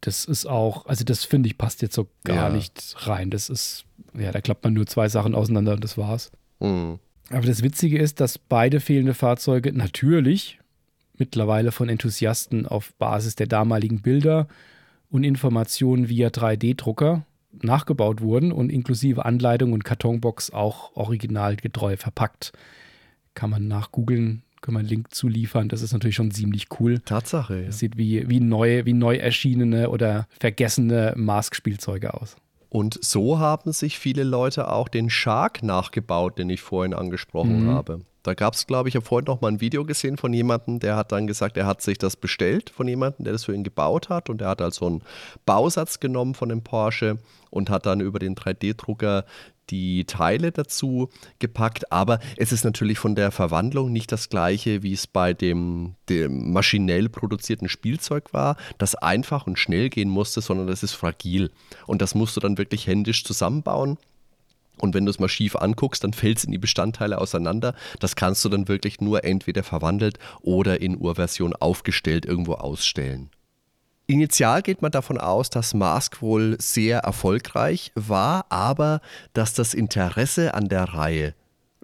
[0.00, 2.50] Das ist auch, also das finde ich passt jetzt so gar Ja.
[2.50, 3.30] nicht rein.
[3.30, 3.84] Das ist,
[4.16, 6.30] ja, da klappt man nur zwei Sachen auseinander und das war's.
[6.60, 6.98] Hm.
[7.30, 10.58] Aber das Witzige ist, dass beide fehlende Fahrzeuge natürlich
[11.16, 14.46] mittlerweile von Enthusiasten auf Basis der damaligen Bilder
[15.10, 17.24] und Informationen via 3D-Drucker
[17.62, 22.52] nachgebaut wurden und inklusive Anleitung und Kartonbox auch originalgetreu verpackt.
[23.34, 25.68] Kann man nachgoogeln, kann man einen Link zuliefern.
[25.68, 27.00] Das ist natürlich schon ziemlich cool.
[27.00, 27.66] Tatsache, ja.
[27.66, 32.36] Das sieht wie, wie, neu, wie neu erschienene oder vergessene Mask-Spielzeuge aus.
[32.74, 37.68] Und so haben sich viele Leute auch den Shark nachgebaut, den ich vorhin angesprochen Mhm.
[37.68, 38.00] habe.
[38.24, 40.96] Da gab es, glaube ich, habe vorhin noch mal ein Video gesehen von jemandem, der
[40.96, 44.08] hat dann gesagt, er hat sich das bestellt von jemandem, der das für ihn gebaut
[44.08, 44.28] hat.
[44.28, 45.02] Und er hat also einen
[45.46, 47.18] Bausatz genommen von dem Porsche
[47.50, 49.24] und hat dann über den 3D-Drucker
[49.70, 51.08] die Teile dazu
[51.38, 51.90] gepackt.
[51.92, 56.52] Aber es ist natürlich von der Verwandlung nicht das gleiche, wie es bei dem, dem
[56.52, 61.50] maschinell produzierten Spielzeug war, das einfach und schnell gehen musste, sondern das ist fragil.
[61.86, 63.98] Und das musst du dann wirklich händisch zusammenbauen.
[64.78, 67.74] Und wenn du es mal schief anguckst, dann fällt es in die Bestandteile auseinander.
[68.00, 73.30] Das kannst du dann wirklich nur entweder verwandelt oder in Urversion aufgestellt irgendwo ausstellen.
[74.06, 79.00] Initial geht man davon aus, dass Mask wohl sehr erfolgreich war, aber
[79.32, 81.34] dass das Interesse an der Reihe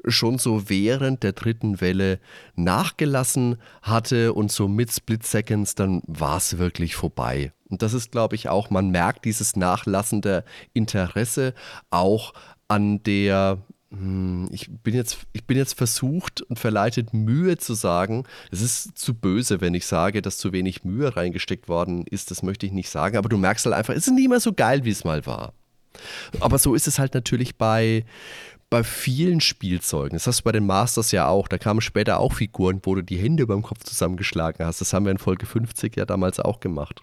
[0.07, 2.21] schon so während der dritten Welle
[2.57, 7.53] nachgelassen hatte und so mit Split Seconds, dann war es wirklich vorbei.
[7.69, 11.55] Und das ist, glaube ich, auch, man merkt dieses nachlassende Interesse
[11.91, 12.33] auch
[12.69, 13.59] an der,
[13.93, 18.25] ich bin jetzt, ich bin jetzt versucht und verleitet, Mühe zu sagen.
[18.53, 22.31] Es ist zu böse, wenn ich sage, dass zu wenig Mühe reingesteckt worden ist.
[22.31, 23.17] Das möchte ich nicht sagen.
[23.17, 25.55] Aber du merkst halt einfach, es ist nicht mehr so geil, wie es mal war.
[26.39, 28.05] Aber so ist es halt natürlich bei,
[28.71, 30.15] bei vielen Spielzeugen.
[30.15, 31.49] Das hast du bei den Masters ja auch.
[31.49, 34.81] Da kamen später auch Figuren, wo du die Hände beim Kopf zusammengeschlagen hast.
[34.81, 37.03] Das haben wir in Folge 50 ja damals auch gemacht.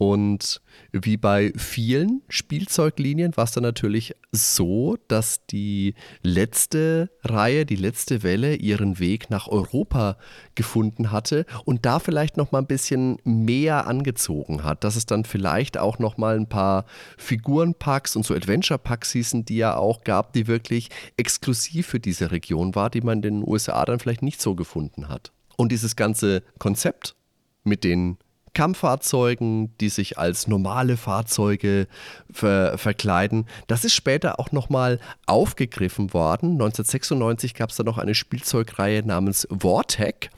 [0.00, 0.62] Und
[0.92, 8.22] wie bei vielen Spielzeuglinien war es dann natürlich so, dass die letzte Reihe, die letzte
[8.22, 10.16] Welle ihren Weg nach Europa
[10.54, 15.26] gefunden hatte und da vielleicht noch mal ein bisschen mehr angezogen hat, dass es dann
[15.26, 16.86] vielleicht auch noch mal ein paar
[17.18, 22.30] Figurenpacks und so Adventure Packs hießen, die ja auch gab, die wirklich exklusiv für diese
[22.30, 25.30] Region war, die man in den USA dann vielleicht nicht so gefunden hat.
[25.58, 27.16] Und dieses ganze Konzept
[27.64, 28.16] mit den
[28.54, 31.86] Kampffahrzeugen, die sich als normale Fahrzeuge
[32.32, 33.46] ver verkleiden.
[33.66, 36.52] Das ist später auch nochmal aufgegriffen worden.
[36.52, 40.30] 1996 gab es da noch eine Spielzeugreihe namens Vortec,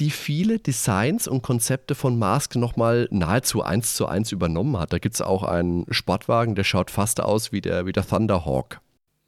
[0.00, 4.92] die viele Designs und Konzepte von Mask nochmal nahezu eins zu eins übernommen hat.
[4.92, 8.80] Da gibt es auch einen Sportwagen, der schaut fast aus wie der, wie der Thunderhawk.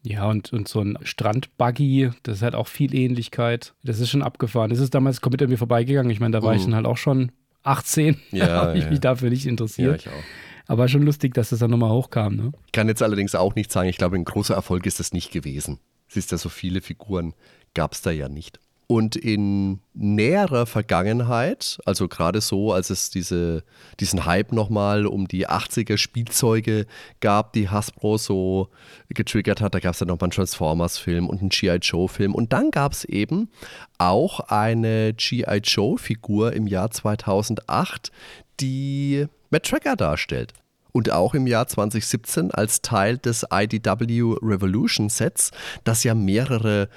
[0.07, 3.73] Ja, und, und so ein Strandbuggy, das hat auch viel Ähnlichkeit.
[3.85, 4.69] Das ist schon abgefahren.
[4.69, 6.11] Das ist damals komplett an mir vorbeigegangen.
[6.11, 6.73] Ich meine, da war ich Mhm.
[6.73, 7.33] dann halt auch schon
[7.65, 8.21] 18.
[8.31, 8.91] Ja, habe ich ja.
[8.91, 10.03] mich dafür nicht interessiert.
[10.03, 10.23] ich auch.
[10.67, 12.53] Aber schon lustig, dass das dann nochmal hochkam, ne?
[12.73, 15.79] Kann jetzt allerdings auch nicht sagen, ich glaube, ein großer Erfolg ist das nicht gewesen.
[16.09, 17.35] Siehst ja, so viele Figuren
[17.75, 18.61] gab es da ja nicht.
[18.87, 23.65] Und in näherer Vergangenheit, also gerade so, als es diese,
[23.99, 26.87] diesen Hype nochmal um die 80er Spielzeuge
[27.21, 28.69] gab, die Hasbro so
[29.09, 31.77] getriggert hat, da gab es dann nochmal einen Transformers-Film und einen G.I.
[31.77, 32.35] Joe-Film.
[32.35, 33.49] Und dann gab es eben
[33.97, 35.61] auch eine G.I.
[35.63, 38.13] Joe-Figur im Jahr 2008,
[38.61, 40.53] die Matt Tracker darstellt.
[40.93, 45.51] Und auch im Jahr 2017 als Teil des IDW Revolution Sets,
[45.83, 46.89] das ja mehrere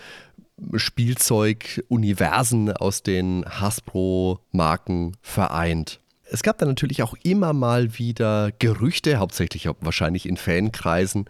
[0.76, 6.00] Spielzeuguniversen aus den Hasbro-Marken vereint.
[6.30, 11.26] Es gab dann natürlich auch immer mal wieder Gerüchte, hauptsächlich wahrscheinlich in Fankreisen,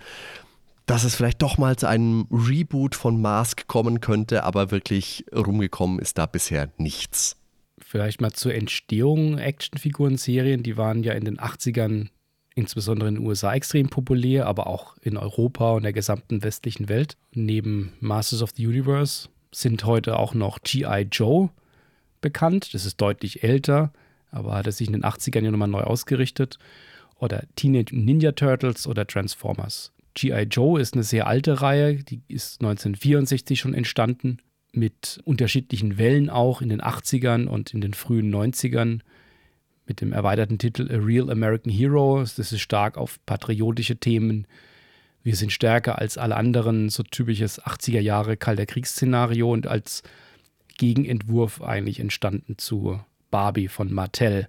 [0.85, 5.99] dass es vielleicht doch mal zu einem Reboot von Mask kommen könnte, aber wirklich rumgekommen
[5.99, 7.35] ist da bisher nichts.
[7.79, 12.09] Vielleicht mal zur Entstehung Actionfiguren-Serien, die waren ja in den 80ern
[12.57, 17.15] insbesondere in den USA extrem populär, aber auch in Europa und der gesamten westlichen Welt.
[17.31, 21.07] Neben Masters of the Universe sind heute auch noch G.I.
[21.11, 21.49] Joe
[22.19, 22.73] bekannt.
[22.73, 23.93] Das ist deutlich älter,
[24.31, 26.57] aber hat er sich in den 80ern ja nochmal neu ausgerichtet.
[27.19, 29.93] Oder Teenage Ninja Turtles oder Transformers.
[30.15, 30.43] G.I.
[30.49, 34.39] Joe ist eine sehr alte Reihe, die ist 1964 schon entstanden,
[34.71, 39.01] mit unterschiedlichen Wellen auch in den 80ern und in den frühen 90ern
[39.87, 42.19] mit dem erweiterten Titel A Real American Hero.
[42.19, 44.45] Das ist stark auf patriotische Themen.
[45.23, 50.03] Wir sind stärker als alle anderen, so typisches 80er Jahre Kalter Kriegsszenario und als
[50.77, 52.99] Gegenentwurf eigentlich entstanden zu
[53.29, 54.47] Barbie von Mattel.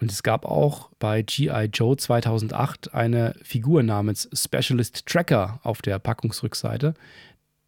[0.00, 1.68] Und es gab auch bei G.I.
[1.72, 6.94] Joe 2008 eine Figur namens Specialist Tracker auf der Packungsrückseite.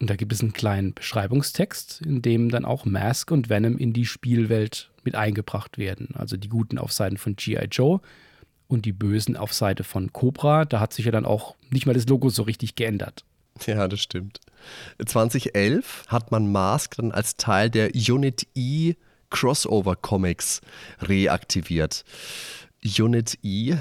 [0.01, 3.93] Und da gibt es einen kleinen Beschreibungstext, in dem dann auch Mask und Venom in
[3.93, 6.11] die Spielwelt mit eingebracht werden.
[6.15, 7.67] Also die Guten auf Seiten von G.I.
[7.71, 8.01] Joe
[8.69, 10.65] und die Bösen auf Seite von Cobra.
[10.65, 13.25] Da hat sich ja dann auch nicht mal das Logo so richtig geändert.
[13.67, 14.41] Ja, das stimmt.
[15.05, 18.95] 2011 hat man Mask dann als Teil der Unit E
[19.31, 20.61] Crossover Comics
[21.01, 22.05] reaktiviert.
[22.85, 23.77] Unit E,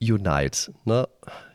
[0.00, 1.08] Unite, ne?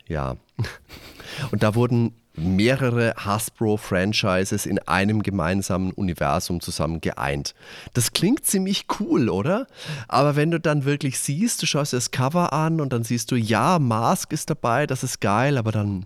[0.07, 0.38] Ja.
[1.51, 7.53] Und da wurden mehrere Hasbro-Franchises in einem gemeinsamen Universum zusammen geeint.
[7.93, 9.67] Das klingt ziemlich cool, oder?
[10.07, 13.31] Aber wenn du dann wirklich siehst, du schaust dir das Cover an und dann siehst
[13.31, 16.05] du, ja, Mask ist dabei, das ist geil, aber dann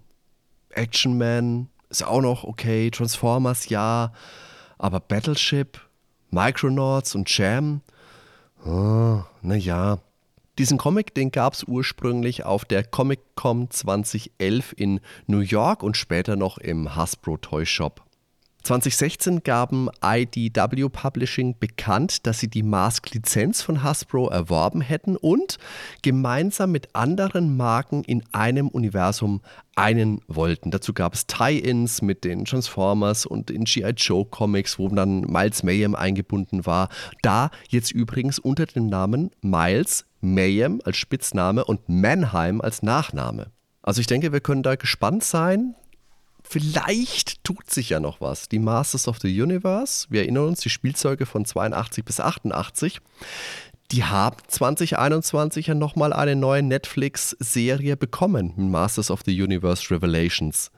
[0.71, 4.11] Action Man ist auch noch okay, Transformers ja,
[4.77, 5.79] aber Battleship,
[6.31, 7.81] Micronauts und Jam,
[8.65, 9.99] oh, naja,
[10.57, 16.35] diesen Comic, den gab es ursprünglich auf der Comic-Con 2011 in New York und später
[16.35, 18.05] noch im Hasbro Toy Shop.
[18.65, 25.59] 2016 gaben IDW Publishing bekannt, dass sie die Mask-Lizenz von Hasbro erworben hätten und
[26.01, 29.41] gemeinsam mit anderen Marken in einem Universum
[29.75, 30.71] einen wollten.
[30.71, 33.93] Dazu gab es Tie-Ins mit den Transformers und den G.I.
[33.97, 36.89] Joe Comics, wo dann Miles Mayhem eingebunden war.
[37.21, 43.51] Da jetzt übrigens unter dem Namen Miles Mayhem als Spitzname und Mannheim als Nachname.
[43.81, 45.75] Also ich denke, wir können da gespannt sein.
[46.43, 48.49] Vielleicht tut sich ja noch was.
[48.49, 52.99] Die Masters of the Universe, wir erinnern uns, die Spielzeuge von 82 bis 88,
[53.91, 60.71] die haben 2021 ja nochmal eine neue Netflix-Serie bekommen, Masters of the Universe Revelations.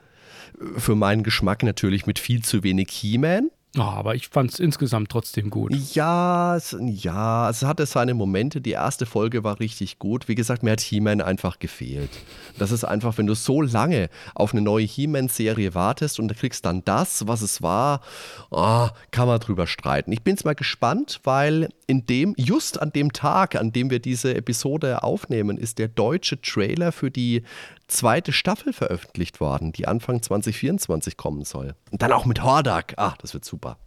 [0.77, 5.09] Für meinen Geschmack natürlich mit viel zu wenig He-Man, Oh, aber ich fand es insgesamt
[5.09, 5.71] trotzdem gut.
[5.93, 8.59] Ja, es, ja, es hatte seine Momente.
[8.59, 10.27] Die erste Folge war richtig gut.
[10.27, 12.09] Wie gesagt, mir hat He-Man einfach gefehlt.
[12.57, 16.65] Das ist einfach, wenn du so lange auf eine neue He-Man-Serie wartest und du kriegst
[16.65, 18.01] dann das, was es war,
[18.49, 20.11] oh, kann man drüber streiten.
[20.11, 23.99] Ich bin jetzt mal gespannt, weil in dem, just an dem Tag, an dem wir
[23.99, 27.43] diese Episode aufnehmen, ist der deutsche Trailer für die
[27.87, 31.75] zweite Staffel veröffentlicht worden, die Anfang 2024 kommen soll.
[31.91, 32.93] Und dann auch mit Hordak.
[32.97, 33.77] Ah, das wird super.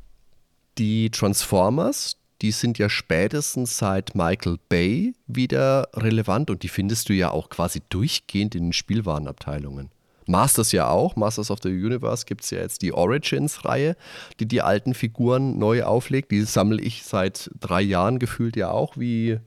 [0.79, 7.13] Die Transformers, die sind ja spätestens seit Michael Bay wieder relevant und die findest du
[7.13, 9.91] ja auch quasi durchgehend in den Spielwarenabteilungen.
[10.27, 11.17] Masters ja auch.
[11.17, 13.97] Masters of the Universe gibt es ja jetzt die Origins-Reihe,
[14.39, 16.31] die die alten Figuren neu auflegt.
[16.31, 19.39] Die sammle ich seit drei Jahren gefühlt ja auch, wie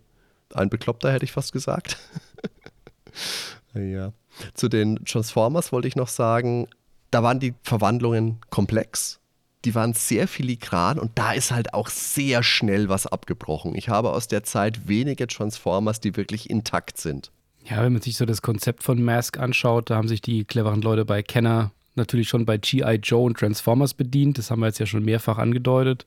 [0.54, 1.98] ein Bekloppter, hätte ich fast gesagt.
[3.74, 4.12] ja.
[4.54, 6.68] Zu den Transformers wollte ich noch sagen,
[7.12, 9.20] da waren die Verwandlungen komplex.
[9.66, 13.76] Die waren sehr filigran und da ist halt auch sehr schnell was abgebrochen.
[13.76, 17.32] Ich habe aus der Zeit wenige Transformers, die wirklich intakt sind.
[17.64, 20.82] Ja, wenn man sich so das Konzept von Mask anschaut, da haben sich die cleveren
[20.82, 22.96] Leute bei Kenner natürlich schon bei G.I.
[22.96, 24.38] Joe und Transformers bedient.
[24.38, 26.06] Das haben wir jetzt ja schon mehrfach angedeutet.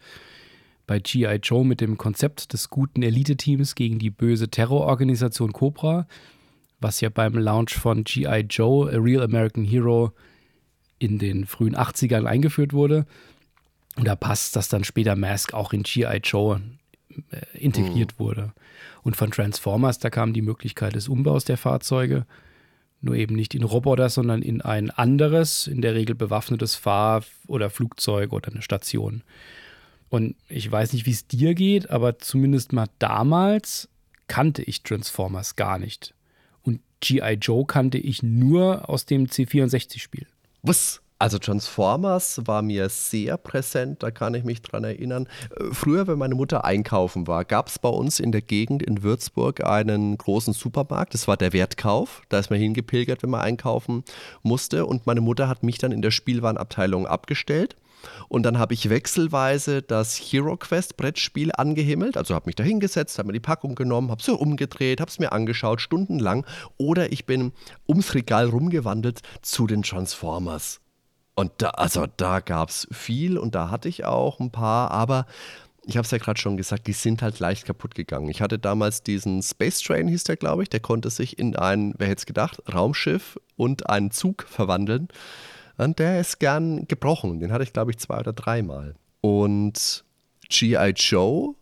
[0.86, 1.36] Bei G.I.
[1.42, 6.06] Joe mit dem Konzept des guten Elite-Teams gegen die böse Terrororganisation Cobra
[6.80, 8.46] was ja beim Launch von G.I.
[8.48, 10.12] Joe, A Real American Hero,
[10.98, 13.06] in den frühen 80ern eingeführt wurde.
[13.96, 16.20] Und da passt, dass dann später Mask auch in G.I.
[16.22, 16.60] Joe
[17.30, 18.24] äh, integriert mhm.
[18.24, 18.52] wurde.
[19.02, 22.26] Und von Transformers, da kam die Möglichkeit des Umbaus der Fahrzeuge.
[23.00, 27.70] Nur eben nicht in Roboter, sondern in ein anderes, in der Regel bewaffnetes Fahr- oder
[27.70, 29.22] Flugzeug oder eine Station.
[30.08, 33.88] Und ich weiß nicht, wie es dir geht, aber zumindest mal damals
[34.28, 36.14] kannte ich Transformers gar nicht.
[37.00, 37.34] G.I.
[37.34, 40.26] Joe kannte ich nur aus dem C64-Spiel.
[40.62, 41.00] Was?
[41.18, 45.28] Also Transformers war mir sehr präsent, da kann ich mich dran erinnern.
[45.58, 49.02] Äh, früher, wenn meine Mutter einkaufen war, gab es bei uns in der Gegend in
[49.02, 51.14] Würzburg einen großen Supermarkt.
[51.14, 52.20] Das war der Wertkauf.
[52.28, 54.04] Da ist man hingepilgert, wenn man einkaufen
[54.42, 54.84] musste.
[54.84, 57.76] Und meine Mutter hat mich dann in der Spielwarenabteilung abgestellt.
[58.28, 62.16] Und dann habe ich wechselweise das Hero Quest Brettspiel angehimmelt.
[62.16, 65.10] Also habe mich da hingesetzt, habe mir die Packung genommen, habe es so umgedreht, habe
[65.10, 66.46] es mir angeschaut, stundenlang.
[66.76, 67.52] Oder ich bin
[67.88, 70.80] ums Regal rumgewandelt zu den Transformers.
[71.34, 75.26] Und da, also da gab es viel und da hatte ich auch ein paar, aber
[75.84, 78.28] ich habe es ja gerade schon gesagt, die sind halt leicht kaputt gegangen.
[78.28, 81.94] Ich hatte damals diesen Space Train, hieß der, glaube ich, der konnte sich in ein,
[81.98, 85.08] wer hätte es gedacht, Raumschiff und einen Zug verwandeln.
[85.76, 87.40] Und der ist gern gebrochen.
[87.40, 88.94] Den hatte ich, glaube ich, zwei oder dreimal.
[89.20, 90.04] Und
[90.48, 90.90] G.I.
[90.96, 91.54] Joe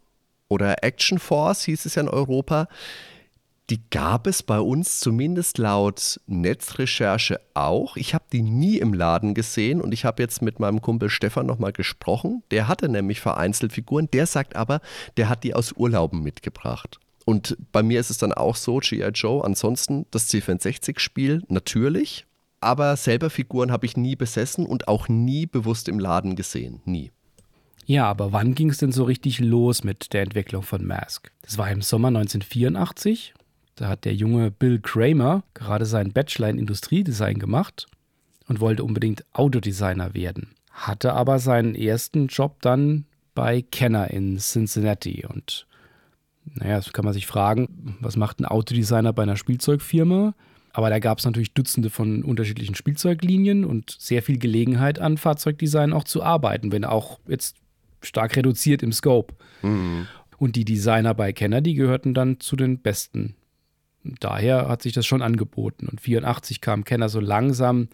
[0.48, 2.68] oder Action Force hieß es ja in Europa,
[3.70, 7.96] die gab es bei uns zumindest laut Netzrecherche auch.
[7.96, 11.46] Ich habe die nie im Laden gesehen und ich habe jetzt mit meinem Kumpel Stefan
[11.46, 12.42] nochmal gesprochen.
[12.50, 14.08] Der hatte nämlich vereinzelt Figuren.
[14.12, 14.80] Der sagt aber,
[15.16, 17.00] der hat die aus Urlauben mitgebracht.
[17.24, 19.08] Und bei mir ist es dann auch so, G.I.
[19.14, 22.26] Joe, ansonsten das C64-Spiel natürlich,
[22.64, 26.80] aber selber Figuren habe ich nie besessen und auch nie bewusst im Laden gesehen.
[26.84, 27.12] Nie.
[27.86, 31.30] Ja, aber wann ging es denn so richtig los mit der Entwicklung von Mask?
[31.42, 33.34] Das war im Sommer 1984
[33.76, 37.86] da hat der junge Bill Kramer gerade seinen Bachelor in Industriedesign gemacht
[38.46, 40.54] und wollte unbedingt Autodesigner werden.
[40.70, 45.24] Hatte aber seinen ersten Job dann bei Kenner in Cincinnati.
[45.26, 45.66] Und
[46.44, 50.34] naja, das kann man sich fragen, was macht ein Autodesigner bei einer Spielzeugfirma?
[50.74, 55.94] Aber da gab es natürlich Dutzende von unterschiedlichen Spielzeuglinien und sehr viel Gelegenheit an Fahrzeugdesign
[55.94, 57.56] auch zu arbeiten, wenn auch jetzt
[58.02, 59.34] stark reduziert im Scope.
[59.62, 60.06] Mhm.
[60.36, 63.36] Und die Designer bei Kenner, die gehörten dann zu den besten
[64.20, 65.88] daher hat sich das schon angeboten.
[65.88, 67.88] Und 84 kam Kenner so langsam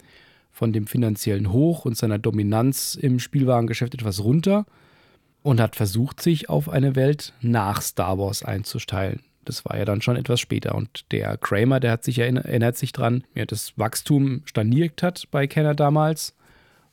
[0.51, 4.65] von dem finanziellen Hoch und seiner Dominanz im Spielwarengeschäft etwas runter
[5.43, 9.21] und hat versucht, sich auf eine Welt nach Star Wars einzusteilen.
[9.45, 10.75] Das war ja dann schon etwas später.
[10.75, 15.47] Und der Kramer, der hat sich erinnert, sich dran, wie das Wachstum stagniert hat bei
[15.47, 16.35] Kenner damals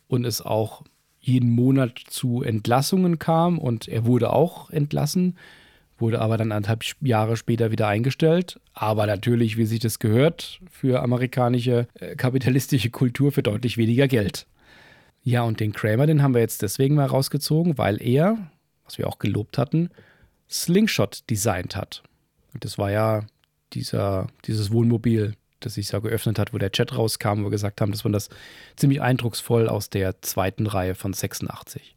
[0.07, 0.85] und es auch
[1.21, 5.37] jeden Monat zu Entlassungen kam und er wurde auch entlassen
[5.99, 8.61] wurde aber dann anderthalb Jahre später wieder eingestellt.
[8.73, 14.47] Aber natürlich, wie sich das gehört, für amerikanische äh, kapitalistische Kultur für deutlich weniger Geld.
[15.25, 18.39] Ja, und den Kramer, den haben wir jetzt deswegen mal rausgezogen, weil er,
[18.85, 19.91] was wir auch gelobt hatten,
[20.49, 22.03] Slingshot designt hat.
[22.53, 23.25] Und das war ja
[23.73, 27.81] dieser, dieses Wohnmobil, das sich da geöffnet hat, wo der Chat rauskam, wo wir gesagt
[27.81, 28.29] haben, das war das
[28.77, 31.97] ziemlich eindrucksvoll aus der zweiten Reihe von 86.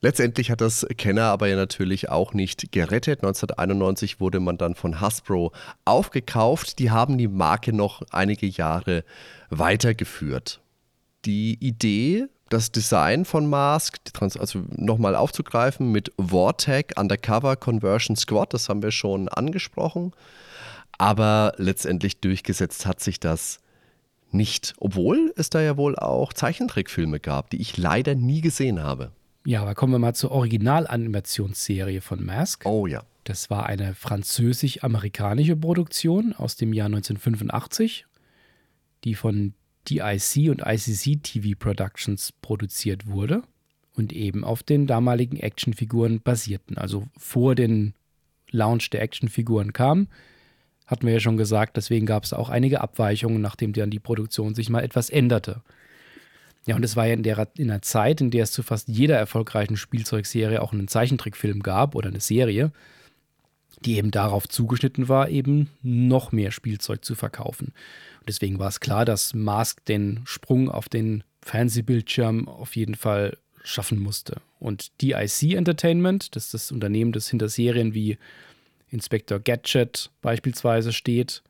[0.00, 3.20] Letztendlich hat das Kenner aber ja natürlich auch nicht gerettet.
[3.24, 5.52] 1991 wurde man dann von Hasbro
[5.84, 6.78] aufgekauft.
[6.78, 9.04] Die haben die Marke noch einige Jahre
[9.50, 10.60] weitergeführt.
[11.24, 18.68] Die Idee, das Design von Mask, also nochmal aufzugreifen mit Vortec Undercover Conversion Squad, das
[18.68, 20.12] haben wir schon angesprochen.
[20.98, 23.60] Aber letztendlich durchgesetzt hat sich das
[24.30, 29.12] nicht, obwohl es da ja wohl auch Zeichentrickfilme gab, die ich leider nie gesehen habe.
[29.44, 32.66] Ja, aber kommen wir mal zur Originalanimationsserie von Mask.
[32.66, 33.02] Oh ja.
[33.24, 38.06] Das war eine französisch-amerikanische Produktion aus dem Jahr 1985,
[39.04, 39.54] die von
[39.88, 43.42] DIC und ICC TV Productions produziert wurde
[43.94, 46.78] und eben auf den damaligen Actionfiguren basierten.
[46.78, 47.94] Also vor den
[48.50, 50.08] Launch der Actionfiguren kam,
[50.86, 54.54] hatten wir ja schon gesagt, deswegen gab es auch einige Abweichungen, nachdem dann die Produktion
[54.54, 55.62] sich mal etwas änderte.
[56.66, 58.88] Ja, und es war ja in der, in der Zeit, in der es zu fast
[58.88, 62.72] jeder erfolgreichen Spielzeugserie auch einen Zeichentrickfilm gab oder eine Serie,
[63.84, 67.72] die eben darauf zugeschnitten war, eben noch mehr Spielzeug zu verkaufen.
[68.28, 73.98] Deswegen war es klar, dass Mask den Sprung auf den Fernsehbildschirm auf jeden Fall schaffen
[73.98, 74.40] musste.
[74.60, 78.18] Und DIC Entertainment, das ist das Unternehmen, das hinter Serien wie
[78.90, 81.42] Inspector Gadget beispielsweise steht,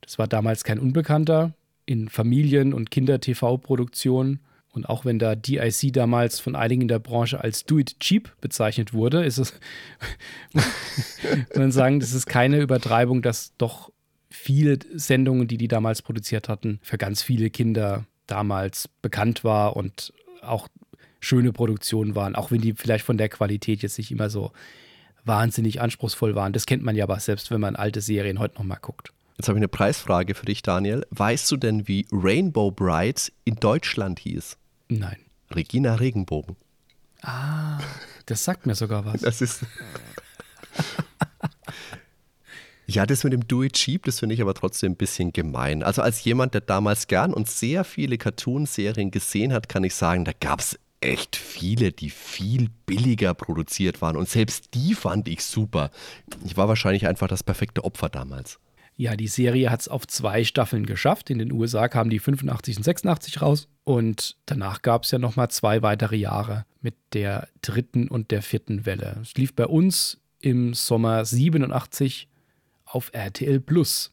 [0.00, 1.54] das war damals kein Unbekannter
[1.84, 4.40] in Familien- und Kinder-TV-Produktionen
[4.76, 8.30] und auch wenn da DIC damals von einigen in der Branche als Do It Cheap
[8.40, 9.54] bezeichnet wurde, ist es,
[11.56, 13.90] man sagen, das ist keine Übertreibung, dass doch
[14.30, 20.12] viele Sendungen, die die damals produziert hatten, für ganz viele Kinder damals bekannt war und
[20.42, 20.68] auch
[21.20, 24.52] schöne Produktionen waren, auch wenn die vielleicht von der Qualität jetzt nicht immer so
[25.24, 26.52] wahnsinnig anspruchsvoll waren.
[26.52, 29.12] Das kennt man ja aber selbst, wenn man alte Serien heute nochmal guckt.
[29.36, 31.04] Jetzt habe ich eine Preisfrage für dich, Daniel.
[31.10, 34.56] Weißt du denn, wie Rainbow Brides in Deutschland hieß?
[34.88, 35.18] Nein.
[35.54, 36.56] Regina Regenbogen.
[37.22, 37.78] Ah,
[38.26, 39.20] das sagt mir sogar was.
[39.20, 39.64] Das ist.
[42.88, 45.82] Ja, das mit dem Do It Cheap, das finde ich aber trotzdem ein bisschen gemein.
[45.82, 50.24] Also als jemand, der damals gern und sehr viele Cartoonserien gesehen hat, kann ich sagen,
[50.24, 54.16] da gab es echt viele, die viel billiger produziert waren.
[54.16, 55.90] Und selbst die fand ich super.
[56.44, 58.60] Ich war wahrscheinlich einfach das perfekte Opfer damals.
[58.96, 61.28] Ja, die Serie hat es auf zwei Staffeln geschafft.
[61.28, 63.68] In den USA kamen die 85 und 86 raus.
[63.84, 68.86] Und danach gab es ja nochmal zwei weitere Jahre mit der dritten und der vierten
[68.86, 69.18] Welle.
[69.20, 72.28] Es lief bei uns im Sommer 87
[72.96, 74.10] auf RTL Plus.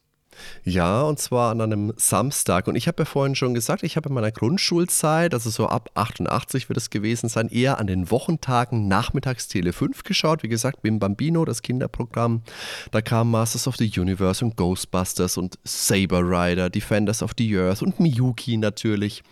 [0.64, 2.66] Ja, und zwar an einem Samstag.
[2.66, 5.90] Und ich habe ja vorhin schon gesagt, ich habe in meiner Grundschulzeit, also so ab
[5.94, 10.42] 88 wird es gewesen sein, eher an den Wochentagen nachmittags Tele 5 geschaut.
[10.42, 12.42] Wie gesagt, Bim Bambino, das Kinderprogramm.
[12.90, 17.82] Da kamen Masters of the Universe und Ghostbusters und Saber Rider, Defenders of the Earth
[17.82, 19.22] und Miyuki natürlich.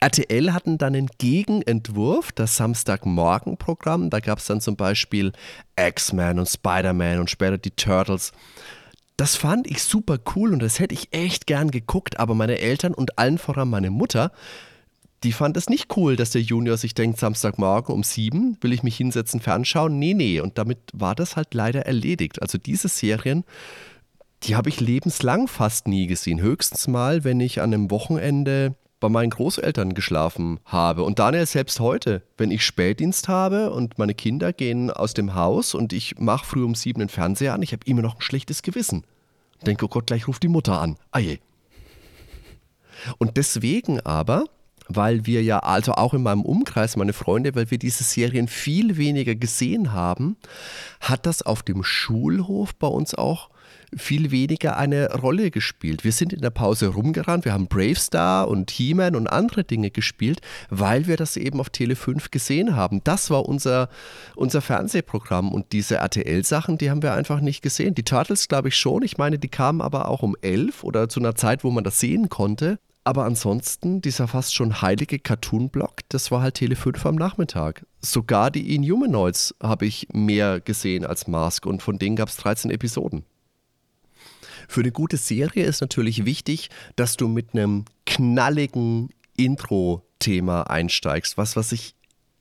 [0.00, 4.10] RTL hatten dann einen Gegenentwurf, das Samstagmorgenprogramm.
[4.10, 5.32] Da gab es dann zum Beispiel
[5.78, 8.32] X-Men und Spider-Man und später die Turtles.
[9.16, 12.92] Das fand ich super cool und das hätte ich echt gern geguckt, aber meine Eltern
[12.92, 14.30] und allen voran meine Mutter,
[15.22, 18.82] die fand es nicht cool, dass der Junior sich denkt, Samstagmorgen um sieben will ich
[18.82, 19.98] mich hinsetzen, fernschauen.
[19.98, 20.40] Nee, nee.
[20.40, 22.42] Und damit war das halt leider erledigt.
[22.42, 23.44] Also diese Serien,
[24.42, 26.40] die habe ich lebenslang fast nie gesehen.
[26.40, 31.02] Höchstens mal, wenn ich an einem Wochenende bei meinen Großeltern geschlafen habe.
[31.02, 35.74] Und Daniel selbst heute, wenn ich Spätdienst habe und meine Kinder gehen aus dem Haus
[35.74, 38.62] und ich mache früh um sieben den Fernseher an, ich habe immer noch ein schlechtes
[38.62, 39.04] Gewissen.
[39.64, 40.96] Denke, oh Gott, gleich ruft die Mutter an.
[41.10, 41.38] Aje.
[43.18, 44.44] Und deswegen aber,
[44.88, 48.96] weil wir ja, also auch in meinem Umkreis, meine Freunde, weil wir diese Serien viel
[48.96, 50.36] weniger gesehen haben,
[51.00, 53.50] hat das auf dem Schulhof bei uns auch
[53.96, 56.04] viel weniger eine Rolle gespielt.
[56.04, 60.40] Wir sind in der Pause rumgerannt, wir haben Bravestar und He-Man und andere Dinge gespielt,
[60.70, 63.02] weil wir das eben auf Tele 5 gesehen haben.
[63.04, 63.88] Das war unser,
[64.34, 67.94] unser Fernsehprogramm und diese RTL-Sachen, die haben wir einfach nicht gesehen.
[67.94, 71.20] Die Turtles glaube ich schon, ich meine, die kamen aber auch um 11 oder zu
[71.20, 72.78] einer Zeit, wo man das sehen konnte.
[73.06, 77.86] Aber ansonsten, dieser fast schon heilige Cartoon-Block, das war halt Tele 5 am Nachmittag.
[78.00, 82.72] Sogar die Inhumanoids habe ich mehr gesehen als Mask und von denen gab es 13
[82.72, 83.24] Episoden.
[84.68, 91.56] Für eine gute Serie ist natürlich wichtig, dass du mit einem knalligen Intro-Thema einsteigst, was,
[91.56, 91.94] was sich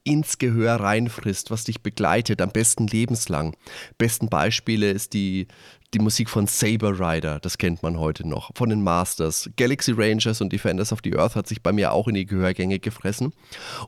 [0.05, 3.55] ins Gehör reinfrisst, was dich begleitet, am besten lebenslang.
[3.97, 5.47] Besten Beispiele ist die,
[5.93, 9.49] die Musik von Saber Rider, das kennt man heute noch, von den Masters.
[9.57, 12.79] Galaxy Rangers und Defenders of the Earth hat sich bei mir auch in die Gehörgänge
[12.79, 13.33] gefressen.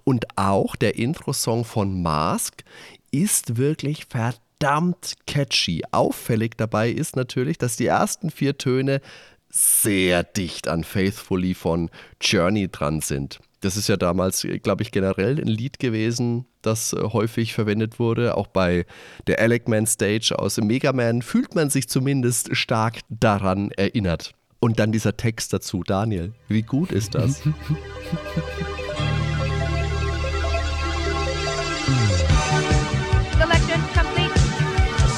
[0.03, 2.63] Und auch der Intro-Song von Mask
[3.11, 5.83] ist wirklich verdammt verdammt catchy.
[5.91, 9.01] Auffällig dabei ist natürlich, dass die ersten vier Töne
[9.49, 11.89] sehr dicht an Faithfully von
[12.21, 13.39] Journey dran sind.
[13.61, 18.37] Das ist ja damals, glaube ich, generell ein Lied gewesen, das äh, häufig verwendet wurde.
[18.37, 18.85] Auch bei
[19.25, 24.33] der Alec Man Stage aus Mega Man fühlt man sich zumindest stark daran erinnert.
[24.59, 27.41] Und dann dieser Text dazu, Daniel, wie gut ist das?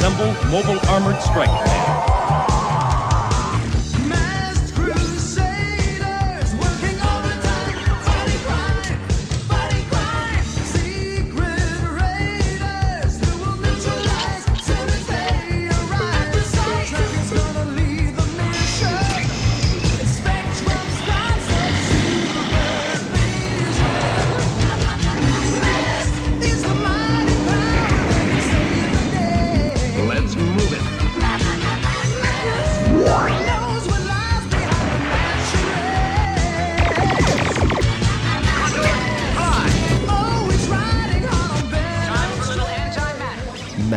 [0.10, 2.09] assemble mobile armored strike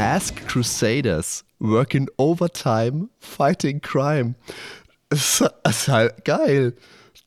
[0.02, 4.34] Masked Crusaders, working overtime, fighting crime.
[5.10, 6.74] Das ist halt geil.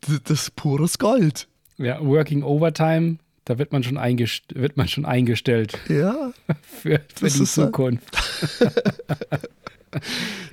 [0.01, 1.47] Das ist pures Gold.
[1.77, 5.79] Ja, working overtime, da wird man schon, eingest wird man schon eingestellt.
[5.87, 6.33] Ja.
[6.61, 8.17] für, für die Zukunft.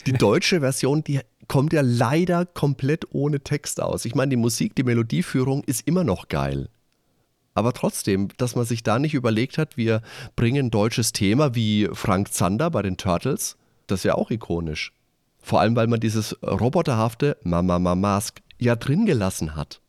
[0.07, 4.05] die deutsche Version, die kommt ja leider komplett ohne Text aus.
[4.05, 6.69] Ich meine, die Musik, die Melodieführung ist immer noch geil.
[7.55, 10.03] Aber trotzdem, dass man sich da nicht überlegt hat, wir
[10.37, 13.57] bringen ein deutsches Thema wie Frank Zander bei den Turtles,
[13.87, 14.93] das ist ja auch ikonisch.
[15.39, 19.81] Vor allem, weil man dieses roboterhafte Mama Mask ja drin gelassen hat.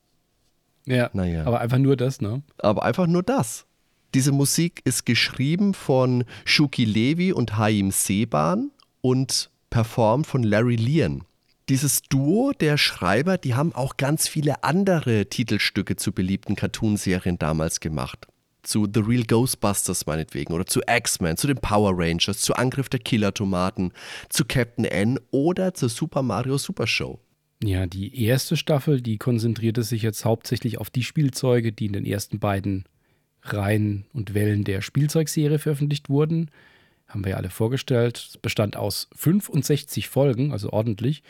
[0.86, 1.46] Ja, naja.
[1.46, 2.42] aber einfach nur das, ne?
[2.58, 3.66] Aber einfach nur das.
[4.14, 8.72] Diese Musik ist geschrieben von Shuki Levi und Haim Seban
[9.02, 11.24] und performt von Larry Leon
[11.70, 17.80] dieses Duo der Schreiber, die haben auch ganz viele andere Titelstücke zu beliebten Cartoonserien damals
[17.80, 18.28] gemacht.
[18.64, 23.00] zu The Real Ghostbusters meinetwegen oder zu X-Men, zu den Power Rangers, zu Angriff der
[23.00, 23.92] Killer-Tomaten,
[24.30, 27.20] zu Captain N oder zur Super Mario Super Show.
[27.64, 32.06] Ja, die erste Staffel, die konzentrierte sich jetzt hauptsächlich auf die Spielzeuge, die in den
[32.06, 32.86] ersten beiden
[33.42, 36.50] Reihen und Wellen der Spielzeugserie veröffentlicht wurden.
[37.08, 38.18] Haben wir ja alle vorgestellt.
[38.30, 41.24] Es bestand aus 65 Folgen, also ordentlich.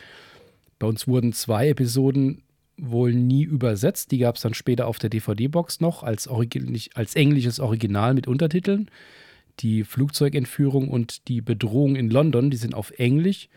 [0.80, 2.44] Bei uns wurden zwei Episoden
[2.78, 4.12] wohl nie übersetzt.
[4.12, 8.90] Die gab es dann später auf der DVD-Box noch als, als englisches Original mit Untertiteln.
[9.60, 13.50] Die Flugzeugentführung und die Bedrohung in London, die sind auf Englisch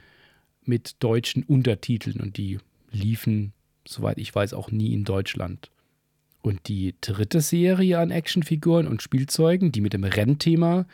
[0.64, 2.58] mit deutschen Untertiteln und die
[2.90, 3.52] liefen,
[3.86, 5.70] soweit ich weiß, auch nie in Deutschland.
[6.42, 10.86] Und die dritte Serie an Actionfiguren und Spielzeugen, die mit dem Rennthema,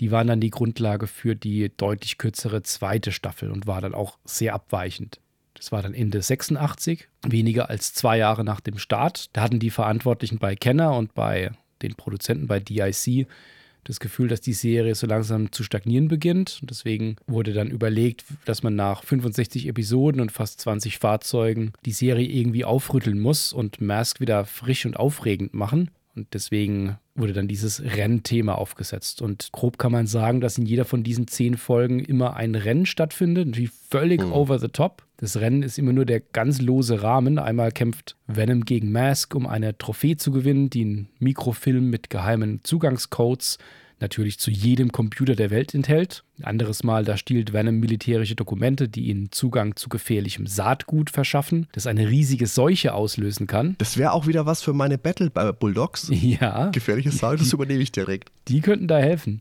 [0.00, 4.18] die waren dann die Grundlage für die deutlich kürzere zweite Staffel und war dann auch
[4.24, 5.20] sehr abweichend.
[5.54, 9.30] Das war dann Ende 86, weniger als zwei Jahre nach dem Start.
[9.32, 11.50] Da hatten die Verantwortlichen bei Kenner und bei
[11.82, 13.26] den Produzenten bei DIC
[13.88, 16.58] das Gefühl, dass die Serie so langsam zu stagnieren beginnt.
[16.60, 21.92] Und deswegen wurde dann überlegt, dass man nach 65 Episoden und fast 20 Fahrzeugen die
[21.92, 25.90] Serie irgendwie aufrütteln muss und Mask wieder frisch und aufregend machen.
[26.18, 29.22] Und deswegen wurde dann dieses Rennthema aufgesetzt.
[29.22, 32.86] Und grob kann man sagen, dass in jeder von diesen zehn Folgen immer ein Rennen
[32.86, 34.32] stattfindet, natürlich völlig mhm.
[34.32, 35.04] over the top.
[35.18, 37.38] Das Rennen ist immer nur der ganz lose Rahmen.
[37.38, 42.60] Einmal kämpft Venom gegen Mask, um eine Trophäe zu gewinnen, die einen Mikrofilm mit geheimen
[42.64, 43.58] Zugangscodes
[44.00, 46.24] natürlich zu jedem Computer der Welt enthält.
[46.38, 51.66] Ein anderes Mal, da stiehlt Venom militärische Dokumente, die ihnen Zugang zu gefährlichem Saatgut verschaffen,
[51.72, 53.76] das eine riesige Seuche auslösen kann.
[53.78, 56.10] Das wäre auch wieder was für meine Battle Bulldogs.
[56.28, 56.70] Ja.
[56.70, 58.30] Gefährliches Saatgut, das übernehme ich direkt.
[58.48, 59.40] Die könnten da helfen.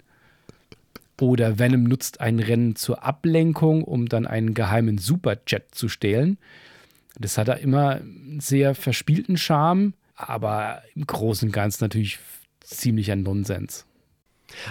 [1.20, 6.38] Oder Venom nutzt ein Rennen zur Ablenkung, um dann einen geheimen Superjet zu stehlen.
[7.20, 12.20] Das hat er immer einen sehr verspielten Charme, aber im Großen und Ganzen natürlich
[12.62, 13.87] ziemlich ein Nonsens.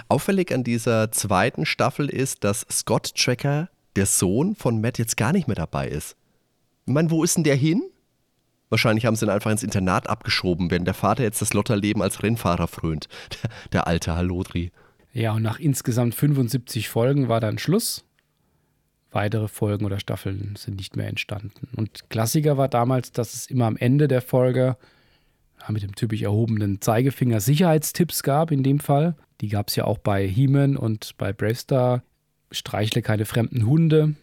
[0.07, 5.33] Auffällig an dieser zweiten Staffel ist, dass Scott Tracker, der Sohn von Matt, jetzt gar
[5.33, 6.15] nicht mehr dabei ist.
[6.85, 7.83] Ich meine, wo ist denn der hin?
[8.69, 12.21] Wahrscheinlich haben sie ihn einfach ins Internat abgeschoben, wenn der Vater jetzt das Lotterleben als
[12.21, 13.07] Rennfahrer frönt.
[13.43, 14.71] Der, der alte Halodri.
[15.13, 18.03] Ja, und nach insgesamt 75 Folgen war dann Schluss.
[19.11, 21.69] Weitere Folgen oder Staffeln sind nicht mehr entstanden.
[21.75, 24.75] Und Klassiker war damals, dass es immer am Ende der Folge
[25.69, 29.15] mit dem typisch erhobenen Zeigefinger Sicherheitstipps gab, in dem Fall.
[29.41, 32.03] Die gab es ja auch bei He-Man und bei Bravestar.
[32.51, 34.15] Streichle keine fremden Hunde.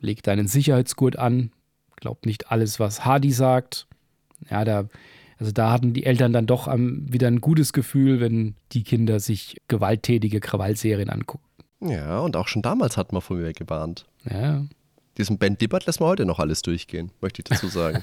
[0.00, 1.50] Leg deinen Sicherheitsgurt an.
[1.96, 3.86] Glaub nicht alles, was Hardy sagt.
[4.50, 4.88] Ja, da
[5.38, 9.60] also da hatten die Eltern dann doch wieder ein gutes Gefühl, wenn die Kinder sich
[9.68, 11.44] gewalttätige Krawallserien angucken.
[11.80, 14.06] Ja, und auch schon damals hat man von mir gewarnt.
[14.28, 14.64] Ja.
[15.18, 18.02] Diesen Ben Dibbert lässt man heute noch alles durchgehen, möchte ich dazu sagen.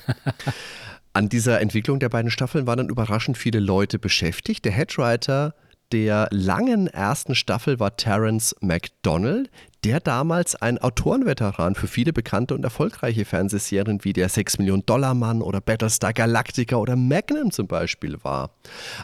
[1.13, 4.63] An dieser Entwicklung der beiden Staffeln waren dann überraschend viele Leute beschäftigt.
[4.63, 5.55] Der Headwriter
[5.91, 9.49] der langen ersten Staffel war Terence McDonald,
[9.83, 15.13] der damals ein Autorenveteran für viele bekannte und erfolgreiche Fernsehserien wie der 6 Millionen Dollar
[15.13, 18.51] Mann oder Battlestar Galactica oder Magnum zum Beispiel war.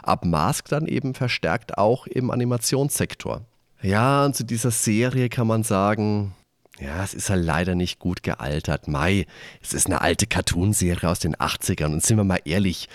[0.02, 3.42] Ab Mask dann eben verstärkt auch im Animationssektor.
[3.82, 6.34] Ja, und zu dieser Serie kann man sagen,
[6.80, 8.86] ja, es ist halt leider nicht gut gealtert.
[8.86, 9.26] Mai,
[9.60, 12.88] es ist eine alte Cartoonserie aus den 80ern und sind wir mal ehrlich,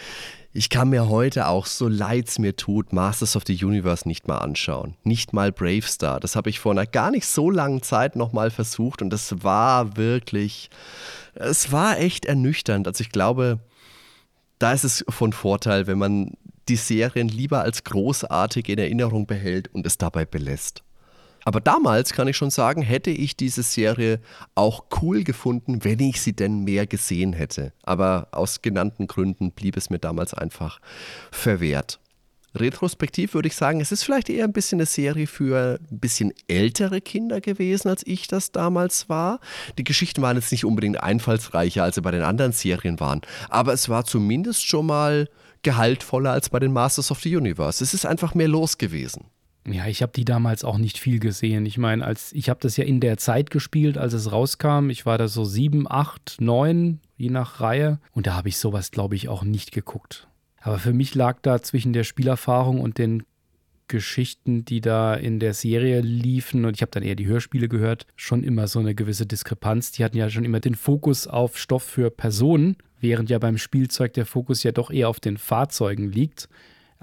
[0.55, 4.27] ich kann mir heute auch, so leid es mir tut, Masters of the Universe nicht
[4.27, 4.95] mal anschauen.
[5.03, 6.19] Nicht mal Brave Star.
[6.19, 9.97] Das habe ich vor einer gar nicht so langen Zeit nochmal versucht und das war
[9.97, 10.69] wirklich,
[11.33, 12.87] es war echt ernüchternd.
[12.87, 13.59] Also ich glaube,
[14.59, 16.33] da ist es von Vorteil, wenn man
[16.69, 20.83] die Serien lieber als großartig in Erinnerung behält und es dabei belässt.
[21.45, 24.19] Aber damals kann ich schon sagen, hätte ich diese Serie
[24.55, 27.73] auch cool gefunden, wenn ich sie denn mehr gesehen hätte.
[27.83, 30.79] Aber aus genannten Gründen blieb es mir damals einfach
[31.31, 31.99] verwehrt.
[32.55, 36.33] Retrospektiv würde ich sagen, es ist vielleicht eher ein bisschen eine Serie für ein bisschen
[36.47, 39.39] ältere Kinder gewesen, als ich das damals war.
[39.79, 43.73] Die Geschichten waren jetzt nicht unbedingt einfallsreicher, als sie bei den anderen Serien waren, aber
[43.73, 45.29] es war zumindest schon mal
[45.63, 47.83] gehaltvoller als bei den Masters of the Universe.
[47.83, 49.25] Es ist einfach mehr los gewesen.
[49.65, 51.65] Ja, ich habe die damals auch nicht viel gesehen.
[51.65, 54.89] Ich meine, als ich habe das ja in der Zeit gespielt, als es rauskam.
[54.89, 57.99] Ich war da so sieben, acht, neun, je nach Reihe.
[58.11, 60.27] Und da habe ich sowas, glaube ich, auch nicht geguckt.
[60.61, 63.23] Aber für mich lag da zwischen der Spielerfahrung und den
[63.87, 68.07] Geschichten, die da in der Serie liefen, und ich habe dann eher die Hörspiele gehört,
[68.15, 69.91] schon immer so eine gewisse Diskrepanz.
[69.91, 74.13] Die hatten ja schon immer den Fokus auf Stoff für Personen, während ja beim Spielzeug
[74.13, 76.49] der Fokus ja doch eher auf den Fahrzeugen liegt.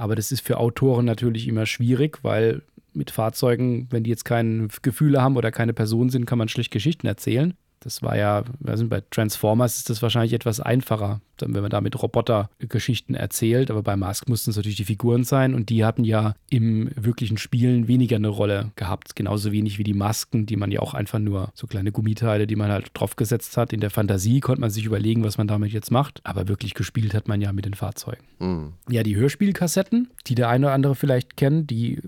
[0.00, 2.62] Aber das ist für Autoren natürlich immer schwierig, weil
[2.94, 6.70] mit Fahrzeugen, wenn die jetzt keine Gefühle haben oder keine Person sind, kann man schlecht
[6.70, 7.52] Geschichten erzählen.
[7.80, 12.00] Das war ja, also bei Transformers ist das wahrscheinlich etwas einfacher, wenn man da mit
[12.00, 13.70] Robotergeschichten erzählt.
[13.70, 17.38] Aber bei Mask mussten es natürlich die Figuren sein und die hatten ja im wirklichen
[17.38, 19.16] Spielen weniger eine Rolle gehabt.
[19.16, 22.56] Genauso wenig wie die Masken, die man ja auch einfach nur so kleine Gummiteile, die
[22.56, 23.72] man halt draufgesetzt hat.
[23.72, 26.20] In der Fantasie konnte man sich überlegen, was man damit jetzt macht.
[26.24, 28.24] Aber wirklich gespielt hat man ja mit den Fahrzeugen.
[28.40, 28.72] Mhm.
[28.90, 32.02] Ja, die Hörspielkassetten, die der eine oder andere vielleicht kennt, die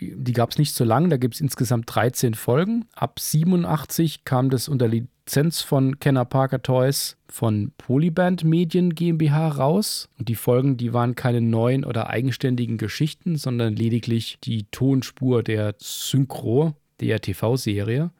[0.00, 2.86] die, die gab es nicht so lang, da gibt es insgesamt 13 Folgen.
[2.94, 10.08] Ab 87 kam das unter Lizenz von Kenner Parker Toys von Polyband Medien GmbH raus.
[10.18, 15.74] Und die Folgen, die waren keine neuen oder eigenständigen Geschichten, sondern lediglich die Tonspur der
[15.78, 18.10] Synchro der TV-Serie,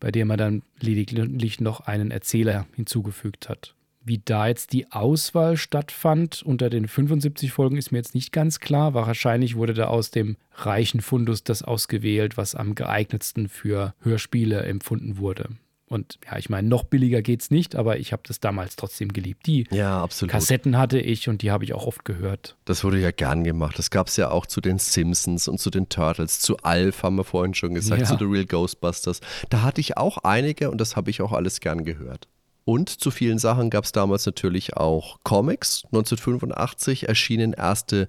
[0.00, 3.75] bei der man dann lediglich noch einen Erzähler hinzugefügt hat.
[4.06, 8.60] Wie da jetzt die Auswahl stattfand unter den 75 Folgen, ist mir jetzt nicht ganz
[8.60, 8.94] klar.
[8.94, 15.18] Wahrscheinlich wurde da aus dem reichen Fundus das ausgewählt, was am geeignetsten für Hörspiele empfunden
[15.18, 15.48] wurde.
[15.88, 19.12] Und ja, ich meine, noch billiger geht es nicht, aber ich habe das damals trotzdem
[19.12, 19.44] geliebt.
[19.46, 22.56] Die ja, Kassetten hatte ich und die habe ich auch oft gehört.
[22.64, 23.76] Das wurde ja gern gemacht.
[23.76, 27.16] Das gab es ja auch zu den Simpsons und zu den Turtles, zu Alf haben
[27.16, 28.06] wir vorhin schon gesagt, ja.
[28.06, 29.20] zu The Real Ghostbusters.
[29.50, 32.28] Da hatte ich auch einige und das habe ich auch alles gern gehört.
[32.66, 35.84] Und zu vielen Sachen gab es damals natürlich auch Comics.
[35.84, 38.08] 1985 erschienen erste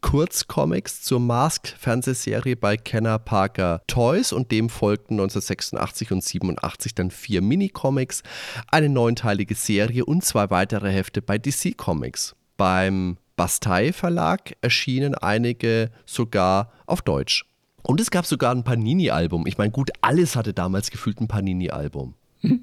[0.00, 7.42] Kurzcomics zur Mask-Fernsehserie bei Kenner Parker Toys und dem folgten 1986 und 87 dann vier
[7.42, 8.22] Minicomics,
[8.68, 12.36] eine neunteilige Serie und zwei weitere Hefte bei DC Comics.
[12.56, 17.44] Beim Bastei Verlag erschienen einige sogar auf Deutsch.
[17.82, 19.48] Und es gab sogar ein Panini-Album.
[19.48, 22.14] Ich meine, gut, alles hatte damals gefühlt ein Panini-Album.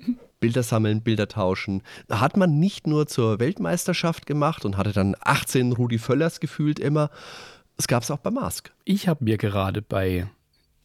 [0.44, 1.82] Bilder sammeln, Bilder tauschen.
[2.10, 7.10] Hat man nicht nur zur Weltmeisterschaft gemacht und hatte dann 18 Rudi Völlers gefühlt immer.
[7.78, 8.72] Es gab es auch bei Mask.
[8.86, 10.28] Ich habe mir gerade bei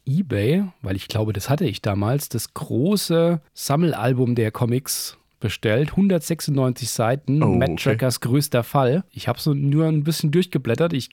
[0.06, 5.90] eBay, weil ich glaube, das hatte ich damals, das große Sammelalbum der Comics bestellt.
[5.90, 8.28] 196 Seiten, oh, Matt Trackers okay.
[8.28, 9.04] größter Fall.
[9.10, 10.92] Ich habe so nur ein bisschen durchgeblättert.
[10.92, 11.10] Ich,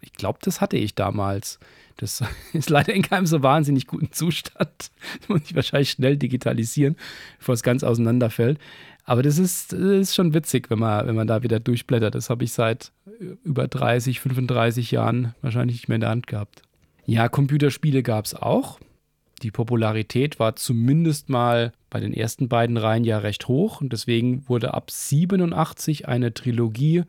[0.00, 1.58] ich glaube, das hatte ich damals.
[1.96, 2.22] Das
[2.52, 4.70] ist leider in keinem so wahnsinnig guten Zustand.
[4.78, 6.96] Das muss ich wahrscheinlich schnell digitalisieren,
[7.38, 8.58] bevor es ganz auseinanderfällt.
[9.04, 12.14] Aber das ist, das ist schon witzig, wenn man, wenn man da wieder durchblättert.
[12.14, 12.92] Das habe ich seit
[13.44, 16.62] über 30, 35 Jahren wahrscheinlich nicht mehr in der Hand gehabt.
[17.06, 18.78] Ja, Computerspiele gab es auch.
[19.42, 24.48] Die Popularität war zumindest mal bei den ersten beiden Reihen ja recht hoch und deswegen
[24.48, 27.04] wurde ab 87 eine Trilogie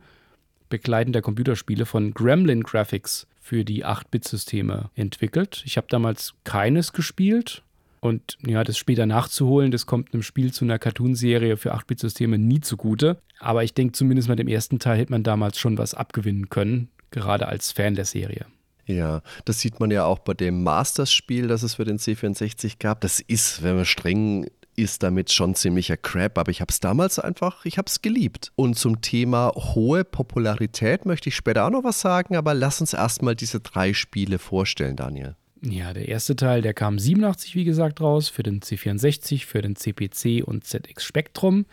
[0.72, 5.62] begleitender Computerspiele von Gremlin Graphics für die 8-Bit-Systeme entwickelt.
[5.66, 7.62] Ich habe damals keines gespielt.
[8.00, 12.60] Und ja, das später nachzuholen, das kommt einem Spiel zu einer Cartoonserie für 8-Bit-Systeme nie
[12.60, 13.18] zugute.
[13.38, 16.88] Aber ich denke, zumindest mit dem ersten Teil hätte man damals schon was abgewinnen können,
[17.10, 18.46] gerade als Fan der Serie.
[18.86, 23.02] Ja, das sieht man ja auch bei dem Masters-Spiel, das es für den C64 gab.
[23.02, 27.18] Das ist, wenn man streng ist damit schon ziemlicher Crap, aber ich habe es damals
[27.18, 28.52] einfach, ich habe es geliebt.
[28.56, 32.92] Und zum Thema hohe Popularität möchte ich später auch noch was sagen, aber lass uns
[32.92, 35.36] erstmal diese drei Spiele vorstellen, Daniel.
[35.64, 39.76] Ja, der erste Teil, der kam 87, wie gesagt, raus, für den C64, für den
[39.76, 41.66] CPC und ZX Spectrum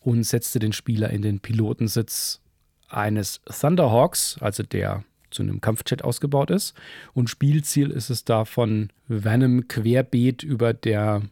[0.00, 2.40] und setzte den Spieler in den Pilotensitz
[2.88, 6.74] eines Thunderhawks, also der zu einem Kampfjet ausgebaut ist.
[7.14, 11.22] Und Spielziel ist es da von Venom querbeet über der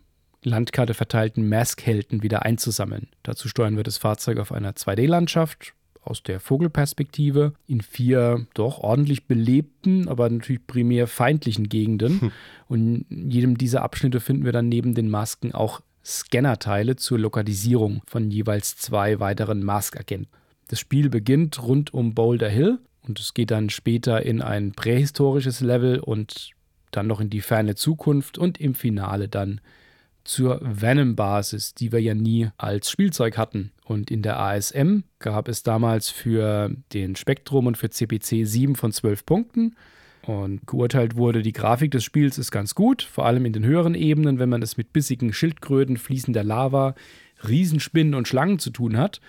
[0.44, 3.08] Landkarte verteilten Mask-Helden wieder einzusammeln.
[3.22, 9.26] Dazu steuern wir das Fahrzeug auf einer 2D-Landschaft aus der Vogelperspektive in vier doch ordentlich
[9.26, 12.20] belebten, aber natürlich primär feindlichen Gegenden.
[12.20, 12.32] Hm.
[12.68, 18.02] Und in jedem dieser Abschnitte finden wir dann neben den Masken auch Scannerteile zur Lokalisierung
[18.06, 20.28] von jeweils zwei weiteren Mask-Agenten.
[20.68, 25.60] Das Spiel beginnt rund um Boulder Hill und es geht dann später in ein prähistorisches
[25.60, 26.50] Level und
[26.90, 29.60] dann noch in die ferne Zukunft und im Finale dann
[30.24, 33.72] zur Venom-Basis, die wir ja nie als Spielzeug hatten.
[33.84, 38.92] Und in der ASM gab es damals für den Spektrum und für CPC 7 von
[38.92, 39.76] 12 Punkten.
[40.22, 43.94] Und geurteilt wurde, die Grafik des Spiels ist ganz gut, vor allem in den höheren
[43.94, 46.94] Ebenen, wenn man es mit bissigen Schildkröten, fließender Lava,
[47.46, 49.20] Riesenspinnen und Schlangen zu tun hat.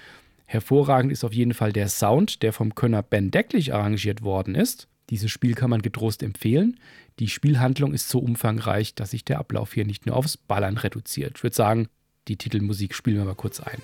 [0.46, 4.88] Hervorragend ist auf jeden Fall der Sound, der vom Könner Ben Decklich arrangiert worden ist.
[5.10, 6.80] Dieses Spiel kann man getrost empfehlen.
[7.20, 11.38] Die Spielhandlung ist so umfangreich, dass sich der Ablauf hier nicht nur aufs Ballern reduziert.
[11.38, 11.88] Ich würde sagen,
[12.28, 13.82] die Titelmusik spielen wir mal kurz ein.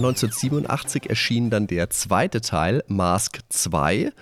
[0.00, 4.12] Jahr 1987 erschien dann der zweite Teil, Mask 2,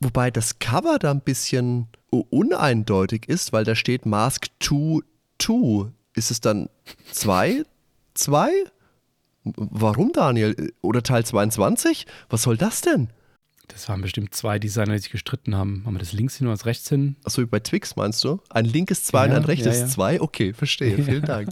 [0.00, 5.02] wobei das Cover da ein bisschen uneindeutig ist, weil da steht Mask 2
[5.42, 5.90] 2.
[6.14, 6.68] Ist es dann
[7.10, 7.64] 2?
[8.14, 8.50] 2?
[9.44, 10.72] Warum, Daniel?
[10.82, 12.06] Oder Teil 22?
[12.28, 13.08] Was soll das denn?
[13.68, 15.82] Das waren bestimmt zwei Designer, die sich gestritten haben.
[15.86, 17.16] Haben wir das links hin oder das rechts hin?
[17.24, 18.40] Achso, wie bei Twix meinst du?
[18.50, 20.10] Ein linkes 2 ja, und ein rechtes 2?
[20.10, 20.20] Ja, ja.
[20.22, 21.02] Okay, verstehe.
[21.02, 21.48] Vielen Dank.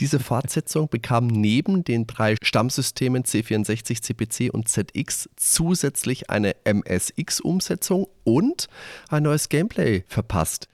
[0.00, 8.68] Diese Fortsetzung bekam neben den drei Stammsystemen C64, CPC und ZX zusätzlich eine MSX-Umsetzung und
[9.08, 10.68] ein neues Gameplay verpasst.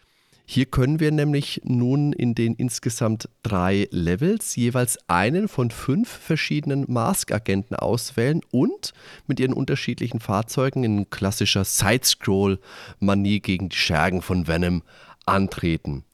[0.49, 6.85] Hier können wir nämlich nun in den insgesamt drei Levels jeweils einen von fünf verschiedenen
[6.87, 8.93] Mask-Agenten auswählen und
[9.27, 14.83] mit ihren unterschiedlichen Fahrzeugen in klassischer Sidescroll-Manie gegen die Schergen von Venom
[15.27, 16.05] antreten.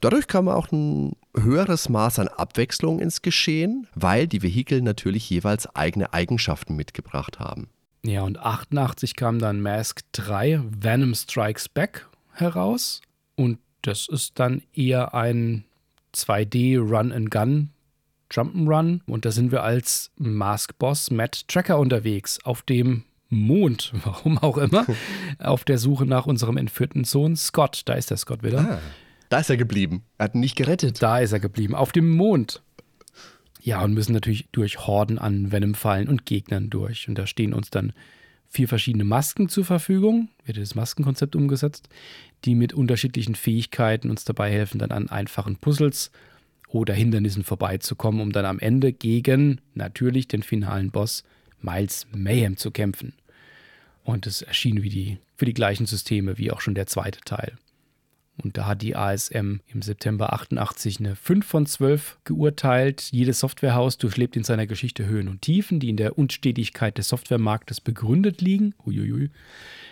[0.00, 5.72] Dadurch kam auch ein höheres Maß an Abwechslung ins Geschehen, weil die Vehikel natürlich jeweils
[5.76, 7.68] eigene Eigenschaften mitgebracht haben.
[8.04, 13.02] Ja, und 88 kam dann Mask 3 Venom Strikes Back heraus.
[13.34, 15.64] Und das ist dann eher ein
[16.14, 17.70] 2D Run-and-Gun
[18.30, 19.00] Jump'n'Run.
[19.06, 24.86] Und da sind wir als Mask-Boss Matt Tracker unterwegs auf dem Mond, warum auch immer,
[25.38, 27.82] auf der Suche nach unserem entführten Sohn Scott.
[27.86, 28.60] Da ist der Scott wieder.
[28.60, 28.78] Ah,
[29.28, 30.02] da ist er geblieben.
[30.18, 31.02] Er hat ihn nicht gerettet.
[31.02, 32.62] Da ist er geblieben, auf dem Mond.
[33.60, 37.08] Ja, und müssen natürlich durch Horden an Venom-Fallen und Gegnern durch.
[37.08, 37.92] Und da stehen uns dann
[38.48, 41.88] vier verschiedene Masken zur Verfügung, wird das Maskenkonzept umgesetzt,
[42.44, 46.10] die mit unterschiedlichen Fähigkeiten uns dabei helfen, dann an einfachen Puzzles
[46.68, 51.24] oder Hindernissen vorbeizukommen, um dann am Ende gegen natürlich den finalen Boss
[51.60, 53.14] Miles Mayhem zu kämpfen.
[54.04, 57.56] Und es erschien wie die, für die gleichen Systeme wie auch schon der zweite Teil.
[58.42, 63.08] Und da hat die ASM im September 88 eine 5 von 12 geurteilt.
[63.10, 67.80] Jedes Softwarehaus durchlebt in seiner Geschichte Höhen und Tiefen, die in der Unstetigkeit des Softwaremarktes
[67.80, 68.74] begründet liegen.
[68.86, 69.30] Uiuiui.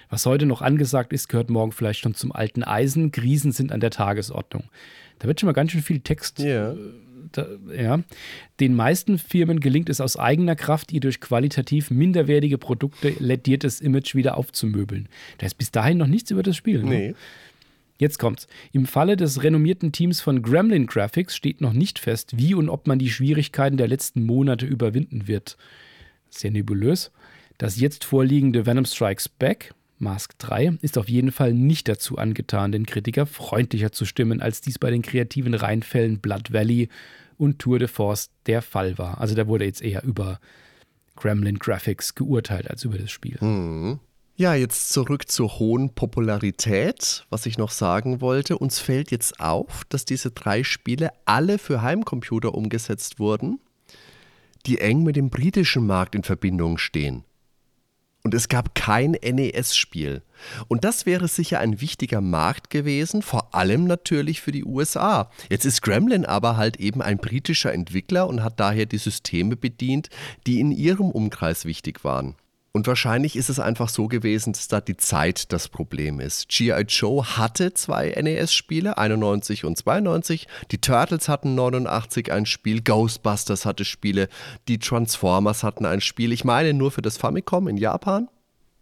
[0.08, 3.10] Was heute noch angesagt ist, gehört morgen vielleicht schon zum alten Eisen.
[3.10, 4.64] Krisen sind an der Tagesordnung.
[5.18, 6.38] Da wird schon mal ganz schön viel Text.
[6.38, 6.72] Yeah.
[6.72, 6.76] Äh,
[7.32, 7.46] da,
[7.76, 8.00] ja.
[8.60, 14.14] Den meisten Firmen gelingt es aus eigener Kraft, ihr durch qualitativ minderwertige Produkte lädiertes Image
[14.14, 15.08] wieder aufzumöbeln.
[15.38, 16.82] Da ist bis dahin noch nichts über das Spiel.
[16.82, 17.14] Ne?
[17.98, 18.46] Jetzt kommt's.
[18.72, 22.86] Im Falle des renommierten Teams von Gremlin Graphics steht noch nicht fest, wie und ob
[22.86, 25.56] man die Schwierigkeiten der letzten Monate überwinden wird.
[26.28, 27.10] Sehr nebulös.
[27.58, 32.70] Das jetzt vorliegende Venom Strikes Back, Mask 3, ist auf jeden Fall nicht dazu angetan,
[32.70, 36.90] den Kritiker freundlicher zu stimmen, als dies bei den kreativen Reinfällen Blood Valley
[37.38, 39.20] und Tour de Force der Fall war.
[39.22, 40.38] Also da wurde jetzt eher über
[41.16, 43.38] Gremlin Graphics geurteilt als über das Spiel.
[43.40, 44.00] Mhm.
[44.38, 47.24] Ja, jetzt zurück zur hohen Popularität.
[47.30, 51.80] Was ich noch sagen wollte, uns fällt jetzt auf, dass diese drei Spiele alle für
[51.80, 53.60] Heimcomputer umgesetzt wurden,
[54.66, 57.24] die eng mit dem britischen Markt in Verbindung stehen.
[58.24, 60.20] Und es gab kein NES-Spiel.
[60.68, 65.30] Und das wäre sicher ein wichtiger Markt gewesen, vor allem natürlich für die USA.
[65.48, 70.10] Jetzt ist Gremlin aber halt eben ein britischer Entwickler und hat daher die Systeme bedient,
[70.46, 72.34] die in ihrem Umkreis wichtig waren.
[72.76, 76.50] Und wahrscheinlich ist es einfach so gewesen, dass da die Zeit das Problem ist.
[76.50, 76.82] G.I.
[76.82, 80.46] Joe hatte zwei NES-Spiele, 91 und 92.
[80.72, 84.28] Die Turtles hatten 89 ein Spiel, Ghostbusters hatte Spiele,
[84.68, 86.32] die Transformers hatten ein Spiel.
[86.32, 88.28] Ich meine nur für das Famicom in Japan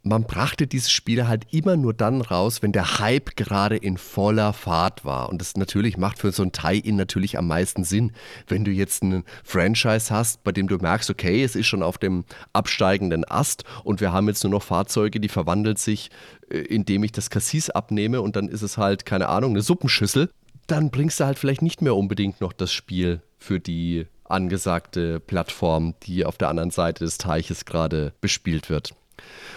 [0.05, 4.53] man brachte diese Spiele halt immer nur dann raus, wenn der Hype gerade in voller
[4.53, 5.31] Fahrt war.
[5.31, 8.13] Und das natürlich macht für so ein Tie-In natürlich am meisten Sinn.
[8.47, 11.97] Wenn du jetzt einen Franchise hast, bei dem du merkst, okay, es ist schon auf
[11.97, 16.11] dem absteigenden Ast und wir haben jetzt nur noch Fahrzeuge, die verwandelt sich,
[16.51, 20.31] äh, indem ich das Cassis abnehme und dann ist es halt, keine Ahnung, eine Suppenschüssel.
[20.67, 25.95] Dann bringst du halt vielleicht nicht mehr unbedingt noch das Spiel für die angesagte Plattform,
[26.03, 28.95] die auf der anderen Seite des Teiches gerade bespielt wird.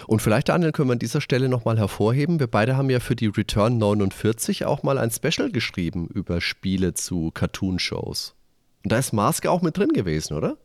[0.06, 2.40] Und vielleicht, Daniel, können wir an dieser Stelle nochmal hervorheben.
[2.40, 6.94] Wir beide haben ja für die Return 49 auch mal ein Special geschrieben über Spiele
[6.94, 8.34] zu Cartoon-Shows.
[8.84, 10.56] Und da ist Mask auch mit drin gewesen, oder?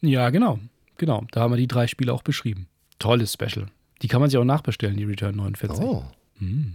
[0.00, 0.58] Ja, genau.
[0.98, 1.24] Genau.
[1.32, 2.68] Da haben wir die drei Spiele auch beschrieben.
[2.98, 3.66] Tolles Special.
[4.02, 5.84] Die kann man sich auch nachbestellen, die Return 49.
[5.84, 6.04] Oh.
[6.38, 6.74] Mhm.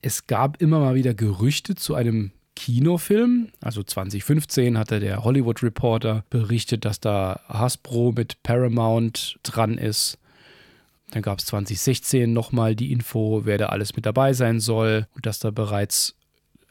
[0.00, 3.48] Es gab immer mal wieder Gerüchte zu einem Kinofilm.
[3.60, 10.18] Also 2015 hatte der Hollywood Reporter berichtet, dass da Hasbro mit Paramount dran ist.
[11.12, 15.26] Dann gab es 2016 nochmal die Info, wer da alles mit dabei sein soll und
[15.26, 16.16] dass da bereits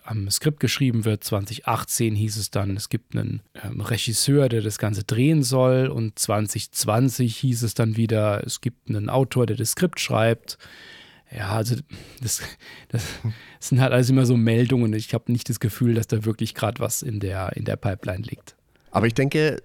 [0.03, 1.23] am Skript geschrieben wird.
[1.23, 5.87] 2018 hieß es dann, es gibt einen ähm, Regisseur, der das Ganze drehen soll.
[5.87, 10.57] Und 2020 hieß es dann wieder, es gibt einen Autor, der das Skript schreibt.
[11.31, 11.75] Ja, also
[12.19, 12.41] das,
[12.89, 13.05] das,
[13.59, 14.91] sind halt alles immer so Meldungen.
[14.93, 18.23] Ich habe nicht das Gefühl, dass da wirklich gerade was in der, in der Pipeline
[18.23, 18.55] liegt.
[18.89, 19.61] Aber ich denke,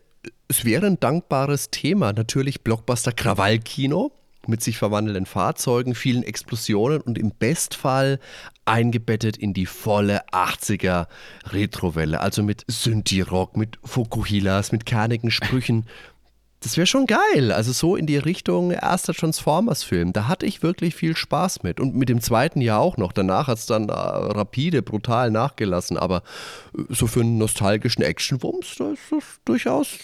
[0.49, 2.13] es wäre ein dankbares Thema.
[2.13, 4.13] Natürlich Blockbuster Krawallkino
[4.49, 8.19] mit sich verwandelnden Fahrzeugen, vielen Explosionen und im Bestfall
[8.65, 11.07] eingebettet in die volle 80er
[11.47, 12.21] Retrowelle.
[12.21, 15.87] Also mit Synthi-Rock, mit Fukuhilas, mit kernigen Sprüchen.
[16.61, 17.53] Das wäre schon geil.
[17.53, 20.13] Also so in die Richtung erster Transformers-Film.
[20.13, 21.79] Da hatte ich wirklich viel Spaß mit.
[21.79, 23.13] Und mit dem zweiten ja auch noch.
[23.13, 25.97] Danach hat es dann äh, rapide, brutal nachgelassen.
[25.97, 26.23] Aber
[26.77, 29.99] äh, so für einen nostalgischen Action-Wumms, da ist das durchaus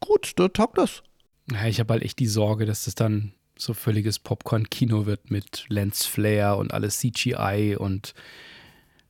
[0.00, 0.32] gut.
[0.36, 1.02] Da taugt das.
[1.50, 5.66] Ja, ich habe halt echt die Sorge, dass das dann so völliges Popcorn-Kino wird mit
[5.68, 8.14] Lens Flare und alles CGI und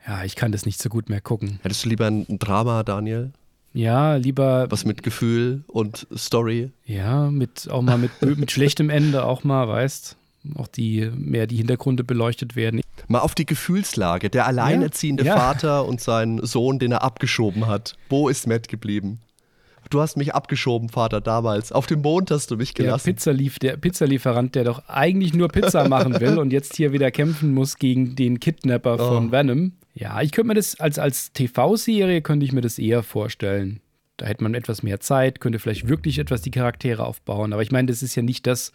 [0.06, 1.60] ja, ich kann das nicht so gut mehr gucken.
[1.62, 3.32] Hättest du lieber ein Drama, Daniel?
[3.74, 4.66] Ja, lieber.
[4.70, 6.70] Was mit Gefühl und Story?
[6.86, 10.16] Ja, mit auch mal mit, mit schlechtem Ende auch mal, weißt
[10.54, 12.80] auch die mehr die Hintergründe beleuchtet werden.
[13.06, 14.30] Mal auf die Gefühlslage.
[14.30, 15.40] Der alleinerziehende ja, ja.
[15.40, 17.96] Vater und sein Sohn, den er abgeschoben hat.
[18.08, 19.20] Wo ist Matt geblieben?
[19.90, 21.72] Du hast mich abgeschoben, Vater, damals.
[21.72, 23.06] Auf dem Mond hast du mich gelassen.
[23.06, 27.10] Der, Pizzalief, der Pizzalieferant, der doch eigentlich nur Pizza machen will und jetzt hier wieder
[27.10, 29.08] kämpfen muss gegen den Kidnapper oh.
[29.08, 29.72] von Venom.
[29.94, 33.80] Ja, ich könnte mir das als, als TV-Serie könnte ich mir das eher vorstellen.
[34.16, 37.52] Da hätte man etwas mehr Zeit, könnte vielleicht wirklich etwas die Charaktere aufbauen.
[37.52, 38.72] Aber ich meine, das ist ja nicht das,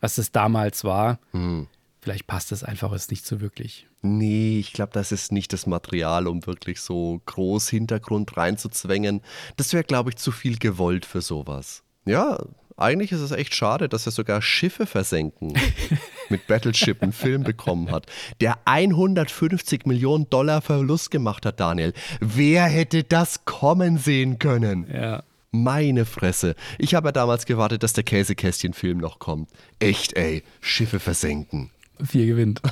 [0.00, 1.18] was es damals war.
[1.32, 1.66] Hm.
[2.00, 3.87] Vielleicht passt das einfach jetzt nicht so wirklich.
[4.00, 9.22] Nee, ich glaube, das ist nicht das Material, um wirklich so groß Hintergrund reinzuzwängen.
[9.56, 11.82] Das wäre, glaube ich, zu viel gewollt für sowas.
[12.04, 12.38] Ja,
[12.76, 15.52] eigentlich ist es echt schade, dass er sogar Schiffe versenken
[16.28, 18.06] mit Battleship einen Film bekommen hat,
[18.40, 21.92] der 150 Millionen Dollar Verlust gemacht hat, Daniel.
[22.20, 24.86] Wer hätte das kommen sehen können?
[24.92, 25.24] Ja.
[25.50, 26.54] Meine Fresse.
[26.78, 29.50] Ich habe ja damals gewartet, dass der Käsekästchen-Film noch kommt.
[29.80, 30.44] Echt, ey.
[30.60, 31.70] Schiffe versenken.
[32.04, 32.62] Vier gewinnt.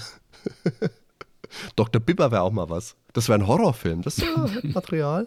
[1.77, 2.01] Dr.
[2.01, 2.97] Bibber wäre auch mal was.
[3.13, 4.03] Das wäre ein Horrorfilm.
[4.03, 5.27] Das ist ja Material.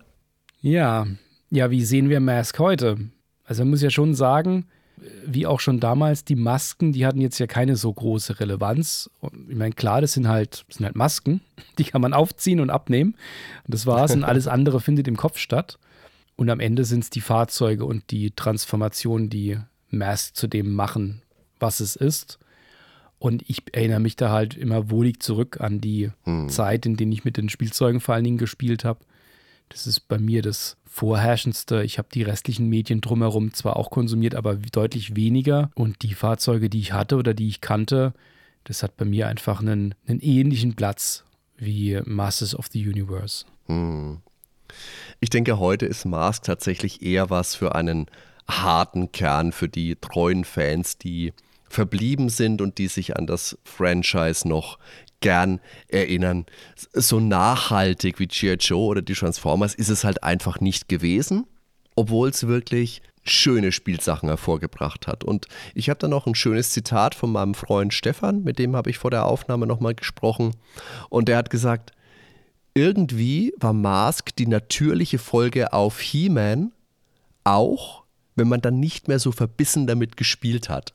[0.61, 1.07] Ja.
[1.49, 2.97] Ja, wie sehen wir Mask heute?
[3.43, 4.67] Also man muss ja schon sagen,
[5.25, 9.09] wie auch schon damals, die Masken, die hatten jetzt ja keine so große Relevanz.
[9.47, 11.41] Ich meine, klar, das sind halt, das sind halt Masken,
[11.77, 13.15] die kann man aufziehen und abnehmen.
[13.65, 14.13] Und das war's.
[14.13, 15.79] Und alles andere findet im Kopf statt.
[16.35, 19.57] Und am Ende sind es die Fahrzeuge und die Transformation, die
[19.89, 21.21] Mask zu dem machen,
[21.59, 22.39] was es ist.
[23.19, 26.49] Und ich erinnere mich da halt immer wohlig zurück an die hm.
[26.49, 28.99] Zeit, in der ich mit den Spielzeugen vor allen Dingen gespielt habe.
[29.67, 31.83] Das ist bei mir das Vorherrschendste.
[31.83, 35.69] Ich habe die restlichen Medien drumherum zwar auch konsumiert, aber deutlich weniger.
[35.75, 38.13] Und die Fahrzeuge, die ich hatte oder die ich kannte,
[38.63, 41.25] das hat bei mir einfach einen, einen ähnlichen Platz
[41.57, 43.45] wie Masters of the Universe.
[43.67, 44.19] Hm.
[45.19, 48.07] Ich denke, heute ist Mask tatsächlich eher was für einen
[48.47, 51.33] harten Kern, für die treuen Fans, die
[51.69, 54.79] verblieben sind und die sich an das Franchise noch
[55.21, 56.45] gern erinnern.
[56.93, 58.55] So nachhaltig wie G.I.
[58.59, 61.45] Joe oder die Transformers ist es halt einfach nicht gewesen,
[61.95, 65.23] obwohl es wirklich schöne Spielsachen hervorgebracht hat.
[65.23, 68.89] Und ich habe da noch ein schönes Zitat von meinem Freund Stefan, mit dem habe
[68.89, 70.55] ich vor der Aufnahme nochmal gesprochen.
[71.09, 71.91] Und der hat gesagt,
[72.73, 76.71] irgendwie war Mask die natürliche Folge auf He-Man,
[77.43, 78.03] auch
[78.35, 80.93] wenn man dann nicht mehr so verbissen damit gespielt hat.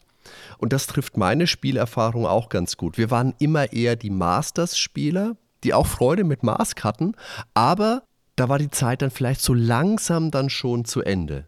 [0.58, 2.98] Und das trifft meine Spielerfahrung auch ganz gut.
[2.98, 7.14] Wir waren immer eher die Masters-Spieler, die auch Freude mit Mask hatten,
[7.54, 8.02] aber
[8.36, 11.46] da war die Zeit dann vielleicht so langsam dann schon zu Ende,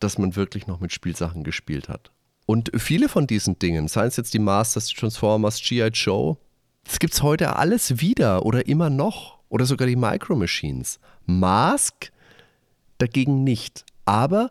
[0.00, 2.10] dass man wirklich noch mit Spielsachen gespielt hat.
[2.46, 5.88] Und viele von diesen Dingen, seien es jetzt die Masters, die Transformers, G.I.
[5.88, 6.36] Joe,
[6.84, 9.38] das gibt es heute alles wieder oder immer noch.
[9.48, 10.98] Oder sogar die Micro Machines.
[11.26, 12.10] Mask
[12.98, 13.84] dagegen nicht.
[14.06, 14.50] Aber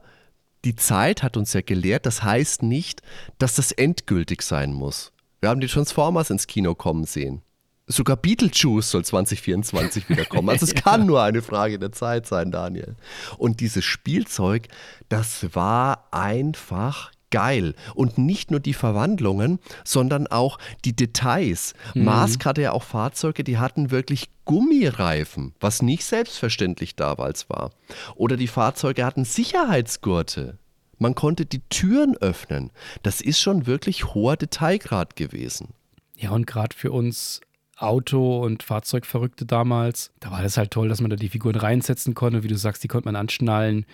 [0.66, 3.02] die Zeit hat uns ja gelehrt, das heißt nicht,
[3.38, 5.12] dass das endgültig sein muss.
[5.40, 7.42] Wir haben die Transformers ins Kino kommen sehen.
[7.88, 10.50] Sogar Beetlejuice soll 2024 wiederkommen.
[10.50, 12.96] Also es kann nur eine Frage der Zeit sein, Daniel.
[13.38, 14.68] Und dieses Spielzeug,
[15.10, 17.74] das war einfach geil.
[17.96, 21.74] Und nicht nur die Verwandlungen, sondern auch die Details.
[21.94, 22.06] Mhm.
[22.06, 27.72] Mask hatte ja auch Fahrzeuge, die hatten wirklich Gummireifen, was nicht selbstverständlich damals war.
[28.16, 30.58] Oder die Fahrzeuge hatten Sicherheitsgurte.
[30.98, 32.70] Man konnte die Türen öffnen.
[33.02, 35.70] Das ist schon wirklich hoher Detailgrad gewesen.
[36.16, 37.42] Ja, und gerade für uns
[37.76, 42.14] Auto- und Fahrzeugverrückte damals, da war das halt toll, dass man da die Figuren reinsetzen
[42.14, 42.44] konnte.
[42.44, 43.88] Wie du sagst, die konnte man anschnallen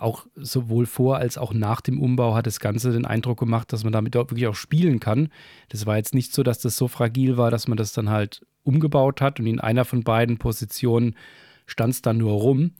[0.00, 3.84] auch sowohl vor als auch nach dem Umbau hat das Ganze den Eindruck gemacht, dass
[3.84, 5.28] man damit auch wirklich auch spielen kann.
[5.68, 8.44] Das war jetzt nicht so, dass das so fragil war, dass man das dann halt
[8.62, 11.16] umgebaut hat und in einer von beiden Positionen
[11.66, 12.72] stand es dann nur rum,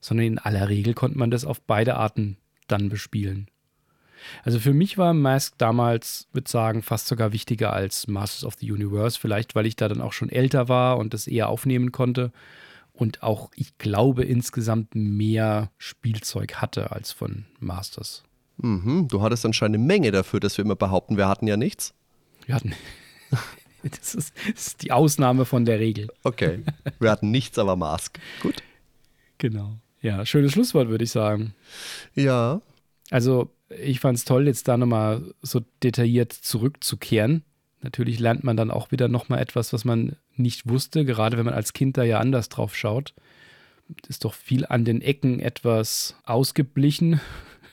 [0.00, 2.36] sondern in aller Regel konnte man das auf beide Arten
[2.68, 3.48] dann bespielen.
[4.42, 8.70] Also für mich war Mask damals, würde sagen, fast sogar wichtiger als Masters of the
[8.70, 12.32] Universe, vielleicht weil ich da dann auch schon älter war und das eher aufnehmen konnte
[12.94, 18.22] und auch, ich glaube, insgesamt mehr Spielzeug hatte als von Masters.
[18.56, 21.92] Mhm, du hattest anscheinend eine Menge dafür, dass wir immer behaupten, wir hatten ja nichts.
[22.46, 22.72] Wir hatten.
[23.90, 26.08] Das ist, das ist die Ausnahme von der Regel.
[26.22, 26.62] Okay.
[27.00, 28.18] Wir hatten nichts, aber Mask.
[28.40, 28.62] Gut.
[29.36, 29.76] Genau.
[30.00, 31.54] Ja, schönes Schlusswort, würde ich sagen.
[32.14, 32.62] Ja.
[33.10, 37.44] Also, ich fand es toll, jetzt da nochmal so detailliert zurückzukehren.
[37.82, 41.54] Natürlich lernt man dann auch wieder nochmal etwas, was man nicht wusste, gerade wenn man
[41.54, 43.14] als Kind da ja anders drauf schaut.
[44.08, 47.20] Ist doch viel an den Ecken etwas ausgeblichen.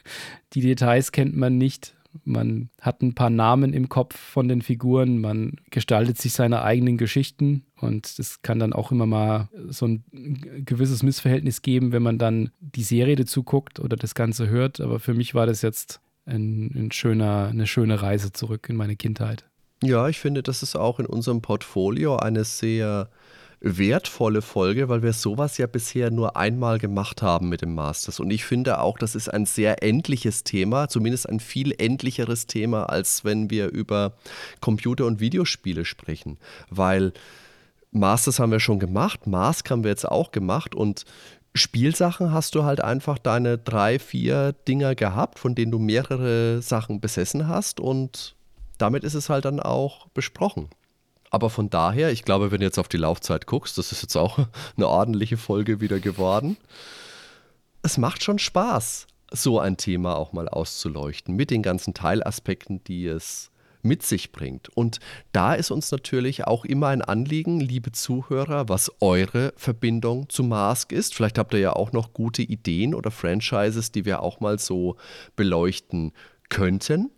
[0.54, 1.96] Die Details kennt man nicht.
[2.26, 6.98] Man hat ein paar Namen im Kopf von den Figuren, man gestaltet sich seine eigenen
[6.98, 10.04] Geschichten und es kann dann auch immer mal so ein
[10.66, 14.82] gewisses Missverhältnis geben, wenn man dann die Serie dazu guckt oder das Ganze hört.
[14.82, 18.98] Aber für mich war das jetzt ein, ein schöner, eine schöne Reise zurück in meine
[18.98, 19.46] Kindheit.
[19.84, 23.10] Ja, ich finde, das ist auch in unserem Portfolio eine sehr
[23.62, 28.20] wertvolle Folge, weil wir sowas ja bisher nur einmal gemacht haben mit dem Masters.
[28.20, 32.86] Und ich finde auch, das ist ein sehr endliches Thema, zumindest ein viel endlicheres Thema,
[32.86, 34.14] als wenn wir über
[34.62, 36.38] Computer- und Videospiele sprechen.
[36.70, 37.14] Weil
[37.92, 41.06] Masters haben wir schon gemacht, Mask haben wir jetzt auch gemacht und
[41.54, 47.02] Spielsachen hast du halt einfach deine drei, vier Dinger gehabt, von denen du mehrere Sachen
[47.02, 48.36] besessen hast und
[48.82, 50.70] damit ist es halt dann auch besprochen.
[51.30, 54.18] Aber von daher, ich glaube, wenn du jetzt auf die Laufzeit guckst, das ist jetzt
[54.18, 54.40] auch
[54.78, 56.58] eine ordentliche Folge wieder geworden.
[57.84, 63.08] Es macht schon Spaß, so ein Thema auch mal auszuleuchten, mit den ganzen Teilaspekten, die
[63.08, 63.50] es
[63.82, 64.70] mit sich bringt.
[64.70, 65.00] Und
[65.32, 70.92] da ist uns natürlich auch immer ein Anliegen, liebe Zuhörer, was eure Verbindung zu Mask
[70.92, 71.16] ist.
[71.16, 74.98] Vielleicht habt ihr ja auch noch gute Ideen oder Franchises, die wir auch mal so
[75.36, 76.12] beleuchten
[76.50, 77.10] könnten.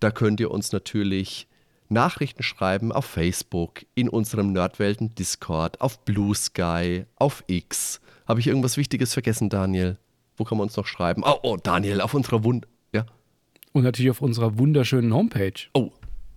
[0.00, 1.48] Da könnt ihr uns natürlich
[1.88, 8.00] Nachrichten schreiben auf Facebook, in unserem Nerdwelten Discord, auf Blue Sky, auf X.
[8.26, 9.96] Habe ich irgendwas Wichtiges vergessen, Daniel?
[10.36, 11.22] Wo kann man uns noch schreiben?
[11.24, 12.68] Oh, oh Daniel, auf unserer Wund.
[12.92, 13.06] Ja.
[13.72, 15.54] Und natürlich auf unserer wunderschönen Homepage.
[15.74, 15.90] Oh,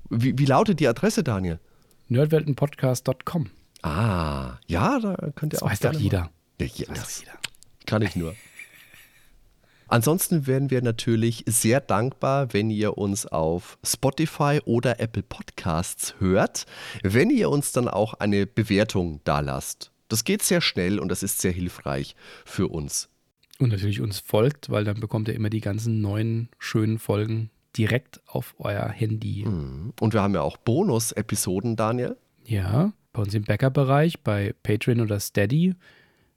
[0.09, 1.59] wie, wie lautet die Adresse, Daniel?
[2.07, 3.49] Nerdweltenpodcast.com.
[3.83, 5.69] Ah, ja, da könnt ihr Das auch.
[5.71, 6.31] weiß doch jeder.
[6.59, 7.39] Ja, ja, Das weiß doch jeder.
[7.85, 8.35] kann ich nur.
[9.91, 16.65] Ansonsten wären wir natürlich sehr dankbar, wenn ihr uns auf Spotify oder Apple Podcasts hört,
[17.03, 19.91] wenn ihr uns dann auch eine Bewertung dalasst.
[20.07, 22.15] Das geht sehr schnell und das ist sehr hilfreich
[22.45, 23.09] für uns.
[23.59, 28.21] Und natürlich uns folgt, weil dann bekommt ihr immer die ganzen neuen schönen Folgen direkt
[28.27, 29.43] auf euer Handy.
[29.45, 32.15] Und wir haben ja auch Bonus-Episoden, Daniel.
[32.45, 35.75] Ja, bei uns im Backup-Bereich, bei Patreon oder Steady,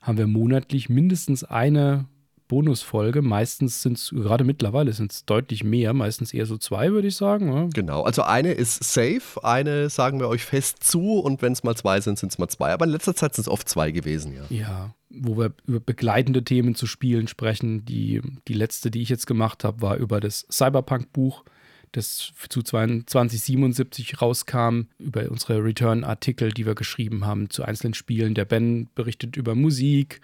[0.00, 2.08] haben wir monatlich mindestens eine
[2.48, 3.22] Bonusfolge.
[3.22, 7.16] Meistens sind es, gerade mittlerweile sind es deutlich mehr, meistens eher so zwei, würde ich
[7.16, 7.52] sagen.
[7.52, 7.68] Ja.
[7.72, 11.76] Genau, also eine ist safe, eine sagen wir euch fest zu und wenn es mal
[11.76, 12.72] zwei sind, sind es mal zwei.
[12.72, 14.42] Aber in letzter Zeit sind es oft zwei gewesen, ja.
[14.50, 17.84] Ja, wo wir über begleitende Themen zu Spielen sprechen.
[17.84, 21.44] Die, die letzte, die ich jetzt gemacht habe, war über das Cyberpunk-Buch,
[21.92, 28.34] das zu 2077 rauskam, über unsere Return-Artikel, die wir geschrieben haben zu einzelnen Spielen.
[28.34, 30.20] Der Ben berichtet über Musik,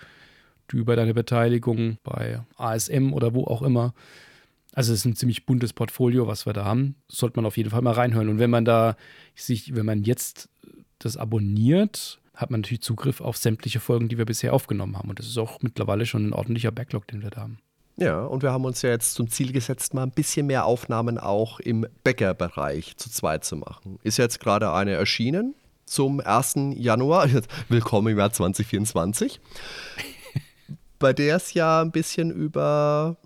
[0.72, 3.94] über deine Beteiligung bei ASM oder wo auch immer.
[4.72, 6.94] Also es ist ein ziemlich buntes Portfolio, was wir da haben.
[7.08, 8.28] Sollte man auf jeden Fall mal reinhören.
[8.28, 8.96] Und wenn man da
[9.34, 10.48] sich, wenn man jetzt
[10.98, 15.10] das abonniert, hat man natürlich Zugriff auf sämtliche Folgen, die wir bisher aufgenommen haben.
[15.10, 17.58] Und das ist auch mittlerweile schon ein ordentlicher Backlog, den wir da haben.
[17.96, 21.18] Ja, und wir haben uns ja jetzt zum Ziel gesetzt, mal ein bisschen mehr Aufnahmen
[21.18, 23.98] auch im Bäckerbereich zu zweit zu machen.
[24.02, 26.54] Ist jetzt gerade eine erschienen zum 1.
[26.76, 27.28] Januar.
[27.68, 29.40] Willkommen im Jahr 2024.
[31.00, 33.16] bei der es ja ein bisschen über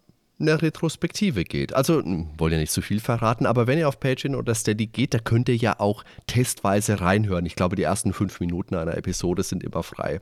[0.41, 1.75] eine Retrospektive geht.
[1.75, 4.87] Also, hm, wollen ja nicht zu viel verraten, aber wenn ihr auf Patreon oder Steady
[4.87, 7.47] geht, da könnt ihr ja auch testweise reinhören.
[7.47, 10.21] Ich glaube, die ersten fünf Minuten einer Episode sind immer frei.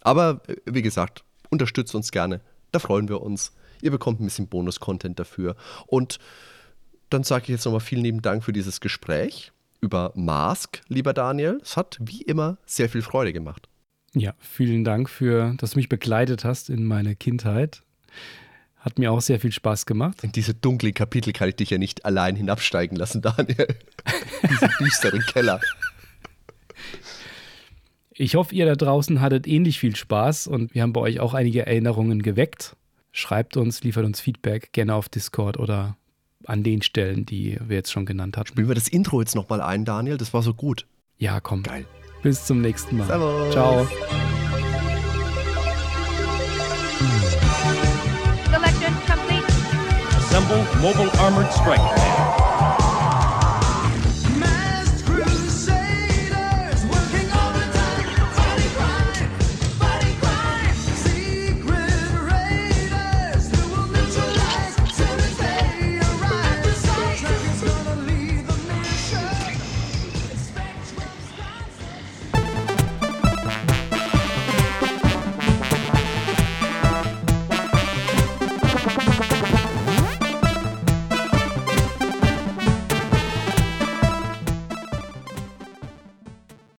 [0.00, 2.40] Aber äh, wie gesagt, unterstützt uns gerne.
[2.72, 3.52] Da freuen wir uns.
[3.82, 5.56] Ihr bekommt ein bisschen Bonus-Content dafür.
[5.86, 6.18] Und
[7.10, 11.60] dann sage ich jetzt nochmal vielen lieben Dank für dieses Gespräch über Mask, lieber Daniel.
[11.62, 13.68] Es hat wie immer sehr viel Freude gemacht.
[14.14, 17.82] Ja, vielen Dank für, dass du mich begleitet hast in meine Kindheit.
[18.78, 20.22] Hat mir auch sehr viel Spaß gemacht.
[20.22, 23.66] In diese dunklen Kapitel kann ich dich ja nicht allein hinabsteigen lassen, Daniel.
[24.48, 25.60] diese düsteren Keller.
[28.12, 31.34] Ich hoffe, ihr da draußen hattet ähnlich viel Spaß und wir haben bei euch auch
[31.34, 32.76] einige Erinnerungen geweckt.
[33.10, 35.96] Schreibt uns, liefert uns Feedback gerne auf Discord oder
[36.44, 38.48] an den Stellen, die wir jetzt schon genannt hatten.
[38.48, 40.18] Spielen wir das Intro jetzt nochmal ein, Daniel?
[40.18, 40.86] Das war so gut.
[41.18, 41.62] Ja, komm.
[41.64, 41.86] Geil.
[42.24, 43.06] Bis zum nächsten Mal.
[43.06, 43.52] Servus.
[43.52, 43.86] Ciao.
[48.50, 49.44] Selection complete.
[50.16, 52.43] Assemble Mobile Armored Strike.